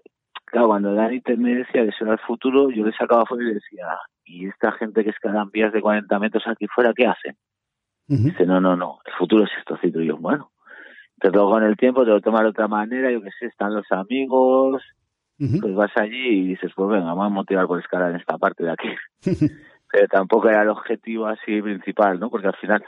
claro, 0.45 0.69
cuando 0.69 0.95
Dani 0.95 1.21
me 1.37 1.53
decía 1.53 1.83
de 1.83 1.89
eso 1.89 2.03
era 2.03 2.13
el 2.13 2.19
futuro, 2.19 2.71
yo 2.71 2.83
le 2.83 2.93
sacaba 2.93 3.27
fuera 3.27 3.43
y 3.43 3.47
le 3.49 3.53
decía, 3.53 3.85
¿y 4.25 4.47
esta 4.47 4.71
gente 4.71 5.03
que 5.03 5.11
escalan 5.11 5.51
vías 5.51 5.71
de 5.71 5.81
40 5.81 6.17
metros 6.17 6.43
aquí 6.47 6.65
fuera, 6.65 6.93
qué 6.95 7.05
hacen? 7.05 7.37
Dice, 8.07 8.45
no, 8.45 8.59
no, 8.59 8.75
no, 8.75 8.99
el 9.05 9.13
futuro 9.13 9.43
es 9.43 9.51
esto, 9.59 9.77
y 9.83 10.07
yo, 10.07 10.17
bueno, 10.17 10.49
pero 11.19 11.33
luego 11.33 11.51
con 11.51 11.63
el 11.63 11.77
tiempo 11.77 12.03
te 12.03 12.11
lo 12.11 12.21
tomas 12.21 12.41
de 12.41 12.49
otra 12.49 12.67
manera, 12.67 13.11
yo 13.11 13.21
qué 13.21 13.29
sé, 13.39 13.47
están 13.47 13.73
los 13.73 13.91
amigos, 13.91 14.83
pues 15.37 15.75
vas 15.75 15.91
allí 15.95 16.41
y 16.41 16.47
dices, 16.47 16.71
pues 16.75 16.89
venga, 16.89 17.05
vamos 17.05 17.27
a 17.27 17.29
motivar 17.29 17.67
por 17.67 17.79
escalar 17.79 18.11
en 18.11 18.17
esta 18.17 18.37
parte 18.37 18.63
de 18.63 18.71
aquí. 18.71 18.89
pero 19.91 20.07
tampoco 20.07 20.49
era 20.49 20.63
el 20.63 20.69
objetivo 20.69 21.27
así 21.27 21.61
principal, 21.61 22.19
¿no? 22.19 22.29
Porque 22.29 22.47
al 22.47 22.55
final 22.55 22.83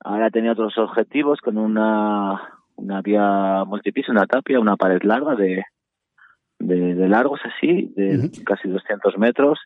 ahora 0.00 0.30
tenía 0.30 0.52
otros 0.52 0.76
objetivos 0.78 1.40
con 1.40 1.58
una, 1.58 2.40
una 2.76 3.00
vía 3.02 3.64
multipiso, 3.66 4.12
una 4.12 4.26
tapia, 4.26 4.60
una 4.60 4.76
pared 4.76 5.02
larga 5.02 5.34
de, 5.34 5.64
de, 6.58 7.08
largos 7.08 7.40
así, 7.44 7.92
de 7.96 8.30
casi 8.44 8.68
200 8.68 9.18
metros 9.18 9.58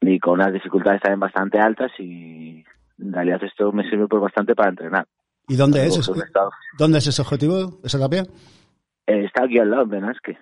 y 0.00 0.18
con 0.18 0.34
unas 0.34 0.52
dificultades 0.52 1.00
también 1.00 1.20
bastante 1.20 1.58
altas 1.58 1.92
y 1.98 2.64
en 2.98 3.12
realidad 3.12 3.42
esto 3.42 3.72
me 3.72 3.88
sirve 3.88 4.08
pues 4.08 4.22
bastante 4.22 4.54
para 4.54 4.70
entrenar. 4.70 5.06
¿Y 5.48 5.56
dónde 5.56 5.86
es? 5.86 6.10
¿Dónde 6.78 6.98
es 6.98 7.06
ese 7.06 7.22
objetivo, 7.22 7.78
esa 7.82 7.98
tapia? 7.98 8.22
Eh, 9.06 9.24
está 9.24 9.44
aquí 9.44 9.58
al 9.58 9.70
lado, 9.70 9.82
en 9.82 9.88
Benasque. 9.90 10.38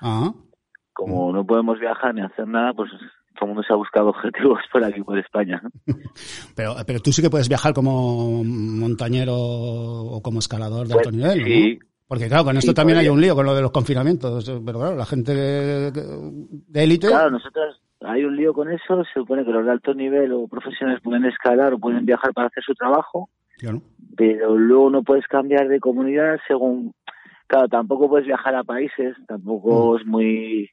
Ah. 0.00 0.32
Como 0.92 1.32
no 1.32 1.44
podemos 1.44 1.78
viajar 1.80 2.14
ni 2.14 2.20
hacer 2.20 2.46
nada, 2.46 2.72
pues 2.74 2.90
todo 3.34 3.46
el 3.46 3.48
mundo 3.48 3.62
se 3.66 3.72
ha 3.72 3.76
buscado 3.76 4.08
objetivos 4.08 4.60
por 4.72 4.84
aquí, 4.84 5.02
por 5.02 5.18
España. 5.18 5.60
pero, 6.56 6.76
pero 6.86 7.00
tú 7.00 7.12
sí 7.12 7.22
que 7.22 7.30
puedes 7.30 7.48
viajar 7.48 7.72
como 7.74 8.44
montañero 8.44 9.34
o 9.34 10.20
como 10.22 10.38
escalador 10.38 10.86
de 10.86 10.94
alto 10.94 11.10
pues 11.10 11.16
nivel, 11.16 11.44
sí. 11.44 11.78
Porque 12.06 12.28
claro, 12.28 12.44
con 12.44 12.56
esto 12.56 12.74
también 12.74 12.98
hay 12.98 13.08
un 13.08 13.20
lío 13.20 13.34
con 13.34 13.46
lo 13.46 13.54
de 13.54 13.62
los 13.62 13.70
confinamientos. 13.70 14.44
Pero 14.64 14.78
claro, 14.78 14.94
la 14.94 15.06
gente 15.06 15.34
de 15.34 16.84
élite... 16.84 17.08
Claro, 17.08 17.30
nosotros 17.30 17.80
hay 18.02 18.24
un 18.24 18.36
lío 18.36 18.52
con 18.52 18.70
eso. 18.70 19.02
Se 19.04 19.20
supone 19.20 19.44
que 19.44 19.50
los 19.50 19.64
de 19.64 19.72
alto 19.72 19.94
nivel 19.94 20.32
o 20.32 20.46
profesionales 20.46 21.00
pueden 21.02 21.24
escalar 21.24 21.72
o 21.72 21.78
pueden 21.78 22.04
viajar 22.04 22.32
para 22.34 22.48
hacer 22.48 22.62
su 22.62 22.74
trabajo. 22.74 23.30
Claro. 23.58 23.82
Pero 24.16 24.56
luego 24.56 24.90
no 24.90 25.02
puedes 25.02 25.26
cambiar 25.26 25.68
de 25.68 25.80
comunidad 25.80 26.38
según 26.46 26.94
claro 27.46 27.68
tampoco 27.68 28.08
puedes 28.08 28.26
viajar 28.26 28.54
a 28.54 28.64
países 28.64 29.16
tampoco 29.26 29.92
mm. 29.92 29.96
es 29.96 30.06
muy 30.06 30.70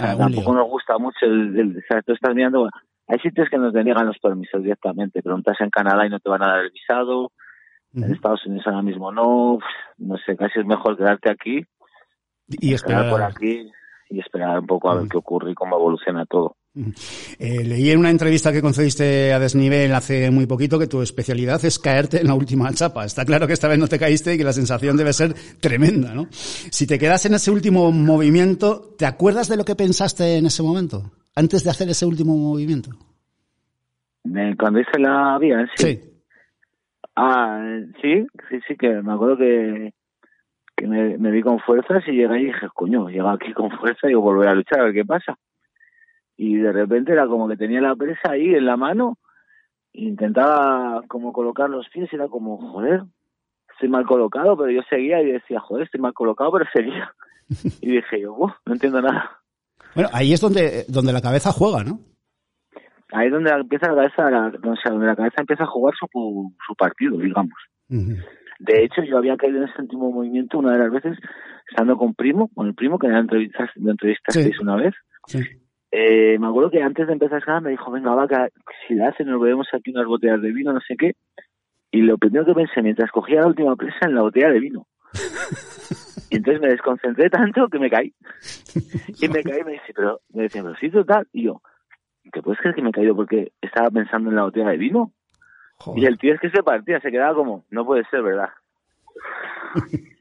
ah, 0.00 0.14
tampoco 0.16 0.54
nos 0.54 0.68
gusta 0.68 0.98
mucho 0.98 1.24
el, 1.24 1.76
o 1.76 1.80
sea, 1.88 2.02
tú 2.02 2.12
estás 2.12 2.34
mirando 2.34 2.68
hay 3.06 3.18
sitios 3.20 3.48
que 3.48 3.56
nos 3.56 3.72
deniegan 3.72 4.06
los 4.06 4.18
permisos 4.18 4.62
directamente 4.62 5.22
preguntas 5.22 5.56
en 5.60 5.70
Canadá 5.70 6.06
y 6.06 6.10
no 6.10 6.20
te 6.20 6.28
van 6.28 6.42
a 6.42 6.48
dar 6.48 6.64
el 6.64 6.70
visado 6.70 7.32
en 7.94 8.12
Estados 8.12 8.44
Unidos 8.46 8.66
ahora 8.66 8.82
mismo 8.82 9.10
no 9.12 9.58
no 9.98 10.16
sé 10.18 10.36
casi 10.36 10.60
es 10.60 10.66
mejor 10.66 10.96
quedarte 10.96 11.30
aquí 11.30 11.62
y 12.48 12.74
esperar 12.74 13.10
por 13.10 13.22
aquí 13.22 13.70
y 14.10 14.20
esperar 14.20 14.60
un 14.60 14.66
poco 14.66 14.90
a 14.90 14.96
ver 14.96 15.08
qué 15.08 15.16
ocurre 15.16 15.52
y 15.52 15.54
cómo 15.54 15.76
evoluciona 15.76 16.24
todo 16.26 16.56
eh, 17.38 17.64
leí 17.64 17.90
en 17.90 17.98
una 17.98 18.10
entrevista 18.10 18.52
que 18.52 18.62
concediste 18.62 19.32
a 19.32 19.38
Desnivel 19.38 19.92
hace 19.94 20.30
muy 20.30 20.46
poquito 20.46 20.78
que 20.78 20.86
tu 20.86 21.02
especialidad 21.02 21.64
es 21.64 21.78
caerte 21.78 22.20
en 22.20 22.28
la 22.28 22.34
última 22.34 22.72
chapa. 22.72 23.04
Está 23.04 23.24
claro 23.24 23.46
que 23.46 23.52
esta 23.52 23.68
vez 23.68 23.78
no 23.78 23.88
te 23.88 23.98
caíste 23.98 24.34
y 24.34 24.38
que 24.38 24.44
la 24.44 24.52
sensación 24.52 24.96
debe 24.96 25.12
ser 25.12 25.34
tremenda, 25.60 26.14
¿no? 26.14 26.26
Si 26.30 26.86
te 26.86 26.98
quedas 26.98 27.26
en 27.26 27.34
ese 27.34 27.50
último 27.50 27.90
movimiento, 27.90 28.94
¿te 28.96 29.06
acuerdas 29.06 29.48
de 29.48 29.56
lo 29.56 29.64
que 29.64 29.74
pensaste 29.74 30.38
en 30.38 30.46
ese 30.46 30.62
momento? 30.62 31.10
Antes 31.34 31.64
de 31.64 31.70
hacer 31.70 31.88
ese 31.88 32.06
último 32.06 32.36
movimiento. 32.36 32.90
Cuando 34.58 34.80
hice 34.80 34.98
la 34.98 35.38
vía, 35.38 35.66
sí. 35.76 35.86
Sí. 35.86 36.00
Ah, 37.16 37.60
sí, 38.00 38.26
sí, 38.48 38.60
sí, 38.68 38.76
que 38.76 38.88
me 39.02 39.12
acuerdo 39.12 39.38
que, 39.38 39.92
que 40.78 40.86
me, 40.86 41.30
vi 41.30 41.42
con 41.42 41.58
fuerzas 41.60 42.02
y 42.06 42.12
llegué 42.12 42.40
y 42.40 42.44
dije, 42.46 42.68
coño, 42.72 43.08
llego 43.08 43.28
aquí 43.28 43.52
con 43.52 43.70
fuerza 43.70 44.08
y 44.08 44.14
volver 44.14 44.48
a 44.48 44.54
luchar 44.54 44.80
a 44.80 44.84
ver 44.84 44.94
qué 44.94 45.04
pasa 45.04 45.36
y 46.38 46.56
de 46.56 46.72
repente 46.72 47.12
era 47.12 47.26
como 47.26 47.48
que 47.48 47.56
tenía 47.56 47.80
la 47.80 47.96
presa 47.96 48.30
ahí 48.30 48.54
en 48.54 48.64
la 48.64 48.76
mano 48.76 49.18
intentaba 49.92 51.02
como 51.08 51.32
colocar 51.32 51.68
los 51.68 51.88
pies 51.88 52.08
y 52.12 52.16
era 52.16 52.28
como 52.28 52.56
joder 52.58 53.02
estoy 53.72 53.88
mal 53.88 54.06
colocado 54.06 54.56
pero 54.56 54.70
yo 54.70 54.80
seguía 54.88 55.20
y 55.20 55.32
decía 55.32 55.58
joder 55.60 55.84
estoy 55.84 56.00
mal 56.00 56.14
colocado 56.14 56.52
pero 56.52 56.64
seguía. 56.72 57.12
Y 57.82 57.90
dije 57.90 58.20
yo 58.20 58.36
no 58.38 58.72
entiendo 58.72 59.02
nada 59.02 59.40
bueno 59.94 60.10
ahí 60.12 60.32
es 60.32 60.40
donde 60.40 60.84
donde 60.88 61.12
la 61.12 61.20
cabeza 61.20 61.50
juega 61.50 61.82
no 61.82 61.98
ahí 63.12 63.26
es 63.26 63.32
donde 63.32 63.50
empieza 63.50 63.88
la 63.88 63.96
cabeza 63.96 64.30
la, 64.30 64.46
o 64.48 64.76
sea, 64.76 64.92
donde 64.92 65.06
la 65.06 65.16
cabeza 65.16 65.40
empieza 65.40 65.64
a 65.64 65.66
jugar 65.66 65.94
su 65.98 66.54
su 66.64 66.74
partido 66.76 67.18
digamos 67.18 67.58
de 68.58 68.84
hecho 68.84 69.02
yo 69.02 69.18
había 69.18 69.36
caído 69.36 69.58
en 69.58 69.68
ese 69.68 69.80
último 69.80 70.10
movimiento 70.10 70.58
una 70.58 70.72
de 70.72 70.78
las 70.78 70.90
veces 70.90 71.18
estando 71.68 71.96
con 71.96 72.14
primo 72.14 72.48
con 72.54 72.66
el 72.66 72.74
primo 72.74 72.98
que 72.98 73.08
me 73.08 73.18
entrevistas 73.18 73.70
entrevistasteis 73.76 74.60
una 74.60 74.76
vez 74.76 74.94
sí 75.26 75.40
eh, 75.90 76.38
me 76.38 76.46
acuerdo 76.46 76.70
que 76.70 76.82
antes 76.82 77.06
de 77.06 77.14
empezar 77.14 77.36
a 77.36 77.38
escalar 77.38 77.62
me 77.62 77.70
dijo, 77.70 77.90
venga, 77.90 78.14
vaca, 78.14 78.48
si 78.86 78.94
la 78.94 79.08
hacen 79.08 79.28
nos 79.28 79.40
bebemos 79.40 79.68
aquí 79.72 79.90
unas 79.90 80.06
botellas 80.06 80.42
de 80.42 80.52
vino, 80.52 80.72
no 80.72 80.80
sé 80.80 80.96
qué. 80.96 81.12
Y 81.90 82.02
lo 82.02 82.18
primero 82.18 82.44
que 82.44 82.54
pensé 82.54 82.82
mientras 82.82 83.10
cogía 83.10 83.40
la 83.40 83.46
última 83.46 83.74
presa 83.76 84.06
en 84.06 84.14
la 84.14 84.22
botella 84.22 84.50
de 84.50 84.60
vino. 84.60 84.86
y 86.30 86.36
entonces 86.36 86.60
me 86.60 86.68
desconcentré 86.68 87.30
tanto 87.30 87.68
que 87.68 87.78
me 87.78 87.88
caí. 87.88 88.12
Y 89.20 89.28
me 89.28 89.42
caí 89.42 89.60
y 89.60 89.64
me 89.64 89.72
dice, 89.72 89.92
pero, 89.94 90.20
me 90.34 90.42
decía, 90.42 90.62
pero 90.62 90.76
sí, 90.76 90.90
total. 90.90 91.26
Y 91.32 91.44
yo, 91.44 91.62
¿te 92.30 92.42
puedes 92.42 92.60
creer 92.60 92.74
que 92.74 92.82
me 92.82 92.90
he 92.90 92.92
caído 92.92 93.16
porque 93.16 93.52
estaba 93.62 93.90
pensando 93.90 94.28
en 94.28 94.36
la 94.36 94.44
botella 94.44 94.68
de 94.68 94.76
vino? 94.76 95.12
Y 95.96 96.06
el 96.06 96.18
tío 96.18 96.34
es 96.34 96.40
que 96.40 96.50
se 96.50 96.62
partía, 96.62 97.00
se 97.00 97.10
quedaba 97.10 97.34
como, 97.34 97.64
no 97.70 97.84
puede 97.84 98.04
ser, 98.10 98.22
¿verdad? 98.22 98.50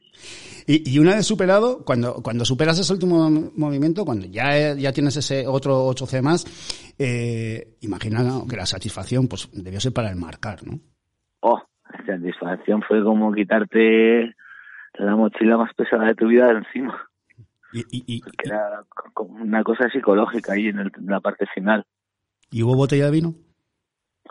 Y, 0.69 0.99
una 0.99 1.15
vez 1.15 1.25
superado, 1.25 1.85
cuando, 1.85 2.15
cuando 2.21 2.43
superas 2.43 2.77
ese 2.77 2.91
último 2.91 3.29
movimiento, 3.55 4.03
cuando 4.03 4.25
ya, 4.25 4.73
ya 4.75 4.91
tienes 4.91 5.15
ese 5.15 5.47
otro 5.47 5.87
8C 5.87 6.21
más, 6.21 6.43
eh, 6.99 7.77
imagina 7.79 8.19
que 8.49 8.57
la 8.57 8.65
satisfacción 8.65 9.29
pues 9.29 9.49
debió 9.53 9.79
ser 9.79 9.93
para 9.93 10.09
el 10.09 10.17
marcar, 10.17 10.67
¿no? 10.67 10.77
Oh, 11.39 11.61
la 11.89 12.05
satisfacción 12.05 12.81
fue 12.81 13.01
como 13.01 13.31
quitarte 13.31 14.35
la 14.95 15.15
mochila 15.15 15.55
más 15.55 15.73
pesada 15.73 16.07
de 16.07 16.15
tu 16.15 16.27
vida 16.27 16.47
de 16.47 16.57
encima. 16.57 17.01
Y, 17.71 18.21
era 18.43 18.83
una 19.15 19.63
cosa 19.63 19.89
psicológica 19.89 20.51
ahí 20.51 20.67
en, 20.67 20.79
en 20.79 20.91
la 21.05 21.21
parte 21.21 21.45
final. 21.53 21.85
¿Y 22.51 22.63
hubo 22.63 22.75
botella 22.75 23.05
de 23.05 23.11
vino? 23.11 23.35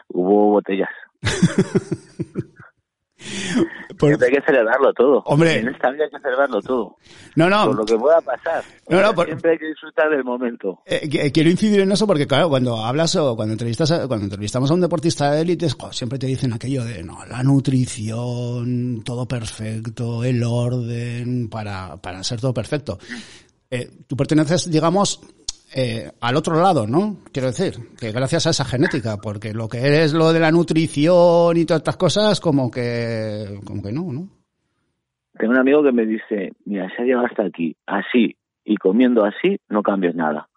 Hubo 0.09 0.51
botellas. 0.51 0.91
Pues, 3.99 4.21
hay 4.23 4.31
que 4.31 4.43
celebrarlo 4.43 4.93
todo. 4.93 5.23
Hombre. 5.27 5.59
En 5.59 5.69
esta 5.69 5.91
vida 5.91 6.05
hay 6.05 6.11
que 6.11 6.21
celebrarlo 6.21 6.61
todo. 6.61 6.97
No, 7.35 7.49
no. 7.49 7.67
Por 7.67 7.77
lo 7.77 7.85
que 7.85 7.97
pueda 7.97 8.21
pasar. 8.21 8.63
No, 8.89 9.01
no, 9.01 9.25
Siempre 9.25 9.53
hay 9.53 9.59
que 9.59 9.67
disfrutar 9.69 10.11
del 10.11 10.25
momento. 10.25 10.81
Eh, 10.87 11.33
quiero 11.33 11.51
incidir 11.51 11.81
en 11.81 11.93
eso 11.93 12.07
porque, 12.07 12.27
claro, 12.27 12.49
cuando 12.49 12.85
hablas 12.85 13.17
o 13.17 13.35
cuando 13.37 13.53
entrevistas, 13.53 13.91
cuando 14.07 14.25
entrevistamos 14.25 14.71
a 14.71 14.75
un 14.75 14.81
deportista 14.81 15.33
de 15.33 15.43
élite, 15.43 15.69
siempre 15.93 16.19
te 16.19 16.27
dicen 16.27 16.53
aquello 16.53 16.85
de, 16.85 17.03
no, 17.03 17.25
la 17.27 17.43
nutrición, 17.43 19.03
todo 19.05 19.27
perfecto, 19.27 20.25
el 20.25 20.43
orden, 20.45 21.49
para, 21.49 21.97
para 21.97 22.23
ser 22.23 22.41
todo 22.41 22.53
perfecto. 22.53 22.99
Eh, 23.71 23.91
tú 24.07 24.17
perteneces, 24.17 24.71
digamos, 24.71 25.21
eh, 25.75 26.11
al 26.21 26.37
otro 26.37 26.61
lado, 26.61 26.87
¿no? 26.87 27.19
Quiero 27.33 27.49
decir, 27.49 27.75
que 27.99 28.13
gracias 28.13 28.47
a 28.47 28.51
esa 28.51 28.65
genética, 28.65 29.17
porque 29.17 29.53
lo 29.53 29.69
que 29.69 30.03
es 30.03 30.15
lo 30.15 30.33
de 30.33 30.41
la 30.41 30.53
nutrición 30.53 31.57
y 31.57 31.65
todas 31.65 31.81
estas 31.81 31.97
cosas, 31.97 32.41
como 32.41 32.71
que, 32.71 33.59
como 33.65 33.83
que 33.83 33.93
no, 33.93 34.13
¿no? 34.13 34.29
Tengo 35.39 35.53
un 35.53 35.59
amigo 35.59 35.83
que 35.83 35.93
me 35.93 36.07
dice, 36.07 36.53
mira, 36.65 36.89
si 36.95 37.03
ha 37.03 37.05
llegado 37.05 37.27
hasta 37.27 37.45
aquí, 37.45 37.77
así, 37.87 38.37
y 38.65 38.77
comiendo 38.77 39.25
así, 39.25 39.59
no 39.69 39.83
cambies 39.83 40.15
nada. 40.15 40.49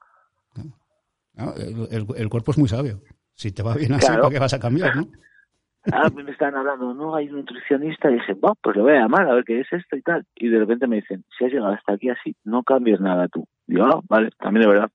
el, 1.91 2.30
cuerpo 2.30 2.51
es 2.51 2.57
muy 2.57 2.70
sabio. 2.70 3.01
Si 3.34 3.51
te 3.51 3.64
va 3.64 3.76
bien 3.76 3.93
así, 3.93 4.07
¿para 4.07 4.30
qué 4.30 4.39
vas 4.39 4.53
a 4.53 4.60
cambiar, 4.60 4.95
no? 4.95 5.07
Ah, 5.93 6.10
me 6.14 6.30
están 6.30 6.53
hablando, 6.55 6.93
no, 6.93 7.16
hay 7.16 7.30
un 7.30 7.38
nutricionista, 7.38 8.12
y 8.12 8.16
dije, 8.16 8.34
va, 8.34 8.53
pues 8.62 8.76
lo 8.76 8.84
voy 8.84 8.93
a 8.93 8.99
llamar 8.99 9.28
a 9.28 9.34
ver 9.34 9.45
qué 9.45 9.62
es 9.62 9.68
esto 9.72 9.95
y 9.95 10.01
tal. 10.01 10.26
Y 10.36 10.49
de 10.49 10.60
repente 10.60 10.88
me 10.88 10.97
dicen, 10.97 11.24
si 11.36 11.45
has 11.45 11.53
llegado 11.53 11.72
hasta 11.72 11.93
aquí 11.93 12.10
así, 12.10 12.36
no 12.43 12.64
cambies 12.64 12.99
nada 12.99 13.30
tú. 13.30 13.45
Digo, 13.66 13.86
ah, 13.86 14.01
vale, 14.10 14.30
también 14.38 14.66
de 14.66 14.74
verdad. 14.74 14.91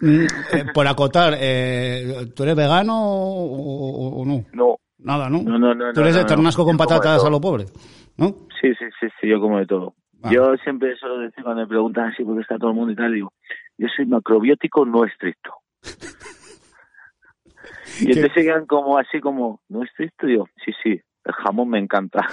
Mm, 0.00 0.24
eh, 0.52 0.64
por 0.72 0.86
acotar, 0.86 1.34
eh, 1.38 2.32
¿tú 2.34 2.42
eres 2.42 2.56
vegano 2.56 2.94
o, 2.96 4.24
no? 4.24 4.44
No, 4.52 4.76
Nada, 4.98 5.28
¿no? 5.28 5.42
No, 5.42 5.58
no, 5.58 5.74
no. 5.74 5.92
Tú 5.92 6.00
eres 6.00 6.14
no, 6.14 6.24
de 6.24 6.36
no, 6.36 6.42
no. 6.42 6.64
con 6.64 6.76
patatas 6.76 7.24
a 7.24 7.30
lo 7.30 7.40
pobre, 7.40 7.66
¿no? 8.16 8.28
Sí, 8.60 8.72
sí, 8.78 8.86
sí, 9.00 9.06
sí, 9.20 9.28
yo 9.28 9.40
como 9.40 9.58
de 9.58 9.66
todo. 9.66 9.94
Ah. 10.22 10.30
Yo 10.32 10.54
siempre 10.62 10.96
suelo 10.96 11.18
decir 11.18 11.44
cuando 11.44 11.62
me 11.62 11.68
preguntan 11.68 12.10
así 12.10 12.24
porque 12.24 12.40
está 12.40 12.58
todo 12.58 12.70
el 12.70 12.76
mundo 12.76 12.92
y 12.92 12.96
tal, 12.96 13.12
digo, 13.12 13.32
yo 13.76 13.88
soy 13.94 14.06
macrobiótico 14.06 14.86
no 14.86 15.04
estricto. 15.04 15.52
y 18.00 18.12
entonces 18.12 18.32
quedan 18.32 18.66
como 18.66 18.98
así 18.98 19.20
como, 19.20 19.60
¿no 19.68 19.82
estricto? 19.82 20.26
Yo, 20.26 20.46
sí, 20.64 20.72
sí, 20.82 21.00
el 21.24 21.32
jamón 21.32 21.68
me 21.68 21.78
encanta. 21.78 22.26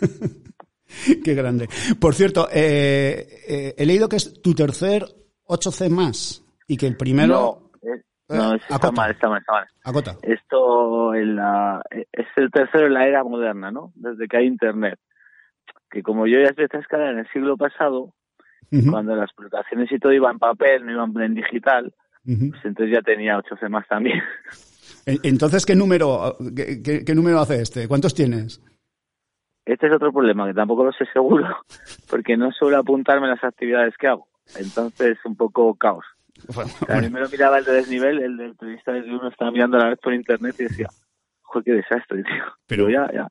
Qué 1.24 1.34
grande. 1.34 1.68
Por 2.00 2.14
cierto, 2.14 2.48
eh, 2.52 3.26
eh, 3.48 3.74
he 3.78 3.86
leído 3.86 4.08
que 4.08 4.16
es 4.16 4.42
tu 4.42 4.54
tercer 4.54 5.04
8C 5.46 5.88
más 5.88 6.41
y 6.72 6.76
que 6.78 6.86
el 6.86 6.96
primero... 6.96 7.70
No, 7.82 7.88
eh, 7.94 8.00
no, 8.28 8.54
Eh, 8.54 8.60
está 8.68 8.90
mal, 8.92 9.10
está 9.10 9.28
mal, 9.28 9.40
está 9.40 9.52
mal. 9.52 9.66
Acota. 9.84 10.16
Esto 10.22 11.14
en 11.14 11.36
la, 11.36 11.82
es 11.90 12.26
el 12.36 12.50
tercero 12.50 12.86
en 12.86 12.94
la 12.94 13.06
era 13.06 13.22
moderna, 13.24 13.70
¿no? 13.70 13.92
Desde 13.94 14.26
que 14.26 14.38
hay 14.38 14.46
internet. 14.46 14.98
Que 15.90 16.02
como 16.02 16.26
yo 16.26 16.38
ya 16.40 16.48
empecé 16.48 16.78
a 16.78 16.80
escalar 16.80 17.12
en 17.12 17.18
el 17.18 17.28
siglo 17.32 17.56
pasado, 17.56 18.14
Ujú, 18.72 18.90
cuando 18.90 19.14
las 19.14 19.30
publicaciones 19.34 19.92
y 19.92 19.98
todo 19.98 20.12
iba 20.14 20.30
en 20.30 20.38
papel, 20.38 20.86
no 20.86 20.92
iban 20.92 21.12
en 21.20 21.34
digital, 21.34 21.92
pues 22.24 22.64
entonces 22.64 22.94
ya 22.94 23.02
tenía 23.02 23.36
8C 23.38 23.68
más 23.68 23.86
también. 23.88 24.22
En- 25.06 25.18
Entonces, 25.24 25.66
¿qué 25.66 25.74
número, 25.74 26.36
qué, 26.56 26.80
qué- 26.82 27.04
qué 27.04 27.14
número 27.14 27.40
hace 27.40 27.60
este? 27.60 27.88
¿Cuántos 27.88 28.14
tienes? 28.14 28.62
Este 29.66 29.86
es 29.88 29.92
otro 29.94 30.12
problema, 30.12 30.46
que 30.46 30.54
tampoco 30.54 30.84
lo 30.84 30.92
sé 30.92 31.04
seguro, 31.12 31.46
porque 32.10 32.36
no 32.36 32.50
suelo 32.52 32.78
apuntarme 32.78 33.26
a 33.26 33.30
las 33.30 33.44
actividades 33.44 33.94
que 33.98 34.06
hago. 34.08 34.28
Entonces, 34.56 35.18
un 35.24 35.36
poco 35.36 35.74
caos. 35.74 36.04
Bueno, 36.54 36.70
primero 37.10 37.28
miraba 37.30 37.58
el 37.58 37.64
de 37.64 37.72
desnivel, 37.72 38.22
el 38.22 38.36
del 38.36 38.54
periodista 38.56 38.92
desde 38.92 39.14
uno 39.14 39.28
estaba 39.28 39.50
mirando 39.50 39.76
a 39.76 39.80
la 39.80 39.88
vez 39.90 39.98
por 40.00 40.12
internet 40.14 40.54
y 40.58 40.64
decía, 40.64 40.88
joder, 41.42 41.64
qué 41.64 41.72
desastre, 41.72 42.22
tío. 42.22 42.44
Pero- 42.66 42.88
ya, 42.90 43.08
ya. 43.12 43.28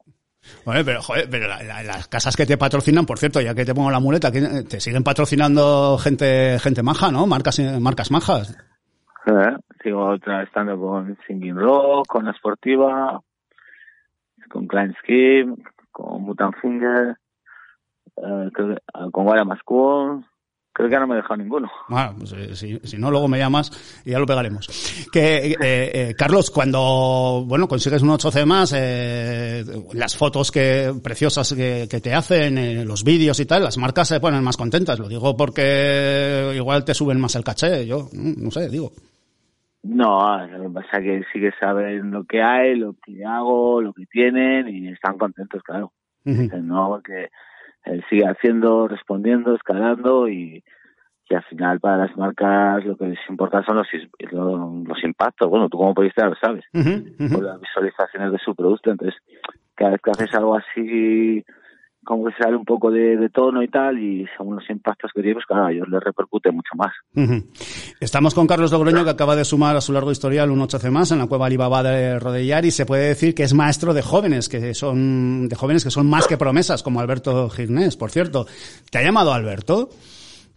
Bueno, 0.65 0.81
pero, 0.83 1.01
joder, 1.03 1.29
pero 1.29 1.47
la- 1.47 1.61
la- 1.61 1.83
las 1.83 2.07
casas 2.07 2.35
que 2.35 2.47
te 2.47 2.57
patrocinan, 2.57 3.05
por 3.05 3.19
cierto, 3.19 3.41
ya 3.41 3.53
que 3.53 3.63
te 3.63 3.75
pongo 3.75 3.91
la 3.91 3.99
muleta, 3.99 4.31
que 4.31 4.39
eh, 4.39 4.63
te 4.67 4.79
siguen 4.79 5.03
patrocinando 5.03 5.99
gente, 5.99 6.57
gente 6.59 6.81
maja, 6.81 7.11
¿no? 7.11 7.27
Marcas, 7.27 7.59
eh, 7.59 7.79
marcas 7.79 8.09
majas. 8.09 8.57
¿Eh? 9.27 9.55
Sigo 9.83 10.03
otra 10.03 10.41
estando 10.41 10.79
con 10.79 11.15
Singing 11.27 11.55
Rock, 11.55 12.07
con 12.07 12.25
la 12.25 12.33
Sportiva, 12.33 13.21
con 14.49 14.65
Klein 14.67 14.95
Scheme, 15.03 15.55
con 15.91 16.23
Mutant 16.23 16.55
Finger, 16.59 17.15
eh, 18.17 18.49
creo 18.51 18.69
que- 18.75 18.81
con 19.11 19.25
Guara 19.25 19.45
Mascón. 19.45 20.25
Creo 20.73 20.89
que 20.89 20.99
no 20.99 21.07
me 21.07 21.15
he 21.15 21.17
dejado 21.17 21.35
ninguno. 21.35 21.69
Bueno, 21.89 22.15
pues, 22.17 22.31
eh, 22.31 22.55
si, 22.55 22.79
si 22.79 22.97
no, 22.97 23.11
luego 23.11 23.27
me 23.27 23.37
llamas 23.37 24.01
y 24.05 24.11
ya 24.11 24.19
lo 24.19 24.25
pegaremos. 24.25 24.67
Que, 25.11 25.47
eh, 25.47 25.55
eh, 25.61 26.15
Carlos, 26.17 26.49
cuando, 26.49 27.43
bueno, 27.45 27.67
consigues 27.67 28.01
un 28.01 28.09
8C 28.09 28.45
más, 28.45 28.73
eh, 28.77 29.65
las 29.93 30.15
fotos 30.15 30.49
que, 30.49 30.93
preciosas 31.03 31.53
que, 31.53 31.87
que 31.89 31.99
te 31.99 32.13
hacen, 32.13 32.87
los 32.87 33.03
vídeos 33.03 33.39
y 33.41 33.45
tal, 33.45 33.63
las 33.63 33.77
marcas 33.77 34.07
se 34.07 34.21
ponen 34.21 34.43
más 34.43 34.55
contentas. 34.55 34.97
Lo 34.97 35.09
digo 35.09 35.35
porque 35.35 36.53
igual 36.55 36.85
te 36.85 36.93
suben 36.93 37.19
más 37.19 37.35
el 37.35 37.43
caché, 37.43 37.85
yo, 37.85 38.07
mm, 38.13 38.43
no 38.43 38.51
sé, 38.51 38.69
digo. 38.69 38.91
No, 39.83 40.47
lo 40.47 40.63
que 40.63 40.69
pasa 40.69 40.97
es 40.99 41.03
que 41.03 41.23
sí 41.33 41.39
que 41.41 41.51
saben 41.59 42.11
lo 42.11 42.23
que 42.23 42.41
hay, 42.41 42.77
lo 42.77 42.95
que 43.03 43.25
hago, 43.25 43.81
lo 43.81 43.93
que 43.93 44.05
tienen 44.05 44.69
y 44.69 44.87
están 44.89 45.17
contentos, 45.17 45.61
claro. 45.63 45.91
No, 46.23 46.87
porque 46.87 47.29
él 47.85 48.03
sigue 48.09 48.25
haciendo, 48.25 48.87
respondiendo, 48.87 49.55
escalando 49.55 50.27
y, 50.27 50.63
y 51.29 51.35
al 51.35 51.43
final 51.43 51.79
para 51.79 51.97
las 52.05 52.17
marcas 52.17 52.85
lo 52.85 52.97
que 52.97 53.07
les 53.07 53.19
importa 53.29 53.63
son 53.63 53.77
los, 53.77 53.87
los 54.31 55.03
impactos. 55.03 55.49
Bueno, 55.49 55.69
tú 55.69 55.77
como 55.77 55.93
periodista 55.93 56.27
lo 56.27 56.35
sabes, 56.35 56.65
por 56.71 57.43
las 57.43 57.59
visualizaciones 57.59 58.31
de 58.31 58.39
su 58.39 58.53
producto. 58.55 58.91
Entonces, 58.91 59.19
cada 59.75 59.91
vez 59.91 60.01
que 60.01 60.11
haces 60.11 60.35
algo 60.35 60.57
así, 60.57 61.43
como 62.03 62.25
que 62.25 62.33
sale 62.41 62.55
un 62.55 62.65
poco 62.65 62.89
de, 62.91 63.15
de 63.15 63.29
tono 63.29 63.61
y 63.63 63.67
tal, 63.67 63.97
y 63.99 64.25
según 64.37 64.55
los 64.55 64.69
impactos 64.69 65.11
que 65.13 65.21
tiene, 65.21 65.35
pues 65.35 65.45
claro, 65.45 65.65
a 65.65 65.71
ellos 65.71 65.87
les 65.87 66.01
repercute 66.03 66.51
mucho 66.51 66.71
más. 66.75 66.91
Estamos 67.99 68.33
con 68.33 68.47
Carlos 68.47 68.71
Logroño, 68.71 69.03
que 69.03 69.09
acaba 69.11 69.35
de 69.35 69.45
sumar 69.45 69.75
a 69.75 69.81
su 69.81 69.93
largo 69.93 70.11
historial 70.11 70.49
un 70.51 70.59
8C 70.61 70.89
más 70.89 71.11
en 71.11 71.19
la 71.19 71.27
cueva 71.27 71.45
Alibaba 71.45 71.83
de 71.83 72.19
Rodellar 72.19 72.65
y 72.65 72.71
se 72.71 72.85
puede 72.85 73.07
decir 73.09 73.35
que 73.35 73.43
es 73.43 73.53
maestro 73.53 73.93
de 73.93 74.01
jóvenes, 74.01 74.49
que 74.49 74.73
son, 74.73 75.47
de 75.47 75.55
jóvenes 75.55 75.83
que 75.83 75.91
son 75.91 76.09
más 76.09 76.27
que 76.27 76.37
promesas, 76.37 76.81
como 76.83 76.99
Alberto 76.99 77.49
Girnés, 77.49 77.95
por 77.97 78.09
cierto. 78.11 78.47
¿Te 78.89 78.97
ha 78.97 79.03
llamado 79.03 79.33
Alberto? 79.33 79.89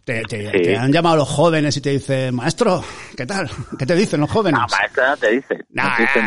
Te, 0.03 0.21
te- 0.23 0.51
Sí. 0.51 0.61
te 0.61 0.77
han 0.77 0.91
llamado 0.91 1.15
los 1.17 1.27
jóvenes 1.29 1.75
y 1.77 1.81
te 1.81 1.89
dicen, 1.91 2.35
maestro, 2.35 2.83
¿qué 3.17 3.25
tal? 3.25 3.49
¿Qué 3.77 3.85
te 3.87 3.95
dicen 3.95 4.19
los 4.21 4.29
jóvenes? 4.31 4.59
No, 4.59 4.67
maestro 4.77 5.07
no 5.07 5.17
te 5.17 5.31
dice. 5.31 5.55
No 5.71 5.83
Nah, 5.83 5.95
te 5.97 6.03
dicen. 6.03 6.23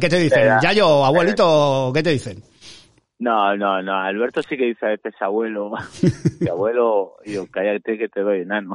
¿Qué 0.00 0.08
te 0.08 0.18
dicen? 0.18 0.48
¿Yayo, 0.62 1.04
abuelito, 1.04 1.90
qué 1.94 2.02
te 2.02 2.10
dicen? 2.10 2.42
No, 3.20 3.54
no, 3.54 3.82
no. 3.82 3.94
Alberto 4.00 4.42
sí 4.42 4.56
que 4.56 4.64
dice 4.64 4.86
a 4.86 4.88
veces 4.88 5.14
abuelo. 5.20 5.72
Mi 6.40 6.48
abuelo, 6.48 7.16
y 7.24 7.34
yo, 7.34 7.46
cállate 7.50 7.98
que 7.98 8.08
te 8.08 8.22
doy 8.22 8.40
enano. 8.40 8.74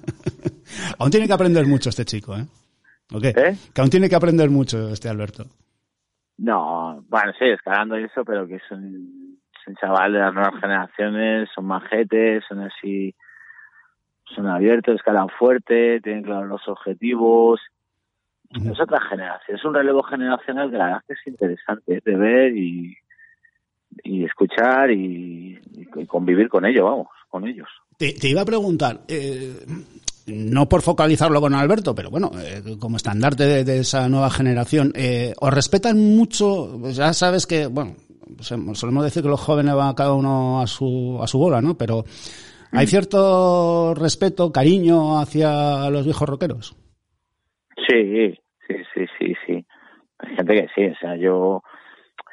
Aún 0.98 1.10
tiene 1.10 1.26
que 1.26 1.34
aprender 1.34 1.66
mucho 1.66 1.90
este 1.90 2.06
chico, 2.06 2.34
¿eh? 2.36 2.46
¿O 3.12 3.20
qué? 3.20 3.28
¿Eh? 3.28 3.56
Que 3.74 3.80
aún 3.80 3.90
tiene 3.90 4.08
que 4.08 4.14
aprender 4.14 4.50
mucho 4.50 4.90
este 4.90 5.08
Alberto. 5.08 5.44
No, 6.38 7.04
bueno, 7.08 7.32
sí, 7.38 7.44
escalando 7.46 7.98
y 7.98 8.04
eso, 8.04 8.24
pero 8.24 8.46
que 8.46 8.60
son, 8.68 9.36
son 9.64 9.74
chaval 9.76 10.12
de 10.12 10.20
las 10.20 10.32
nuevas 10.32 10.60
generaciones, 10.60 11.48
son 11.52 11.66
majetes, 11.66 12.44
son 12.48 12.60
así, 12.60 13.14
son 14.34 14.46
abiertos, 14.46 14.94
escalan 14.94 15.28
fuerte, 15.28 16.00
tienen 16.00 16.22
claros 16.22 16.48
los 16.48 16.68
objetivos. 16.68 17.60
Es 18.50 18.80
otra 18.80 19.00
generación, 19.00 19.56
es 19.58 19.64
un 19.64 19.74
relevo 19.74 20.02
generacional 20.02 20.70
que 20.70 20.76
la 20.76 20.84
verdad 20.84 21.02
es 21.02 21.06
que 21.06 21.12
es 21.14 21.26
interesante 21.26 22.02
de 22.04 22.16
ver 22.16 22.56
y, 22.56 22.96
y 24.04 24.24
escuchar 24.24 24.90
y, 24.90 25.58
y 25.96 26.06
convivir 26.06 26.48
con 26.48 26.64
ello, 26.64 26.84
vamos, 26.84 27.08
con 27.28 27.46
ellos. 27.46 27.68
Te, 27.96 28.12
te 28.12 28.28
iba 28.28 28.42
a 28.42 28.46
preguntar, 28.46 29.00
eh, 29.08 29.52
no 30.26 30.68
por 30.68 30.82
focalizarlo 30.82 31.40
con 31.40 31.54
Alberto, 31.54 31.94
pero 31.94 32.10
bueno, 32.10 32.30
eh, 32.42 32.62
como 32.78 32.96
estandarte 32.96 33.44
de, 33.44 33.64
de 33.64 33.78
esa 33.80 34.08
nueva 34.08 34.30
generación, 34.30 34.92
eh, 34.94 35.34
¿os 35.40 35.52
respetan 35.52 35.98
mucho? 35.98 36.78
Pues 36.80 36.96
Ya 36.96 37.12
sabes 37.12 37.46
que, 37.46 37.66
bueno, 37.66 37.96
se- 38.40 38.74
solemos 38.74 39.04
decir 39.04 39.22
que 39.22 39.28
los 39.28 39.40
jóvenes 39.40 39.74
van 39.74 39.94
cada 39.94 40.14
uno 40.14 40.60
a 40.60 40.66
su, 40.66 41.18
a 41.22 41.26
su 41.26 41.38
bola, 41.38 41.60
¿no? 41.60 41.76
Pero 41.76 42.04
¿hay 42.72 42.86
cierto 42.86 43.92
respeto, 43.94 44.52
cariño 44.52 45.18
hacia 45.18 45.90
los 45.90 46.04
viejos 46.04 46.28
rockeros? 46.28 46.76
Sí, 47.88 48.34
sí, 48.68 48.74
sí, 48.94 49.04
sí, 49.18 49.34
sí. 49.46 49.66
Hay 50.18 50.36
gente 50.36 50.54
que 50.54 50.66
sí, 50.74 50.84
o 50.86 50.96
sea, 51.00 51.16
yo 51.16 51.62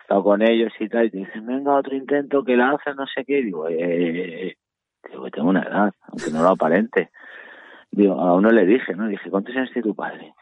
estado 0.08 0.24
con 0.24 0.42
ellos 0.42 0.72
y 0.80 0.88
tal, 0.88 1.08
y 1.08 1.12
te 1.12 1.18
dicen, 1.18 1.46
venga, 1.46 1.76
otro 1.76 1.94
intento 1.94 2.42
que 2.42 2.56
la 2.56 2.72
no 2.72 3.06
sé 3.14 3.26
qué, 3.26 3.42
digo, 3.44 3.68
eh, 3.68 4.56
digo, 5.10 5.26
que 5.26 5.32
tengo 5.32 5.50
una 5.50 5.64
edad, 5.64 5.92
aunque 6.08 6.32
no 6.32 6.44
lo 6.44 6.50
aparente. 6.52 7.10
Digo, 7.92 8.14
a 8.14 8.34
uno 8.36 8.50
le 8.52 8.66
dije, 8.66 8.96
¿no? 8.96 9.10
Dije, 9.10 9.30
¿cuántos 9.30 9.54
años 9.58 9.70
tiene 9.74 9.90
tu 9.90 9.94
padre? 9.96 10.34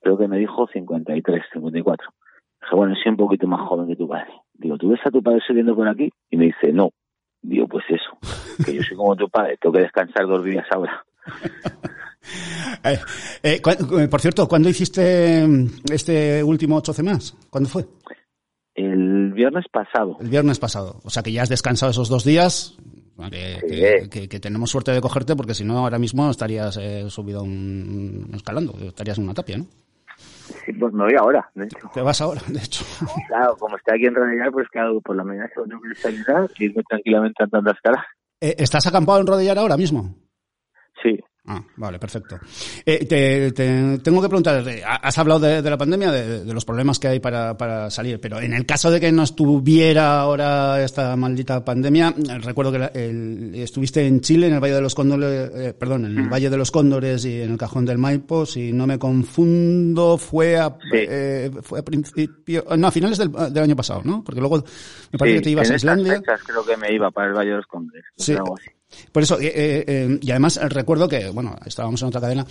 Creo 0.00 0.16
que 0.16 0.28
me 0.28 0.38
dijo 0.38 0.66
53, 0.66 1.44
54. 1.52 2.08
Dije, 2.62 2.74
bueno, 2.74 2.94
soy 2.94 3.10
un 3.10 3.18
poquito 3.18 3.46
más 3.46 3.60
joven 3.68 3.86
que 3.86 3.96
tu 3.96 4.08
padre. 4.08 4.32
Digo, 4.54 4.78
¿tú 4.78 4.88
ves 4.88 5.00
a 5.04 5.10
tu 5.10 5.22
padre 5.22 5.40
subiendo 5.46 5.76
por 5.76 5.88
aquí? 5.88 6.10
Y 6.30 6.38
me 6.38 6.46
dice, 6.46 6.72
no. 6.72 6.88
Digo, 7.42 7.66
pues 7.66 7.84
eso, 7.90 8.16
que 8.64 8.74
yo 8.74 8.82
soy 8.82 8.96
como 8.96 9.14
tu 9.14 9.28
padre, 9.28 9.58
tengo 9.60 9.74
que 9.74 9.82
descansar 9.82 10.26
dos 10.26 10.42
días 10.42 10.66
ahora. 10.74 11.04
Eh, 12.84 12.98
eh, 13.42 13.60
eh, 13.60 14.08
por 14.08 14.20
cierto, 14.20 14.46
¿cuándo 14.48 14.68
hiciste 14.68 15.44
mm, 15.46 15.66
este 15.92 16.42
último 16.42 16.80
8C 16.80 17.02
más? 17.02 17.36
¿Cuándo 17.50 17.68
fue? 17.68 17.84
El 19.42 19.50
viernes 19.50 19.66
pasado. 19.72 20.16
El 20.20 20.28
viernes 20.28 20.58
pasado. 20.58 21.00
O 21.04 21.10
sea 21.10 21.22
que 21.22 21.32
ya 21.32 21.42
has 21.42 21.48
descansado 21.48 21.90
esos 21.90 22.08
dos 22.08 22.24
días. 22.24 22.76
Que, 23.30 23.58
Sí. 23.60 23.68
que- 23.68 24.08
que- 24.10 24.28
que 24.28 24.40
tenemos 24.40 24.70
suerte 24.70 24.90
de 24.90 25.00
cogerte 25.00 25.36
porque 25.36 25.54
si 25.54 25.64
no 25.64 25.78
ahora 25.78 25.98
mismo 25.98 26.28
estarías 26.30 26.76
eh, 26.80 27.08
subido 27.08 27.42
un, 27.42 28.30
escalando, 28.34 28.74
estarías 28.80 29.18
en 29.18 29.24
una 29.24 29.34
tapia, 29.34 29.58
¿no? 29.58 29.66
Sí, 30.64 30.72
pues 30.72 30.92
me 30.92 31.04
voy 31.04 31.14
ahora, 31.18 31.48
de 31.54 31.64
hecho. 31.66 31.78
Te 31.94 32.00
vas 32.02 32.20
ahora, 32.20 32.40
de 32.48 32.58
hecho. 32.58 32.84
Claro, 33.28 33.56
como 33.58 33.76
estoy 33.76 33.96
aquí 33.98 34.06
en 34.06 34.14
Rodillar, 34.14 34.50
pues 34.50 34.68
claro, 34.68 35.00
por 35.00 35.14
la 35.16 35.24
mañana 35.24 35.48
tengo 35.54 35.80
que 35.82 35.88
desayunar 35.90 36.50
y 36.58 36.64
irme 36.64 36.82
tranquilamente 36.88 37.42
andando 37.44 37.70
a 37.70 37.74
escalar. 37.74 38.04
Eh, 38.40 38.54
¿Estás 38.58 38.86
acampado 38.86 39.20
en 39.20 39.26
Rodillar 39.26 39.58
ahora 39.58 39.76
mismo? 39.76 40.14
Sí, 41.02 41.18
Ah, 41.44 41.60
vale, 41.76 41.98
perfecto. 41.98 42.38
Eh, 42.86 43.04
te, 43.04 43.50
te- 43.50 43.98
tengo 43.98 44.22
que 44.22 44.28
preguntar, 44.28 44.62
eh, 44.68 44.80
has 44.84 45.18
hablado 45.18 45.40
de, 45.40 45.60
de 45.60 45.70
la 45.70 45.76
pandemia, 45.76 46.12
de, 46.12 46.44
de 46.44 46.54
los 46.54 46.64
problemas 46.64 47.00
que 47.00 47.08
hay 47.08 47.18
para, 47.18 47.56
para 47.56 47.90
salir, 47.90 48.20
pero 48.20 48.40
en 48.40 48.52
el 48.52 48.64
caso 48.64 48.92
de 48.92 49.00
que 49.00 49.10
no 49.10 49.24
estuviera 49.24 50.20
ahora 50.20 50.80
esta 50.84 51.16
maldita 51.16 51.64
pandemia, 51.64 52.14
recuerdo 52.42 52.70
que 52.70 52.78
la- 52.78 52.86
el- 52.94 53.52
estuviste 53.56 54.06
en 54.06 54.20
Chile, 54.20 54.46
en 54.46 54.54
el 54.54 54.60
Valle 54.60 54.74
de 54.74 54.80
los 54.82 54.94
Cóndores, 54.94 55.50
eh, 55.52 55.74
perdón, 55.76 56.04
en 56.06 56.16
el 56.16 56.28
Valle 56.28 56.48
de 56.48 56.56
los 56.56 56.70
Cóndores 56.70 57.24
y 57.24 57.40
en 57.42 57.50
el 57.50 57.58
Cajón 57.58 57.86
del 57.86 57.98
Maipo, 57.98 58.46
si 58.46 58.72
no 58.72 58.86
me 58.86 58.98
confundo, 59.00 60.18
fue 60.18 60.56
a, 60.58 60.68
Sí. 60.70 60.98
eh, 61.08 61.50
fue 61.62 61.80
a 61.80 61.82
principio, 61.82 62.64
no, 62.78 62.86
a 62.86 62.90
finales 62.92 63.18
del, 63.18 63.32
del 63.32 63.64
año 63.64 63.74
pasado, 63.74 64.02
¿no? 64.04 64.22
Porque 64.22 64.40
luego 64.40 64.62
me 65.10 65.18
parece 65.18 65.38
sí, 65.38 65.40
que 65.40 65.44
te 65.44 65.50
ibas 65.50 65.66
en 65.66 65.72
a 65.72 65.76
Islandia. 65.76 66.16
fechas 66.18 66.40
creo 66.46 66.64
que 66.64 66.76
me 66.76 66.92
iba 66.94 67.10
para 67.10 67.28
el 67.30 67.34
Valle 67.34 67.50
de 67.50 67.56
los 67.56 67.66
Condes. 67.66 68.04
Sí. 68.16 68.32
algo 68.34 68.56
así. 68.56 68.70
Por 69.12 69.22
eso, 69.22 69.38
eh, 69.40 69.52
eh, 69.54 69.84
eh, 69.86 70.18
y 70.20 70.30
además 70.30 70.60
recuerdo 70.72 71.08
que, 71.08 71.30
bueno, 71.30 71.56
estábamos 71.66 72.00
en 72.02 72.08
otra 72.08 72.20
cadena, 72.20 72.44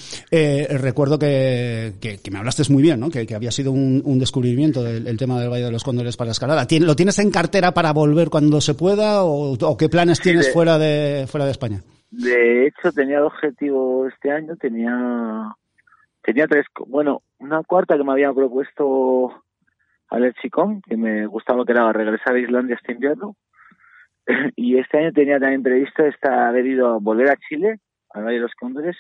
recuerdo 0.79 1.17
que, 1.17 1.93
que, 1.99 2.31
me 2.31 2.39
hablaste 2.39 2.61
muy 2.71 2.83
bien, 2.83 2.99
¿no? 2.99 3.09
Que, 3.09 3.27
había 3.33 3.51
sido 3.51 3.71
un, 3.71 4.19
descubrimiento 4.19 4.83
del 4.83 5.17
tema 5.17 5.39
del 5.39 5.49
Valle 5.49 5.65
de 5.65 5.71
los 5.71 5.83
Cóndores 5.83 6.17
para 6.17 6.31
escalada. 6.31 6.67
¿Lo 6.79 6.95
tienes 6.95 7.17
en 7.19 7.31
cartera 7.31 7.71
para 7.71 7.91
volver 7.93 8.29
cuando 8.29 8.61
se 8.61 8.73
pueda 8.73 9.23
o, 9.23 9.77
qué 9.77 9.89
planes 9.89 10.19
tienes 10.19 10.51
fuera, 10.53 10.77
de, 10.77 11.25
fuera 11.27 11.45
de 11.45 11.51
España? 11.51 11.81
De 12.11 12.67
hecho, 12.67 12.91
tenía 12.91 13.17
el 13.17 13.23
objetivo 13.23 14.07
este 14.07 14.31
año, 14.31 14.55
tenía, 14.57 15.55
tenía 16.21 16.45
tres, 16.47 16.65
bueno, 16.87 17.21
una 17.39 17.63
cuarta 17.63 17.97
que 17.97 18.03
me 18.03 18.11
había 18.11 18.33
propuesto 18.33 19.31
Alex 20.09 20.35
Chicón, 20.41 20.81
que 20.81 20.97
me 20.97 21.25
gustaba 21.25 21.65
que 21.65 21.71
era 21.71 21.91
regresar 21.93 22.35
a 22.35 22.39
Islandia 22.39 22.75
este 22.75 22.91
invierno 22.91 23.35
y 24.55 24.77
este 24.77 24.99
año 24.99 25.11
tenía 25.11 25.39
también 25.39 25.63
previsto 25.63 26.03
haber 26.23 26.65
ido 26.65 26.95
a 26.95 26.97
volver 26.99 27.29
a 27.29 27.37
Chile, 27.37 27.79
al 28.11 28.23
Valle 28.23 28.35
de 28.35 28.41
los 28.41 28.53
Cóndores, 28.53 28.97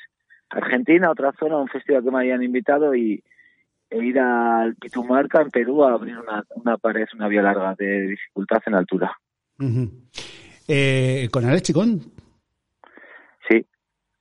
Argentina, 0.49 1.09
otra 1.09 1.31
zona, 1.39 1.57
un 1.57 1.67
festival 1.67 2.03
que 2.03 2.11
me 2.11 2.19
habían 2.19 2.43
invitado 2.43 2.95
y 2.95 3.23
e 3.89 3.97
ir 3.97 4.19
al 4.19 4.75
Pitumarca, 4.75 5.41
en 5.41 5.49
Perú, 5.49 5.83
a 5.83 5.93
abrir 5.93 6.17
una, 6.17 6.43
una 6.55 6.77
pared, 6.77 7.05
una 7.13 7.27
vía 7.27 7.41
larga 7.41 7.75
de 7.77 8.07
dificultad 8.07 8.61
en 8.65 8.75
altura. 8.75 9.17
eh, 10.67 11.27
¿Con 11.29 11.43
Alex 11.43 11.63
Chicón? 11.63 11.99
Sí, 13.49 13.65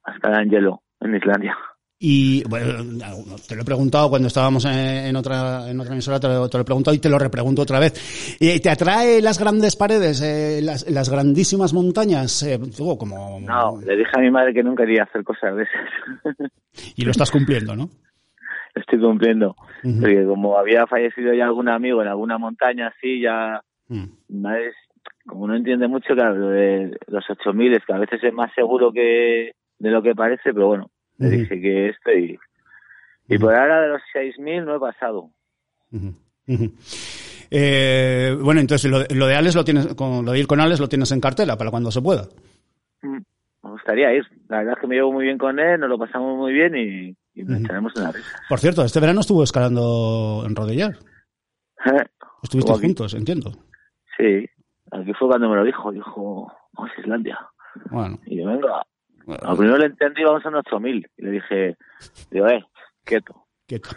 hasta 0.02 0.36
Angelo, 0.36 0.82
en 1.00 1.14
Islandia. 1.14 1.56
Y 2.02 2.42
bueno, 2.48 3.36
te 3.46 3.54
lo 3.54 3.60
he 3.60 3.64
preguntado 3.64 4.08
cuando 4.08 4.28
estábamos 4.28 4.64
en, 4.64 5.14
otra 5.16 5.68
en 5.68 5.78
otra 5.78 5.92
emisora, 5.92 6.18
te 6.18 6.28
lo, 6.28 6.46
he 6.46 6.64
preguntado 6.64 6.94
y 6.94 6.98
te 6.98 7.10
lo 7.10 7.18
repregunto 7.18 7.60
otra 7.60 7.78
vez. 7.78 8.38
¿Y 8.40 8.58
¿Te 8.60 8.70
atrae 8.70 9.20
las 9.20 9.38
grandes 9.38 9.76
paredes, 9.76 10.22
eh, 10.22 10.62
las, 10.62 10.90
las, 10.90 11.10
grandísimas 11.10 11.74
montañas? 11.74 12.42
Eh, 12.42 12.58
como... 12.98 13.38
No, 13.40 13.78
le 13.82 13.98
dije 13.98 14.12
a 14.14 14.20
mi 14.20 14.30
madre 14.30 14.54
que 14.54 14.62
nunca 14.62 14.86
quería 14.86 15.02
hacer 15.02 15.22
cosas 15.22 15.54
de 15.56 15.64
esas. 15.64 16.50
Y 16.96 17.04
lo 17.04 17.10
estás 17.10 17.30
cumpliendo, 17.30 17.76
¿no? 17.76 17.90
Estoy 18.74 18.98
cumpliendo. 18.98 19.54
Porque 19.82 20.24
como 20.24 20.56
había 20.56 20.86
fallecido 20.86 21.34
ya 21.34 21.44
algún 21.44 21.68
amigo 21.68 22.00
en 22.00 22.08
alguna 22.08 22.38
montaña 22.38 22.94
así, 22.96 23.20
ya... 23.20 23.60
Mm. 23.88 24.04
como 25.26 25.48
no 25.48 25.54
entiende 25.54 25.86
mucho, 25.86 26.14
claro, 26.14 26.48
de 26.48 26.96
los 27.08 27.28
8000 27.28 27.74
es 27.74 27.84
que 27.84 27.92
a 27.92 27.98
veces 27.98 28.24
es 28.24 28.32
más 28.32 28.50
seguro 28.54 28.90
que 28.90 29.52
de 29.78 29.90
lo 29.90 30.00
que 30.00 30.14
parece, 30.14 30.54
pero 30.54 30.68
bueno 30.68 30.90
le 31.20 31.30
dije 31.30 31.60
que 31.60 31.88
esto 31.90 32.10
y, 32.12 32.38
y 33.28 33.38
por 33.38 33.54
ahora 33.54 33.82
de 33.82 33.88
los 33.88 34.00
6.000 34.14 34.64
no 34.64 34.76
he 34.76 34.80
pasado. 34.80 35.30
Eh, 37.50 38.36
bueno, 38.40 38.60
entonces 38.60 38.90
lo, 38.90 39.00
lo, 39.16 39.26
de 39.26 39.34
Alex 39.34 39.54
lo 39.54 39.64
tienes, 39.64 39.94
con, 39.94 40.24
lo 40.24 40.32
de 40.32 40.38
ir 40.38 40.46
con 40.46 40.60
Alex 40.60 40.80
lo 40.80 40.88
tienes 40.88 41.10
en 41.12 41.20
cartela 41.20 41.56
para 41.56 41.70
cuando 41.70 41.90
se 41.90 42.00
pueda. 42.00 42.28
Mm, 43.02 43.18
me 43.62 43.70
gustaría 43.70 44.14
ir. 44.14 44.24
La 44.48 44.58
verdad 44.58 44.74
es 44.76 44.80
que 44.80 44.86
me 44.86 44.94
llevo 44.96 45.12
muy 45.12 45.24
bien 45.24 45.38
con 45.38 45.58
él, 45.58 45.80
nos 45.80 45.88
lo 45.88 45.98
pasamos 45.98 46.36
muy 46.36 46.52
bien 46.52 46.76
y, 46.76 47.16
nos 47.42 47.60
echaremos 47.60 47.92
en 47.96 48.02
la 48.02 48.12
risa. 48.12 48.38
Por 48.48 48.58
cierto, 48.58 48.84
este 48.84 49.00
verano 49.00 49.20
estuvo 49.20 49.42
escalando 49.42 50.44
en 50.46 50.54
Rodillar. 50.54 50.96
Estuviste 52.42 52.72
juntos, 52.72 53.14
entiendo. 53.14 53.52
Sí, 54.16 54.46
aquí 54.90 55.12
fue 55.18 55.28
cuando 55.28 55.48
me 55.48 55.56
lo 55.56 55.64
dijo. 55.64 55.92
Dijo, 55.92 56.52
vamos 56.72 56.90
a 56.96 57.00
Islandia. 57.00 57.38
Bueno. 57.90 58.18
Y 58.26 58.38
yo, 58.38 58.46
venga, 58.46 58.82
lo 59.26 59.56
primero 59.56 59.78
le 59.78 59.86
entendí, 59.86 60.22
vamos 60.24 60.44
a 60.44 60.48
un 60.48 60.56
8000. 60.56 61.10
Y 61.16 61.22
le 61.22 61.30
dije, 61.30 61.76
digo, 62.30 62.48
eh, 62.48 62.64
quieto. 63.04 63.46
Quieto. 63.66 63.90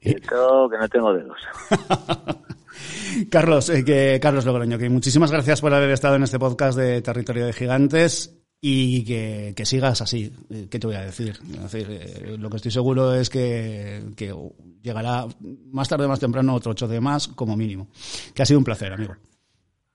Quieto, 0.00 0.68
que 0.70 0.78
no 0.78 0.88
tengo 0.88 1.14
dedos. 1.14 1.38
Carlos, 3.30 3.70
eh, 3.70 3.84
que, 3.84 4.18
Carlos 4.20 4.44
Logroño, 4.44 4.78
que 4.78 4.90
muchísimas 4.90 5.30
gracias 5.30 5.60
por 5.60 5.72
haber 5.72 5.90
estado 5.90 6.16
en 6.16 6.24
este 6.24 6.38
podcast 6.38 6.78
de 6.78 7.00
Territorio 7.02 7.46
de 7.46 7.52
Gigantes 7.52 8.44
y 8.60 9.04
que, 9.04 9.64
sigas 9.64 10.00
así. 10.00 10.32
Eh, 10.50 10.68
¿Qué 10.70 10.78
te 10.78 10.86
voy 10.86 10.96
a 10.96 11.02
decir? 11.02 11.34
Eh, 11.74 12.36
lo 12.38 12.48
que 12.50 12.56
estoy 12.56 12.70
seguro 12.70 13.14
es 13.14 13.28
que, 13.30 14.02
que, 14.16 14.34
llegará 14.82 15.26
más 15.70 15.88
tarde 15.88 16.06
o 16.06 16.08
más 16.08 16.20
temprano 16.20 16.54
otro 16.54 16.72
8 16.72 16.88
de 16.88 17.00
más, 17.00 17.28
como 17.28 17.56
mínimo. 17.56 17.88
Que 18.34 18.42
ha 18.42 18.46
sido 18.46 18.58
un 18.58 18.64
placer, 18.64 18.92
amigo. 18.92 19.14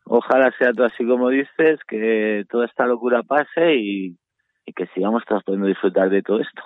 Ojalá 0.06 0.52
sea 0.58 0.72
todo 0.74 0.86
así 0.88 1.06
como 1.06 1.30
dices, 1.30 1.80
que 1.88 2.46
toda 2.50 2.66
esta 2.66 2.86
locura 2.86 3.24
pase 3.24 3.76
y, 3.76 4.18
y 4.70 4.74
que 4.74 4.86
sigamos 4.94 5.24
todos 5.28 5.44
pudiendo 5.44 5.68
disfrutar 5.68 6.10
de 6.10 6.22
todo 6.22 6.40
esto. 6.40 6.62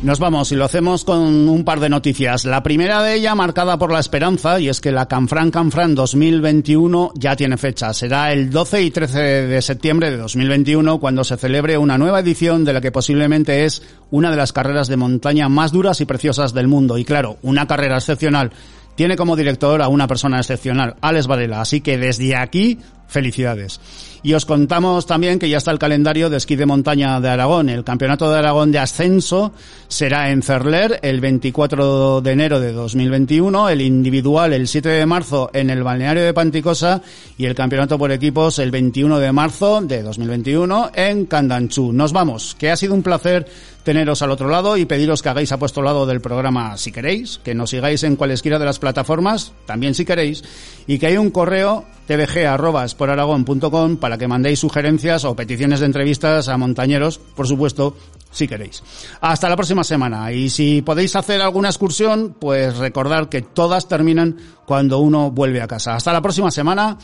Nos 0.00 0.20
vamos 0.20 0.52
y 0.52 0.54
lo 0.54 0.64
hacemos 0.64 1.04
con 1.04 1.48
un 1.48 1.64
par 1.64 1.80
de 1.80 1.88
noticias. 1.88 2.44
La 2.44 2.62
primera 2.62 3.02
de 3.02 3.16
ella 3.16 3.34
marcada 3.34 3.78
por 3.78 3.90
la 3.90 3.98
esperanza 3.98 4.60
y 4.60 4.68
es 4.68 4.80
que 4.80 4.92
la 4.92 5.06
Canfran 5.06 5.50
Canfran 5.50 5.96
2021 5.96 7.10
ya 7.16 7.34
tiene 7.34 7.56
fecha. 7.56 7.92
Será 7.92 8.32
el 8.32 8.48
12 8.48 8.82
y 8.84 8.90
13 8.92 9.18
de 9.18 9.60
septiembre 9.60 10.12
de 10.12 10.16
2021 10.18 11.00
cuando 11.00 11.24
se 11.24 11.36
celebre 11.36 11.76
una 11.78 11.98
nueva 11.98 12.20
edición 12.20 12.64
de 12.64 12.74
la 12.74 12.80
que 12.80 12.92
posiblemente 12.92 13.64
es 13.64 13.82
una 14.12 14.30
de 14.30 14.36
las 14.36 14.52
carreras 14.52 14.86
de 14.86 14.96
montaña 14.96 15.48
más 15.48 15.72
duras 15.72 16.00
y 16.00 16.04
preciosas 16.04 16.54
del 16.54 16.68
mundo. 16.68 16.96
Y 16.96 17.04
claro, 17.04 17.38
una 17.42 17.66
carrera 17.66 17.96
excepcional 17.96 18.52
tiene 18.94 19.16
como 19.16 19.34
director 19.34 19.82
a 19.82 19.88
una 19.88 20.06
persona 20.06 20.38
excepcional, 20.38 20.94
Alex 21.00 21.26
Varela. 21.26 21.60
Así 21.60 21.80
que 21.80 21.98
desde 21.98 22.36
aquí, 22.36 22.78
felicidades. 23.08 23.80
Y 24.22 24.34
os 24.34 24.44
contamos 24.44 25.06
también 25.06 25.38
que 25.38 25.48
ya 25.48 25.58
está 25.58 25.70
el 25.70 25.78
calendario 25.78 26.28
de 26.28 26.36
esquí 26.36 26.56
de 26.56 26.66
montaña 26.66 27.20
de 27.20 27.28
Aragón. 27.28 27.68
El 27.68 27.84
Campeonato 27.84 28.30
de 28.30 28.38
Aragón 28.38 28.72
de 28.72 28.78
Ascenso 28.78 29.52
será 29.86 30.30
en 30.30 30.42
Cerler 30.42 30.98
el 31.02 31.20
24 31.20 32.20
de 32.20 32.32
enero 32.32 32.60
de 32.60 32.72
2021, 32.72 33.68
el 33.68 33.80
individual 33.80 34.52
el 34.52 34.66
7 34.66 34.88
de 34.88 35.06
marzo 35.06 35.50
en 35.54 35.70
el 35.70 35.84
balneario 35.84 36.24
de 36.24 36.34
Panticosa 36.34 37.00
y 37.36 37.46
el 37.46 37.54
Campeonato 37.54 37.96
por 37.96 38.10
equipos 38.10 38.58
el 38.58 38.70
21 38.70 39.18
de 39.18 39.32
marzo 39.32 39.80
de 39.82 40.02
2021 40.02 40.90
en 40.94 41.26
Candanchú. 41.26 41.92
Nos 41.92 42.12
vamos, 42.12 42.56
que 42.58 42.70
ha 42.70 42.76
sido 42.76 42.94
un 42.94 43.02
placer 43.02 43.46
teneros 43.84 44.20
al 44.20 44.32
otro 44.32 44.48
lado 44.48 44.76
y 44.76 44.84
pediros 44.84 45.22
que 45.22 45.30
hagáis 45.30 45.52
apostolado 45.52 46.04
del 46.06 46.20
programa 46.20 46.76
si 46.76 46.92
queréis, 46.92 47.38
que 47.42 47.54
nos 47.54 47.70
sigáis 47.70 48.02
en 48.02 48.16
cualesquiera 48.16 48.58
de 48.58 48.66
las 48.66 48.78
plataformas, 48.78 49.52
también 49.64 49.94
si 49.94 50.04
queréis, 50.04 50.42
y 50.86 50.98
que 50.98 51.06
hay 51.06 51.16
un 51.16 51.30
correo 51.30 51.86
tvg.com 52.08 53.96
para 53.96 54.16
que 54.16 54.26
mandéis 54.26 54.58
sugerencias 54.58 55.24
o 55.28 55.36
peticiones 55.36 55.80
de 55.80 55.86
entrevistas 55.86 56.48
a 56.48 56.56
montañeros, 56.56 57.18
por 57.18 57.46
supuesto, 57.46 57.94
si 58.30 58.48
queréis. 58.48 58.82
Hasta 59.20 59.48
la 59.48 59.56
próxima 59.56 59.84
semana. 59.84 60.32
Y 60.32 60.48
si 60.48 60.82
podéis 60.82 61.14
hacer 61.16 61.42
alguna 61.42 61.68
excursión, 61.68 62.34
pues 62.38 62.76
recordad 62.78 63.28
que 63.28 63.42
todas 63.42 63.86
terminan 63.86 64.36
cuando 64.64 64.98
uno 64.98 65.30
vuelve 65.30 65.60
a 65.60 65.68
casa. 65.68 65.94
Hasta 65.94 66.12
la 66.12 66.22
próxima 66.22 66.50
semana. 66.50 66.96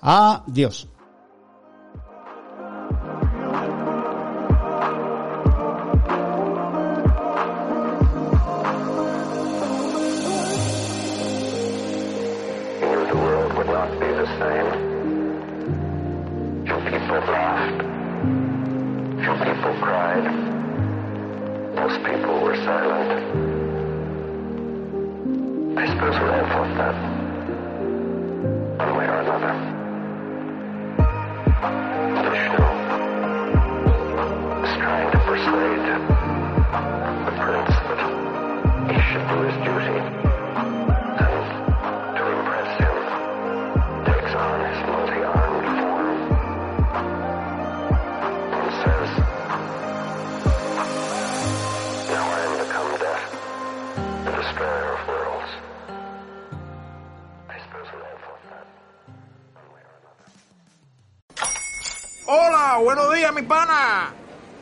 Adiós. 0.00 0.93
understand. 26.80 27.03